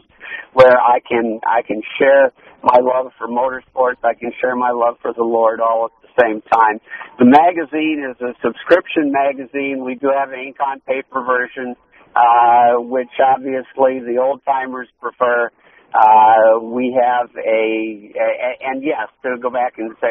where 0.52 0.80
I 0.80 1.00
can 1.00 1.40
I 1.44 1.62
can 1.62 1.82
share 1.98 2.32
my 2.62 2.80
love 2.80 3.12
for 3.18 3.28
motorsports. 3.28 4.00
I 4.02 4.14
can 4.14 4.32
share 4.40 4.56
my 4.56 4.70
love 4.70 4.96
for 5.02 5.12
the 5.12 5.24
Lord 5.24 5.60
all 5.60 5.90
at 5.92 5.96
the 6.02 6.12
same 6.20 6.40
time. 6.42 6.80
The 7.18 7.26
magazine 7.26 8.04
is 8.08 8.16
a 8.20 8.32
subscription 8.42 9.12
magazine. 9.12 9.84
We 9.84 9.94
do 9.94 10.08
have 10.08 10.32
an 10.32 10.40
ink 10.40 10.56
on 10.64 10.80
paper 10.80 11.22
version, 11.24 11.76
uh, 12.16 12.80
which 12.80 13.12
obviously 13.20 14.00
the 14.00 14.18
old 14.22 14.42
timers 14.44 14.88
prefer. 15.00 15.50
Uh, 15.88 16.60
we 16.60 16.92
have 17.00 17.30
a, 17.34 18.12
a, 18.12 18.50
and 18.60 18.82
yes, 18.84 19.08
to 19.22 19.40
go 19.40 19.48
back 19.48 19.78
and 19.78 19.96
say, 20.02 20.08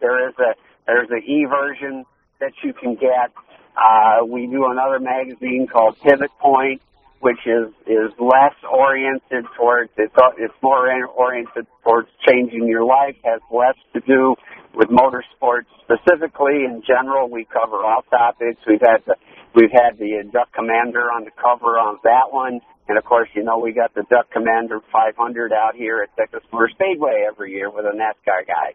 there 0.00 0.28
is 0.28 0.34
a, 0.38 0.56
there's 0.88 1.10
an 1.10 1.22
e 1.22 1.44
version 1.44 2.04
that 2.40 2.52
you 2.64 2.72
can 2.72 2.94
get. 2.94 3.30
Uh, 3.76 4.24
we 4.24 4.46
do 4.46 4.66
another 4.70 4.98
magazine 4.98 5.68
called 5.70 5.96
Pivot 6.00 6.30
Point, 6.40 6.80
which 7.20 7.46
is 7.46 7.68
is 7.86 8.10
less 8.18 8.56
oriented 8.64 9.44
towards 9.56 9.90
it's 9.98 10.14
it's 10.38 10.54
more 10.62 10.88
oriented 11.14 11.66
towards 11.84 12.08
changing 12.26 12.66
your 12.66 12.84
life. 12.84 13.16
Has 13.22 13.40
less 13.52 13.76
to 13.92 14.00
do 14.00 14.34
with 14.74 14.88
motorsports 14.88 15.68
specifically. 15.84 16.64
In 16.64 16.82
general, 16.86 17.28
we 17.28 17.44
cover 17.44 17.84
all 17.84 18.02
topics. 18.10 18.60
We've 18.66 18.80
had 18.80 19.04
the 19.06 19.14
we've 19.54 19.70
had 19.70 19.98
the 19.98 20.24
Duck 20.32 20.48
Commander 20.54 21.12
on 21.12 21.24
the 21.24 21.32
cover 21.36 21.78
on 21.78 21.98
that 22.04 22.32
one. 22.32 22.60
And 22.88 22.96
of 22.96 23.04
course, 23.04 23.28
you 23.34 23.44
know, 23.44 23.58
we 23.58 23.72
got 23.72 23.92
the 23.94 24.04
Duck 24.08 24.30
Commander 24.32 24.80
500 24.90 25.52
out 25.52 25.76
here 25.76 26.02
at 26.02 26.16
Texas 26.16 26.40
Motor 26.50 26.70
Speedway 26.72 27.26
every 27.28 27.52
year 27.52 27.68
with 27.68 27.84
a 27.84 27.92
NASCAR 27.92 28.46
guy. 28.46 28.72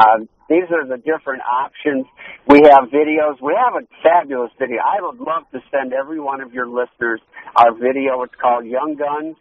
Um, 0.00 0.28
these 0.48 0.66
are 0.70 0.86
the 0.86 0.96
different 0.96 1.42
options. 1.42 2.06
We 2.48 2.60
have 2.64 2.90
videos. 2.90 3.40
We 3.42 3.54
have 3.54 3.74
a 3.74 3.86
fabulous 4.02 4.50
video. 4.58 4.78
I 4.78 5.02
would 5.02 5.18
love 5.18 5.44
to 5.52 5.60
send 5.70 5.92
every 5.92 6.20
one 6.20 6.40
of 6.40 6.52
your 6.52 6.68
listeners 6.68 7.20
our 7.56 7.74
video. 7.74 8.22
It's 8.22 8.34
called 8.40 8.66
Young 8.66 8.96
Guns, 8.96 9.36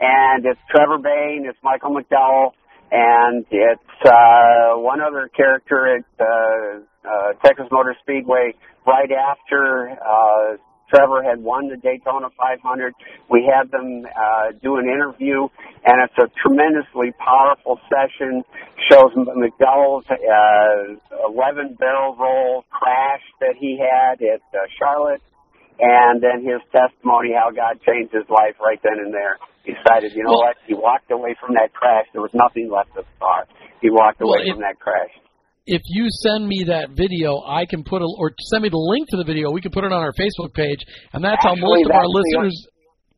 and 0.00 0.44
it's 0.44 0.60
Trevor 0.70 0.98
Bayne, 0.98 1.46
it's 1.48 1.58
Michael 1.62 1.96
McDowell, 1.96 2.52
and 2.90 3.44
it's 3.50 4.06
uh, 4.06 4.76
one 4.76 5.00
other 5.00 5.30
character 5.34 5.96
at 5.96 6.04
uh, 6.20 6.80
uh, 7.08 7.32
Texas 7.44 7.66
Motor 7.70 7.96
Speedway 8.02 8.54
right 8.86 9.10
after 9.10 9.90
uh, 9.90 10.56
Trevor 10.90 11.22
had 11.22 11.42
won 11.42 11.68
the 11.68 11.76
Daytona 11.76 12.28
500. 12.36 12.94
We 13.30 13.44
had 13.48 13.70
them 13.70 14.04
uh, 14.06 14.52
do 14.62 14.76
an 14.76 14.86
interview, 14.86 15.48
and 15.84 15.96
it's 16.04 16.16
a 16.18 16.28
tremendously 16.42 17.12
powerful 17.18 17.80
session. 17.88 18.42
Shows 18.90 19.12
McDowell's 19.16 20.06
uh, 20.10 21.28
11 21.28 21.76
barrel 21.78 22.16
roll 22.18 22.64
crash 22.70 23.22
that 23.40 23.54
he 23.58 23.78
had 23.80 24.20
at 24.22 24.40
uh, 24.52 24.66
Charlotte, 24.78 25.22
and 25.80 26.22
then 26.22 26.44
his 26.44 26.60
testimony 26.70 27.32
how 27.32 27.50
God 27.50 27.80
changed 27.86 28.12
his 28.12 28.28
life 28.28 28.54
right 28.60 28.78
then 28.82 28.98
and 29.02 29.12
there. 29.12 29.38
He 29.64 29.72
decided, 29.72 30.12
you 30.14 30.22
know 30.24 30.30
Well- 30.36 30.52
what? 30.52 30.56
He 30.66 30.74
walked 30.74 31.10
away 31.10 31.34
from 31.40 31.54
that 31.54 31.72
crash. 31.72 32.06
There 32.12 32.22
was 32.22 32.34
nothing 32.34 32.70
left 32.70 32.90
of 32.96 33.04
the 33.08 33.18
car. 33.18 33.46
He 33.80 33.88
walked 33.90 34.20
Well, 34.20 34.28
away 34.36 34.44
it- 34.46 34.52
from 34.52 34.60
that 34.62 34.78
crash. 34.78 35.10
If 35.66 35.82
you 35.86 36.06
send 36.22 36.46
me 36.46 36.64
that 36.68 36.90
video, 36.90 37.40
I 37.46 37.64
can 37.64 37.82
put 37.84 38.02
a 38.02 38.08
or 38.18 38.32
send 38.52 38.62
me 38.62 38.68
the 38.68 38.76
link 38.80 39.08
to 39.10 39.16
the 39.16 39.24
video. 39.24 39.50
We 39.50 39.60
can 39.60 39.72
put 39.72 39.84
it 39.84 39.92
on 39.92 40.02
our 40.02 40.12
Facebook 40.12 40.52
page, 40.54 40.80
and 41.12 41.24
that's 41.24 41.42
how 41.42 41.52
Actually, 41.52 41.84
most 41.84 41.86
of 41.88 41.92
our 41.96 42.02
that's 42.02 42.12
the- 42.12 42.22
listeners. 42.38 42.68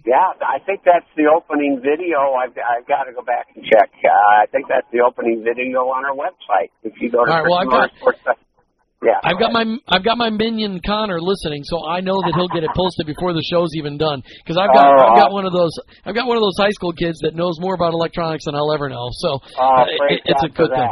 Yeah, 0.06 0.22
I 0.38 0.62
think 0.62 0.82
that's 0.86 1.10
the 1.18 1.26
opening 1.26 1.82
video. 1.82 2.38
I've, 2.38 2.54
I've 2.54 2.86
got 2.86 3.10
to 3.10 3.12
go 3.12 3.26
back 3.26 3.50
and 3.56 3.64
check. 3.66 3.90
Uh, 4.06 4.38
I 4.38 4.46
think 4.54 4.70
that's 4.70 4.86
the 4.94 5.02
opening 5.02 5.42
video 5.42 5.90
on 5.90 6.06
our 6.06 6.14
website. 6.14 6.70
If 6.86 6.94
you 7.02 7.10
go 7.10 7.26
to 7.26 7.32
All 7.32 7.42
right, 7.42 7.50
well, 7.50 7.58
I've 7.58 7.90
got- 7.90 8.38
yeah. 9.02 9.18
I've 9.26 9.38
got 9.42 9.50
my 9.52 9.66
I've 9.90 10.04
got 10.04 10.16
my 10.16 10.30
minion 10.30 10.78
Connor 10.86 11.20
listening, 11.20 11.64
so 11.64 11.84
I 11.90 12.00
know 12.00 12.14
that 12.22 12.32
he'll 12.38 12.48
get 12.54 12.62
it 12.62 12.70
posted 12.78 13.06
before 13.10 13.34
the 13.34 13.42
show's 13.50 13.74
even 13.74 13.98
done. 13.98 14.22
Because 14.46 14.56
I've 14.56 14.70
got 14.72 14.86
Oh, 14.94 15.10
I've 15.10 15.18
got 15.26 15.32
one 15.32 15.44
of 15.44 15.52
those 15.52 15.74
I've 16.06 16.14
got 16.14 16.26
one 16.30 16.36
of 16.38 16.42
those 16.42 16.56
high 16.56 16.70
school 16.70 16.92
kids 16.94 17.18
that 17.26 17.34
knows 17.34 17.58
more 17.58 17.74
about 17.74 17.92
electronics 17.92 18.44
than 18.46 18.54
I'll 18.54 18.72
ever 18.72 18.88
know. 18.88 19.10
So 19.10 19.40
Oh, 19.58 19.74
uh, 19.82 19.84
it- 20.08 20.22
it's 20.24 20.42
a 20.44 20.48
good 20.48 20.70
thing. 20.70 20.88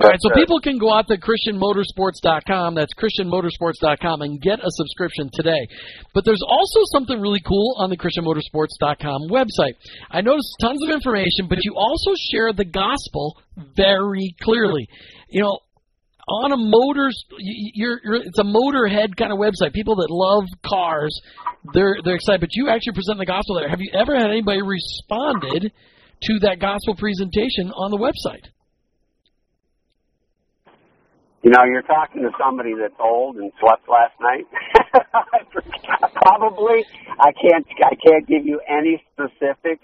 All 0.00 0.08
right, 0.08 0.18
so 0.20 0.30
people 0.34 0.60
can 0.60 0.78
go 0.78 0.92
out 0.92 1.08
to 1.08 1.16
ChristianMotorsports.com. 1.16 2.74
That's 2.74 2.92
ChristianMotorsports.com 2.94 4.22
and 4.22 4.40
get 4.40 4.60
a 4.60 4.70
subscription 4.70 5.30
today. 5.32 5.66
But 6.14 6.24
there's 6.24 6.42
also 6.46 6.80
something 6.92 7.20
really 7.20 7.42
cool 7.46 7.76
on 7.78 7.90
the 7.90 7.96
ChristianMotorsports.com 7.96 9.28
website. 9.30 9.74
I 10.10 10.20
noticed 10.20 10.54
tons 10.60 10.82
of 10.84 10.90
information, 10.90 11.48
but 11.48 11.58
you 11.62 11.74
also 11.76 12.12
share 12.30 12.52
the 12.52 12.64
gospel 12.64 13.36
very 13.76 14.34
clearly. 14.40 14.88
You 15.28 15.42
know, 15.42 15.58
on 16.28 16.52
a 16.52 16.56
motors, 16.56 17.16
you're, 17.38 18.00
you're 18.04 18.16
it's 18.16 18.38
a 18.38 18.44
motorhead 18.44 19.16
kind 19.16 19.32
of 19.32 19.38
website. 19.38 19.72
People 19.72 19.96
that 19.96 20.08
love 20.10 20.44
cars, 20.64 21.18
they're 21.72 21.96
they're 22.04 22.16
excited. 22.16 22.40
But 22.40 22.50
you 22.52 22.68
actually 22.68 22.92
present 22.92 23.18
the 23.18 23.26
gospel 23.26 23.56
there. 23.56 23.68
Have 23.68 23.80
you 23.80 23.90
ever 23.94 24.14
had 24.14 24.30
anybody 24.30 24.60
responded 24.62 25.72
to 26.22 26.38
that 26.40 26.58
gospel 26.60 26.94
presentation 26.96 27.72
on 27.72 27.90
the 27.90 27.98
website? 27.98 28.46
You 31.42 31.50
know, 31.50 31.62
you're 31.64 31.82
talking 31.82 32.22
to 32.22 32.30
somebody 32.38 32.72
that's 32.74 32.98
old 32.98 33.36
and 33.36 33.52
slept 33.60 33.88
last 33.88 34.14
night. 34.20 34.44
Probably, 36.22 36.84
I 37.18 37.30
can't. 37.32 37.66
I 37.84 37.94
can't 37.94 38.26
give 38.26 38.44
you 38.44 38.60
any 38.68 39.02
specific 39.12 39.80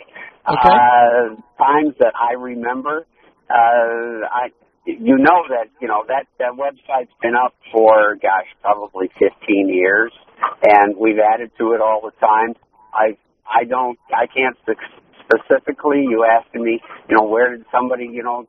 Okay. 0.46 0.68
uh, 0.68 1.36
times 1.57 1.94
that 2.00 2.12
I 2.20 2.34
remember. 2.34 3.07
Uh, 3.48 4.26
I, 4.28 4.48
you 4.84 5.16
know 5.16 5.46
that 5.48 5.68
you 5.80 5.88
know 5.88 6.05
that 6.09 6.26
that 6.38 6.52
website's 6.59 7.12
been 7.22 7.34
up 7.34 7.55
for 7.72 8.16
gosh, 8.16 8.46
probably 8.61 9.09
15 9.18 9.68
years, 9.68 10.12
and 10.62 10.96
we've 10.98 11.18
added 11.18 11.50
to 11.59 11.72
it 11.72 11.80
all 11.80 12.00
the 12.02 12.12
time. 12.20 12.55
I 12.92 13.16
I 13.48 13.64
don't. 13.64 13.98
I 14.12 14.26
can't 14.26 14.57
specifically. 15.35 16.07
You 16.07 16.24
asking 16.24 16.62
me, 16.64 16.80
you 17.11 17.16
know, 17.18 17.26
where 17.26 17.57
did 17.57 17.66
somebody, 17.74 18.07
you 18.11 18.22
know, 18.22 18.47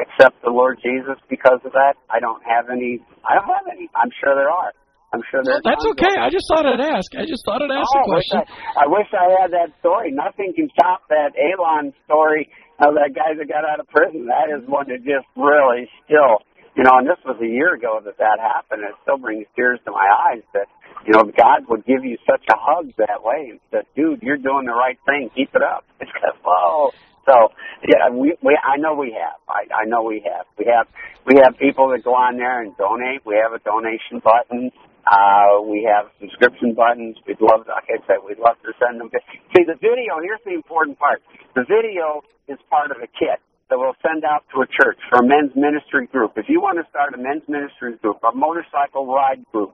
accept 0.00 0.40
the 0.42 0.50
Lord 0.50 0.78
Jesus 0.82 1.20
because 1.28 1.60
of 1.64 1.72
that? 1.72 1.94
I 2.10 2.20
don't 2.20 2.42
have 2.44 2.70
any. 2.72 2.98
I 3.28 3.34
don't 3.36 3.48
have 3.48 3.68
any. 3.70 3.88
I'm 3.94 4.10
sure 4.20 4.34
there 4.34 4.50
are. 4.50 4.72
I'm 5.12 5.20
sure 5.30 5.44
No, 5.44 5.60
there's. 5.60 5.64
that's 5.68 5.84
okay. 5.92 6.16
I 6.16 6.32
just 6.32 6.48
thought 6.48 6.64
I'd 6.64 6.80
ask. 6.80 7.12
I 7.12 7.28
just 7.28 7.44
thought 7.44 7.60
I'd 7.60 7.68
ask 7.68 7.84
Oh, 7.92 8.00
a 8.00 8.00
I 8.00 8.08
wish 8.16 8.28
question. 8.32 8.40
I, 8.48 8.84
I 8.84 8.86
wish 8.88 9.08
I 9.12 9.26
had 9.44 9.50
that 9.52 9.68
story. 9.84 10.08
Nothing 10.08 10.56
can 10.56 10.72
top 10.80 11.04
that 11.12 11.36
Elon 11.36 11.92
story 12.08 12.48
of 12.80 12.96
that 12.96 13.12
guy 13.12 13.36
that 13.36 13.44
got 13.44 13.68
out 13.68 13.76
of 13.78 13.86
prison. 13.92 14.24
That 14.32 14.48
is 14.48 14.64
one 14.64 14.88
that 14.88 15.04
just 15.04 15.28
really 15.36 15.84
still, 16.08 16.40
you 16.74 16.84
know, 16.84 16.96
and 16.96 17.06
this 17.06 17.20
was 17.24 17.36
a 17.40 17.46
year 17.46 17.74
ago 17.74 18.00
that 18.04 18.16
that 18.18 18.40
happened. 18.40 18.82
It 18.82 18.94
still 19.02 19.18
brings 19.18 19.46
tears 19.54 19.78
to 19.84 19.90
my 19.90 20.08
eyes 20.08 20.42
that, 20.54 20.68
you 21.06 21.12
know, 21.12 21.24
God 21.24 21.68
would 21.68 21.84
give 21.84 22.04
you 22.04 22.16
such 22.24 22.44
a 22.48 22.56
hug 22.56 22.92
that 22.96 23.22
way 23.22 23.48
and 23.50 23.60
said, 23.70 23.84
dude, 23.94 24.22
you're 24.22 24.40
doing 24.40 24.64
the 24.66 24.72
right 24.72 24.98
thing. 25.04 25.30
Keep 25.34 25.54
it 25.54 25.62
up. 25.62 25.84
It's 26.00 26.10
like, 26.22 26.40
whoa. 26.44 26.90
So 27.26 27.52
yeah, 27.86 28.10
we, 28.10 28.34
we 28.42 28.58
I 28.58 28.78
know 28.78 28.94
we 28.94 29.14
have. 29.14 29.38
I, 29.46 29.68
I 29.70 29.84
know 29.86 30.02
we 30.02 30.24
have. 30.26 30.46
We 30.58 30.66
have 30.66 30.88
we 31.26 31.38
have 31.44 31.58
people 31.58 31.90
that 31.90 32.02
go 32.02 32.14
on 32.14 32.36
there 32.36 32.62
and 32.62 32.76
donate. 32.76 33.24
We 33.24 33.36
have 33.36 33.52
a 33.52 33.62
donation 33.62 34.18
button. 34.24 34.72
Uh, 35.06 35.62
we 35.62 35.86
have 35.86 36.10
subscription 36.20 36.74
buttons. 36.74 37.16
We'd 37.26 37.40
love, 37.40 37.66
like 37.66 37.90
I 37.90 37.98
said, 38.06 38.22
we'd 38.26 38.38
love 38.38 38.54
to 38.62 38.70
send 38.78 39.00
them. 39.00 39.10
See, 39.54 39.62
the 39.66 39.74
video. 39.74 40.18
Here's 40.22 40.42
the 40.44 40.54
important 40.54 40.98
part. 40.98 41.22
The 41.54 41.62
video 41.66 42.22
is 42.48 42.58
part 42.70 42.90
of 42.90 42.98
a 42.98 43.06
kit 43.06 43.38
that 43.70 43.78
we'll 43.78 43.96
send 44.02 44.24
out 44.24 44.44
to 44.54 44.62
a 44.62 44.66
church 44.66 44.98
for 45.10 45.20
a 45.20 45.26
men's 45.26 45.54
ministry 45.54 46.06
group. 46.06 46.32
If 46.36 46.46
you 46.48 46.60
want 46.60 46.78
to 46.78 46.86
start 46.90 47.14
a 47.14 47.18
men's 47.18 47.46
ministry 47.48 47.96
group, 48.00 48.18
a 48.22 48.34
motorcycle 48.34 49.06
ride 49.06 49.44
group, 49.52 49.72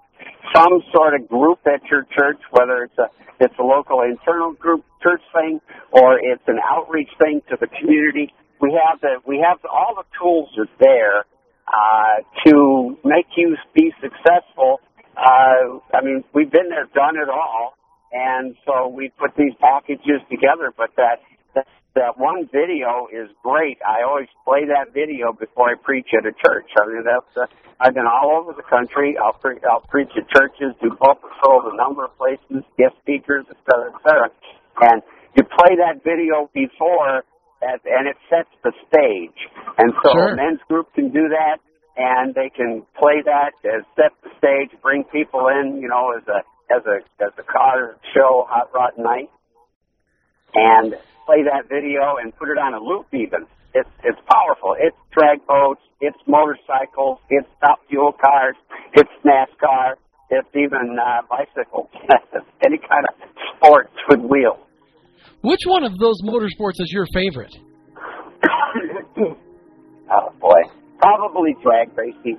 some 0.55 0.83
sort 0.95 1.15
of 1.15 1.29
group 1.29 1.61
at 1.67 1.83
your 1.91 2.07
church, 2.17 2.39
whether 2.51 2.85
it's 2.85 2.99
a 2.99 3.09
it's 3.41 3.55
a 3.59 3.63
local 3.63 4.03
internal 4.03 4.53
group 4.53 4.85
church 5.03 5.23
thing 5.33 5.61
or 5.93 6.19
it's 6.19 6.43
an 6.49 6.59
outreach 6.59 7.11
thing 7.23 7.41
to 7.49 7.57
the 7.61 7.69
community, 7.79 8.35
we 8.61 8.75
have 8.75 9.01
the 9.01 9.23
we 9.27 9.45
have 9.47 9.59
all 9.71 9.95
the 9.95 10.07
tools 10.19 10.51
are 10.59 10.69
there 10.81 11.25
uh, 11.69 12.23
to 12.47 12.99
make 13.05 13.27
you 13.37 13.57
be 13.75 13.93
successful. 14.01 14.81
Uh, 15.17 15.79
I 15.95 16.03
mean, 16.03 16.25
we've 16.35 16.51
been 16.51 16.69
there, 16.69 16.87
done 16.95 17.17
it 17.17 17.29
all, 17.29 17.75
and 18.13 18.57
so 18.67 18.89
we 18.89 19.11
put 19.19 19.37
these 19.37 19.53
packages 19.61 20.23
together. 20.31 20.73
But 20.77 20.91
that 20.97 21.21
that, 21.95 22.19
one 22.19 22.49
video 22.53 23.09
is 23.13 23.29
great. 23.43 23.79
I 23.87 24.03
always 24.07 24.29
play 24.45 24.67
that 24.67 24.93
video 24.95 25.33
before 25.33 25.71
I 25.71 25.75
preach 25.75 26.09
at 26.17 26.27
a 26.27 26.33
church. 26.33 26.69
I 26.79 26.87
mean, 26.87 27.05
that's 27.05 27.33
uh, 27.37 27.47
I've 27.81 27.95
been 27.95 28.07
all 28.07 28.39
over 28.39 28.53
the 28.53 28.67
country. 28.67 29.17
I'll 29.19 29.33
pre- 29.39 29.63
I'll 29.69 29.87
preach 29.89 30.11
at 30.17 30.29
churches, 30.29 30.75
do 30.83 30.91
both 31.01 31.19
patrols 31.23 31.65
a 31.73 31.77
number 31.77 32.05
of 32.05 32.17
places, 32.19 32.63
guest 32.77 32.95
speakers, 33.03 33.47
et 33.51 33.57
cetera, 33.67 33.91
et 33.95 34.01
cetera. 34.03 34.29
And 34.83 35.03
you 35.37 35.45
play 35.45 35.77
that 35.79 36.03
video 36.03 36.51
before, 36.55 37.23
that, 37.63 37.81
and 37.87 38.07
it 38.07 38.17
sets 38.31 38.51
the 38.63 38.73
stage. 38.87 39.39
And 39.79 39.93
so 40.03 40.11
Sure. 40.11 40.33
a 40.33 40.37
men's 40.37 40.61
group 40.69 40.93
can 40.95 41.11
do 41.11 41.29
that, 41.31 41.59
and 41.97 42.35
they 42.35 42.51
can 42.51 42.83
play 42.99 43.23
that 43.25 43.55
as 43.65 43.83
set 43.97 44.13
the 44.23 44.31
stage, 44.39 44.71
bring 44.83 45.05
people 45.05 45.47
in, 45.49 45.81
you 45.81 45.89
know, 45.89 46.15
as 46.17 46.27
a 46.29 46.43
as 46.71 46.83
a 46.87 46.99
as 47.23 47.33
a 47.39 47.43
car 47.43 47.97
show, 48.15 48.47
hot 48.49 48.71
rod 48.75 48.93
night, 48.99 49.31
and 50.55 50.95
play 51.27 51.45
that 51.45 51.69
video 51.69 52.17
and 52.23 52.35
put 52.37 52.49
it 52.49 52.59
on 52.59 52.75
a 52.75 52.81
loop. 52.81 53.07
Even 53.13 53.47
it's 53.75 53.91
it's 54.05 54.19
powerful. 54.31 54.75
It's 54.79 54.97
drag 55.13 55.47
boats, 55.47 55.81
it's 56.01 56.17
motorcycles, 56.27 57.19
it's 57.31 57.49
top 57.61 57.79
fuel 57.89 58.13
cars, 58.13 58.57
it's 58.95 59.11
NASCAR, 59.25 59.95
it's 60.31 60.49
even 60.55 60.97
uh, 60.99 61.23
bicycles, 61.29 61.89
any 62.65 62.79
kind 62.79 63.05
of 63.09 63.15
sports 63.57 63.93
with 64.09 64.21
wheels. 64.21 64.59
Which 65.43 65.61
one 65.67 65.85
of 65.85 65.97
those 65.99 66.21
motorsports 66.23 66.81
is 66.81 66.91
your 66.93 67.07
favorite? 67.15 67.55
oh 70.11 70.33
boy, 70.41 70.63
probably 70.99 71.55
drag 71.63 71.97
racing. 71.97 72.39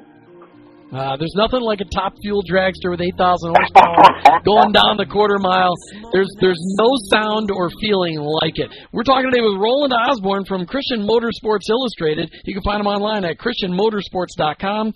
Uh, 0.90 1.16
there's 1.18 1.36
nothing 1.38 1.62
like 1.62 1.82
a 1.82 1.90
top 1.94 2.14
fuel 2.22 2.42
dragster 2.42 2.90
with 2.90 3.00
8,000 3.02 3.54
horsepower 3.54 4.42
going 4.42 4.74
down 4.74 4.98
the 4.98 5.06
quarter 5.06 5.38
mile. 5.38 5.74
There's 6.12 6.30
there's 6.42 6.58
no 6.82 6.90
sound 7.14 7.52
or 7.54 7.70
feeling 7.80 8.18
like 8.18 8.58
it. 8.58 8.74
We're 8.92 9.06
talking 9.06 9.30
today 9.30 9.46
with 9.46 9.62
Roland 9.62 9.94
Osborne 9.94 10.46
from 10.46 10.66
Christian 10.66 11.06
Motorsports 11.06 11.70
Illustrated. 11.70 12.34
You 12.46 12.56
can 12.56 12.64
find 12.64 12.82
him 12.82 12.88
online 12.88 13.24
at 13.24 13.38
ChristianMotorsports.com, 13.38 14.94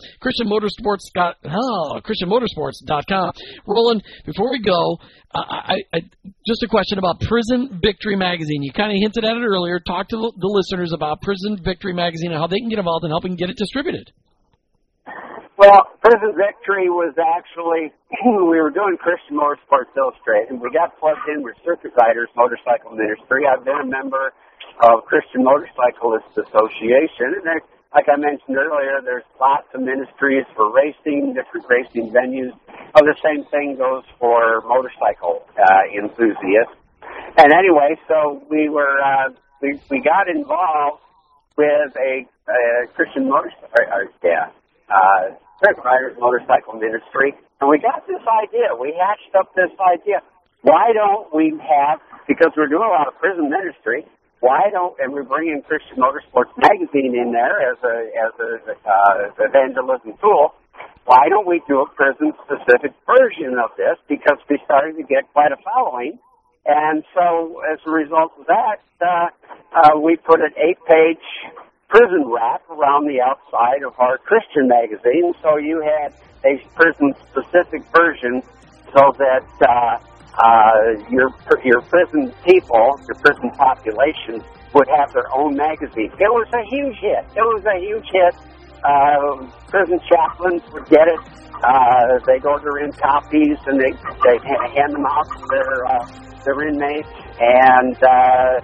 oh, 1.45 2.01
ChristianMotorsports.com. 2.01 3.31
Roland, 3.67 4.03
before 4.25 4.49
we 4.49 4.59
go, 4.65 4.97
uh, 5.35 5.45
I, 5.45 5.77
I, 5.93 5.99
just 6.47 6.63
a 6.63 6.67
question 6.67 6.97
about 6.97 7.21
Prison 7.21 7.79
Victory 7.83 8.15
Magazine. 8.15 8.63
You 8.63 8.73
kind 8.73 8.91
of 8.91 8.97
hinted 8.97 9.25
at 9.25 9.37
it 9.37 9.45
earlier. 9.45 9.79
Talk 9.79 10.09
to 10.09 10.17
the 10.17 10.49
listeners 10.49 10.91
about 10.91 11.21
Prison 11.21 11.57
Victory 11.63 11.93
Magazine 11.93 12.31
and 12.31 12.41
how 12.41 12.47
they 12.47 12.57
can 12.57 12.69
get 12.69 12.79
involved 12.79 13.05
in 13.05 13.11
helping 13.11 13.35
get 13.35 13.51
it 13.51 13.57
distributed. 13.57 14.11
Well, 15.55 15.85
Prison 16.01 16.33
Victory 16.33 16.89
was 16.89 17.13
actually, 17.13 17.93
we 18.25 18.57
were 18.57 18.73
doing 18.73 18.97
Christian 18.97 19.37
Motorsports 19.37 19.93
Illustrated. 19.95 20.49
And 20.49 20.61
we 20.61 20.71
got 20.73 20.97
plugged 20.99 21.29
in 21.29 21.43
with 21.43 21.53
Circuit 21.63 21.93
Riders 21.93 22.29
Motorcycle 22.35 22.91
Ministry. 22.91 23.45
I've 23.45 23.63
been 23.63 23.77
a 23.77 23.85
member 23.85 24.33
of 24.81 25.05
Christian 25.05 25.43
Motorcyclists 25.45 26.33
Association. 26.33 27.37
And 27.37 27.45
there, 27.45 27.61
like 27.93 28.09
I 28.09 28.17
mentioned 28.17 28.57
earlier, 28.57 28.97
there's 29.05 29.29
lots 29.39 29.69
of 29.77 29.81
ministries 29.81 30.49
for 30.57 30.73
racing, 30.73 31.37
different 31.37 31.69
racing 31.69 32.09
venues. 32.09 32.57
Oh, 32.97 33.05
the 33.05 33.13
same 33.21 33.45
thing 33.53 33.77
goes 33.77 34.03
for 34.17 34.61
motorcycle 34.65 35.45
uh, 35.53 35.85
enthusiasts. 35.93 36.81
And 37.37 37.53
anyway, 37.53 37.93
so 38.09 38.41
we 38.49 38.69
were, 38.69 38.97
uh, 38.97 39.29
we, 39.61 39.79
we 39.89 40.01
got 40.01 40.29
involved 40.29 41.01
with 41.57 41.93
a, 41.93 42.25
a 42.49 42.87
Christian 42.97 43.29
motorcycle, 43.29 43.69
or, 43.77 43.85
or, 43.85 44.05
yeah, 44.23 44.49
uh, 44.93 45.33
Riders 45.83 46.15
Motorcycle 46.19 46.73
Ministry, 46.77 47.33
and 47.59 47.69
we 47.69 47.79
got 47.79 48.05
this 48.05 48.21
idea. 48.21 48.75
We 48.77 48.93
hatched 48.93 49.33
up 49.33 49.49
this 49.55 49.71
idea. 49.81 50.21
Why 50.61 50.93
don't 50.93 51.33
we 51.33 51.55
have, 51.59 51.99
because 52.27 52.53
we're 52.55 52.69
doing 52.69 52.85
a 52.85 52.93
lot 52.93 53.07
of 53.07 53.17
prison 53.19 53.49
ministry, 53.49 54.05
why 54.39 54.67
don't, 54.71 54.95
and 54.99 55.13
we're 55.13 55.23
bringing 55.23 55.63
Christian 55.63 55.97
Motorsports 55.97 56.51
Magazine 56.59 57.15
in 57.15 57.31
there 57.31 57.63
as 57.71 57.79
a, 57.79 57.95
as 58.11 58.33
a, 58.39 58.51
uh, 58.75 59.47
evangelism 59.47 60.19
tool, 60.19 60.51
why 61.05 61.27
don't 61.29 61.47
we 61.47 61.61
do 61.67 61.79
a 61.79 61.87
prison-specific 61.87 62.91
version 63.07 63.55
of 63.59 63.71
this? 63.75 63.95
Because 64.07 64.39
we 64.49 64.59
started 64.63 64.95
to 64.97 65.03
get 65.03 65.31
quite 65.31 65.51
a 65.51 65.59
following. 65.63 66.19
And 66.65 67.03
so, 67.15 67.59
as 67.71 67.79
a 67.85 67.91
result 67.91 68.31
of 68.39 68.47
that, 68.47 68.79
uh, 68.99 69.27
uh, 69.75 69.99
we 69.99 70.15
put 70.15 70.39
an 70.39 70.51
eight-page 70.55 71.23
prison 71.93 72.25
wrap 72.25 72.65
around 72.73 73.05
the 73.05 73.21
outside 73.21 73.85
of 73.85 73.93
our 74.01 74.17
Christian 74.17 74.67
magazine, 74.67 75.29
so 75.45 75.57
you 75.61 75.77
had 75.77 76.09
a 76.41 76.57
prison-specific 76.73 77.85
version, 77.93 78.41
so 78.97 79.13
that 79.21 79.45
uh, 79.61 80.01
uh, 80.41 80.97
your 81.13 81.29
your 81.63 81.81
prison 81.85 82.33
people, 82.43 82.97
your 83.05 83.17
prison 83.21 83.53
population, 83.53 84.41
would 84.73 84.89
have 84.89 85.13
their 85.13 85.29
own 85.37 85.55
magazine. 85.55 86.09
It 86.17 86.33
was 86.33 86.49
a 86.57 86.65
huge 86.65 86.97
hit. 86.97 87.21
It 87.37 87.45
was 87.45 87.61
a 87.69 87.77
huge 87.77 88.09
hit, 88.09 88.33
uh, 88.83 89.45
prison 89.69 89.99
chaplains 90.09 90.61
would 90.73 90.85
get 90.89 91.07
it. 91.07 91.19
Uh, 91.63 92.19
they'd 92.27 92.45
order 92.45 92.79
in 92.79 92.91
copies 92.91 93.57
and 93.67 93.79
they 93.79 93.91
they 94.25 94.37
hand 94.75 94.91
them 94.91 95.05
out 95.05 95.29
to 95.31 95.45
their 95.49 95.85
uh, 95.85 96.05
their 96.43 96.67
inmates, 96.67 97.07
and 97.39 97.95
uh, 98.03 98.59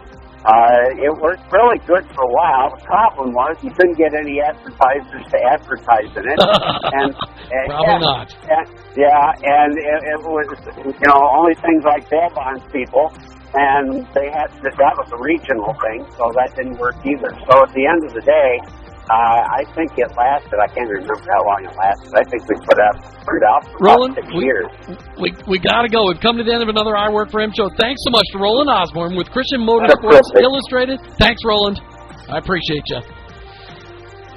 uh, 0.46 1.04
it 1.04 1.12
worked 1.20 1.44
really 1.52 1.80
good 1.84 2.06
for 2.16 2.24
a 2.24 2.32
while. 2.32 2.72
The 2.76 2.84
problem 2.88 3.36
was 3.36 3.60
you 3.60 3.72
couldn't 3.76 4.00
get 4.00 4.16
any 4.16 4.40
advertisers 4.40 5.26
to 5.32 5.38
advertise 5.52 6.12
in 6.16 6.24
it, 6.24 6.40
and, 7.00 7.12
and 7.12 7.66
probably 7.68 7.88
yeah, 7.88 8.00
not. 8.00 8.28
And, 8.48 8.66
yeah, 8.96 9.32
and 9.36 9.72
it, 9.76 10.00
it 10.16 10.20
was 10.24 10.48
you 10.80 11.08
know 11.08 11.20
only 11.36 11.56
things 11.60 11.84
like 11.84 12.08
bail 12.10 12.32
bonds 12.36 12.64
people 12.72 13.12
and 13.54 14.06
they 14.14 14.30
had 14.30 14.54
that 14.62 14.94
was 14.94 15.10
a 15.10 15.18
regional 15.18 15.74
thing, 15.82 16.06
so 16.14 16.30
that 16.38 16.54
didn't 16.54 16.78
work 16.78 16.94
either. 17.02 17.34
So 17.50 17.66
at 17.66 17.74
the 17.74 17.86
end 17.90 18.06
of 18.06 18.14
the 18.14 18.22
day, 18.22 18.62
uh, 19.10 19.42
I 19.58 19.66
think 19.74 19.90
it 19.98 20.14
lasted. 20.14 20.54
I 20.62 20.70
can't 20.70 20.86
remember 20.86 21.18
how 21.18 21.42
long 21.42 21.66
it 21.66 21.74
lasted. 21.74 22.14
I 22.14 22.24
think 22.30 22.46
we 22.46 22.56
put 22.62 22.78
out 22.78 22.96
put 23.26 23.42
it 23.42 23.46
out 23.46 23.66
for 23.66 23.78
Roland, 23.82 24.14
about 24.14 24.22
six 24.22 24.38
we, 24.38 24.46
years. 24.46 24.70
We 25.18 25.30
we 25.50 25.58
got 25.58 25.82
to 25.82 25.90
go. 25.90 26.06
We've 26.06 26.22
come 26.22 26.38
to 26.38 26.46
the 26.46 26.54
end 26.54 26.62
of 26.62 26.70
another 26.70 26.94
I 26.94 27.10
Work 27.10 27.34
for 27.34 27.42
Him 27.42 27.50
show. 27.58 27.74
Thanks 27.82 28.06
so 28.06 28.14
much 28.14 28.26
to 28.34 28.38
Roland 28.38 28.70
Osborne 28.70 29.18
with 29.18 29.34
Christian 29.34 29.66
Motorsports 29.66 30.30
Illustrated. 30.38 31.02
Thanks, 31.18 31.42
Roland. 31.42 31.82
I 32.30 32.38
appreciate 32.38 32.86
you. 32.86 33.02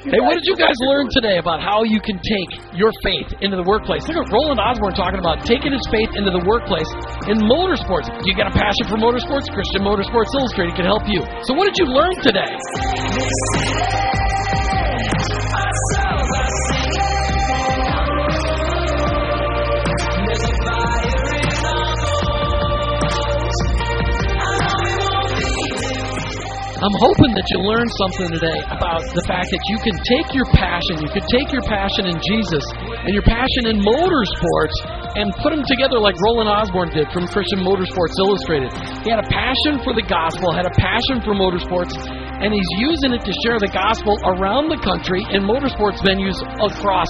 Hey, 0.03 0.19
what 0.19 0.35
did 0.35 0.43
you 0.51 0.57
guys 0.59 0.75
learn 0.83 1.07
today 1.15 1.39
about 1.39 1.63
how 1.63 1.85
you 1.85 2.01
can 2.01 2.19
take 2.19 2.51
your 2.75 2.91
faith 3.07 3.39
into 3.39 3.55
the 3.55 3.63
workplace? 3.63 4.03
Look 4.09 4.19
at 4.19 4.27
Roland 4.35 4.59
Osborne 4.59 4.99
talking 4.99 5.21
about 5.21 5.47
taking 5.47 5.71
his 5.71 5.85
faith 5.95 6.11
into 6.19 6.35
the 6.35 6.43
workplace 6.43 6.91
in 7.31 7.39
motorsports. 7.39 8.11
You 8.27 8.35
got 8.35 8.51
a 8.51 8.57
passion 8.57 8.91
for 8.91 8.99
motorsports? 8.99 9.47
Christian 9.55 9.87
Motorsports 9.87 10.35
Illustrated 10.35 10.75
can 10.75 10.91
help 10.91 11.07
you. 11.07 11.23
So, 11.47 11.55
what 11.55 11.71
did 11.71 11.79
you 11.79 11.87
learn 11.87 12.19
today? 12.19 12.51
I'm 26.83 26.99
hoping 26.99 27.31
that 27.39 27.47
you 27.47 27.63
learned 27.63 27.91
something 27.95 28.35
today 28.35 28.59
about 28.75 29.07
the 29.15 29.23
fact 29.31 29.47
that 29.55 29.63
you 29.71 29.79
can 29.87 29.95
take 30.03 30.35
your 30.35 30.47
passion, 30.51 30.99
you 30.99 31.11
can 31.15 31.23
take 31.31 31.55
your 31.55 31.63
passion 31.63 32.11
in 32.11 32.19
Jesus 32.19 32.65
and 33.07 33.15
your 33.15 33.23
passion 33.23 33.71
in 33.71 33.79
motorsports 33.79 34.77
and 35.15 35.31
put 35.47 35.55
them 35.55 35.63
together 35.63 36.03
like 36.03 36.19
Roland 36.27 36.51
Osborne 36.51 36.91
did 36.91 37.07
from 37.15 37.31
Christian 37.31 37.63
Motorsports 37.63 38.19
Illustrated. 38.27 38.71
He 39.07 39.15
had 39.15 39.23
a 39.23 39.29
passion 39.31 39.79
for 39.87 39.95
the 39.95 40.03
gospel, 40.03 40.51
had 40.51 40.67
a 40.67 40.75
passion 40.75 41.23
for 41.23 41.39
motorsports, 41.39 41.95
and 42.43 42.53
he's 42.53 42.73
using 42.77 43.15
it 43.15 43.23
to 43.23 43.33
share 43.47 43.63
the 43.63 43.71
gospel 43.71 44.19
around 44.27 44.67
the 44.67 44.81
country 44.83 45.23
in 45.31 45.47
motorsports 45.47 46.03
venues 46.03 46.35
across 46.59 47.07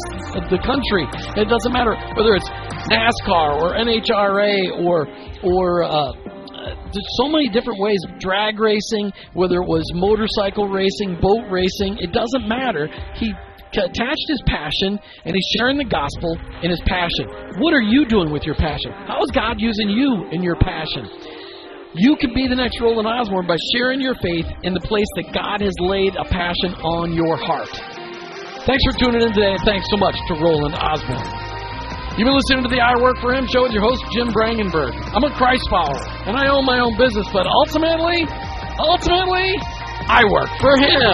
the 0.52 0.60
country. 0.60 1.08
It 1.40 1.48
doesn't 1.48 1.72
matter 1.72 1.96
whether 2.12 2.36
it's 2.36 2.48
NASCAR 2.92 3.56
or 3.56 3.72
NHRA 3.80 4.84
or 4.84 5.08
or 5.40 5.84
uh, 5.84 6.12
so 7.16 7.28
many 7.28 7.48
different 7.48 7.80
ways 7.80 7.98
drag 8.20 8.60
racing, 8.60 9.12
whether 9.32 9.56
it 9.56 9.66
was 9.66 9.82
motorcycle 9.94 10.68
racing, 10.68 11.18
boat 11.20 11.48
racing, 11.50 11.96
it 11.98 12.12
doesn't 12.12 12.46
matter. 12.46 12.88
He 13.16 13.32
attached 13.72 14.28
his 14.28 14.42
passion 14.46 15.00
and 15.24 15.34
he's 15.34 15.48
sharing 15.56 15.78
the 15.78 15.88
gospel 15.88 16.36
in 16.62 16.70
his 16.70 16.80
passion. 16.84 17.24
What 17.58 17.72
are 17.72 17.80
you 17.80 18.04
doing 18.04 18.30
with 18.30 18.44
your 18.44 18.54
passion? 18.54 18.92
How 19.08 19.22
is 19.22 19.30
God 19.32 19.56
using 19.58 19.88
you 19.88 20.28
in 20.30 20.42
your 20.42 20.56
passion? 20.56 21.08
You 21.94 22.16
can 22.16 22.32
be 22.32 22.48
the 22.48 22.56
next 22.56 22.80
Roland 22.80 23.04
Osborne 23.04 23.44
by 23.44 23.60
sharing 23.76 24.00
your 24.00 24.16
faith 24.24 24.48
in 24.64 24.72
the 24.72 24.80
place 24.80 25.04
that 25.20 25.28
God 25.36 25.60
has 25.60 25.76
laid 25.76 26.16
a 26.16 26.24
passion 26.24 26.72
on 26.80 27.12
your 27.12 27.36
heart. 27.36 27.68
Thanks 28.64 28.80
for 28.88 28.96
tuning 28.96 29.20
in 29.20 29.28
today, 29.36 29.52
and 29.52 29.60
thanks 29.68 29.84
so 29.92 30.00
much 30.00 30.16
to 30.32 30.40
Roland 30.40 30.72
Osborne. 30.72 31.20
You've 32.16 32.24
been 32.24 32.32
listening 32.32 32.64
to 32.64 32.72
the 32.72 32.80
I 32.80 32.96
Work 32.96 33.20
for 33.20 33.36
Him 33.36 33.44
show 33.44 33.68
with 33.68 33.76
your 33.76 33.84
host, 33.84 34.00
Jim 34.16 34.32
Brangenberg. 34.32 34.96
I'm 35.12 35.20
a 35.20 35.36
Christ 35.36 35.68
follower, 35.68 36.00
and 36.24 36.32
I 36.32 36.48
own 36.48 36.64
my 36.64 36.80
own 36.80 36.96
business, 36.96 37.28
but 37.28 37.44
ultimately, 37.44 38.24
ultimately, 38.80 39.52
I 40.08 40.24
work 40.32 40.48
for 40.64 40.72
Him. 40.80 41.12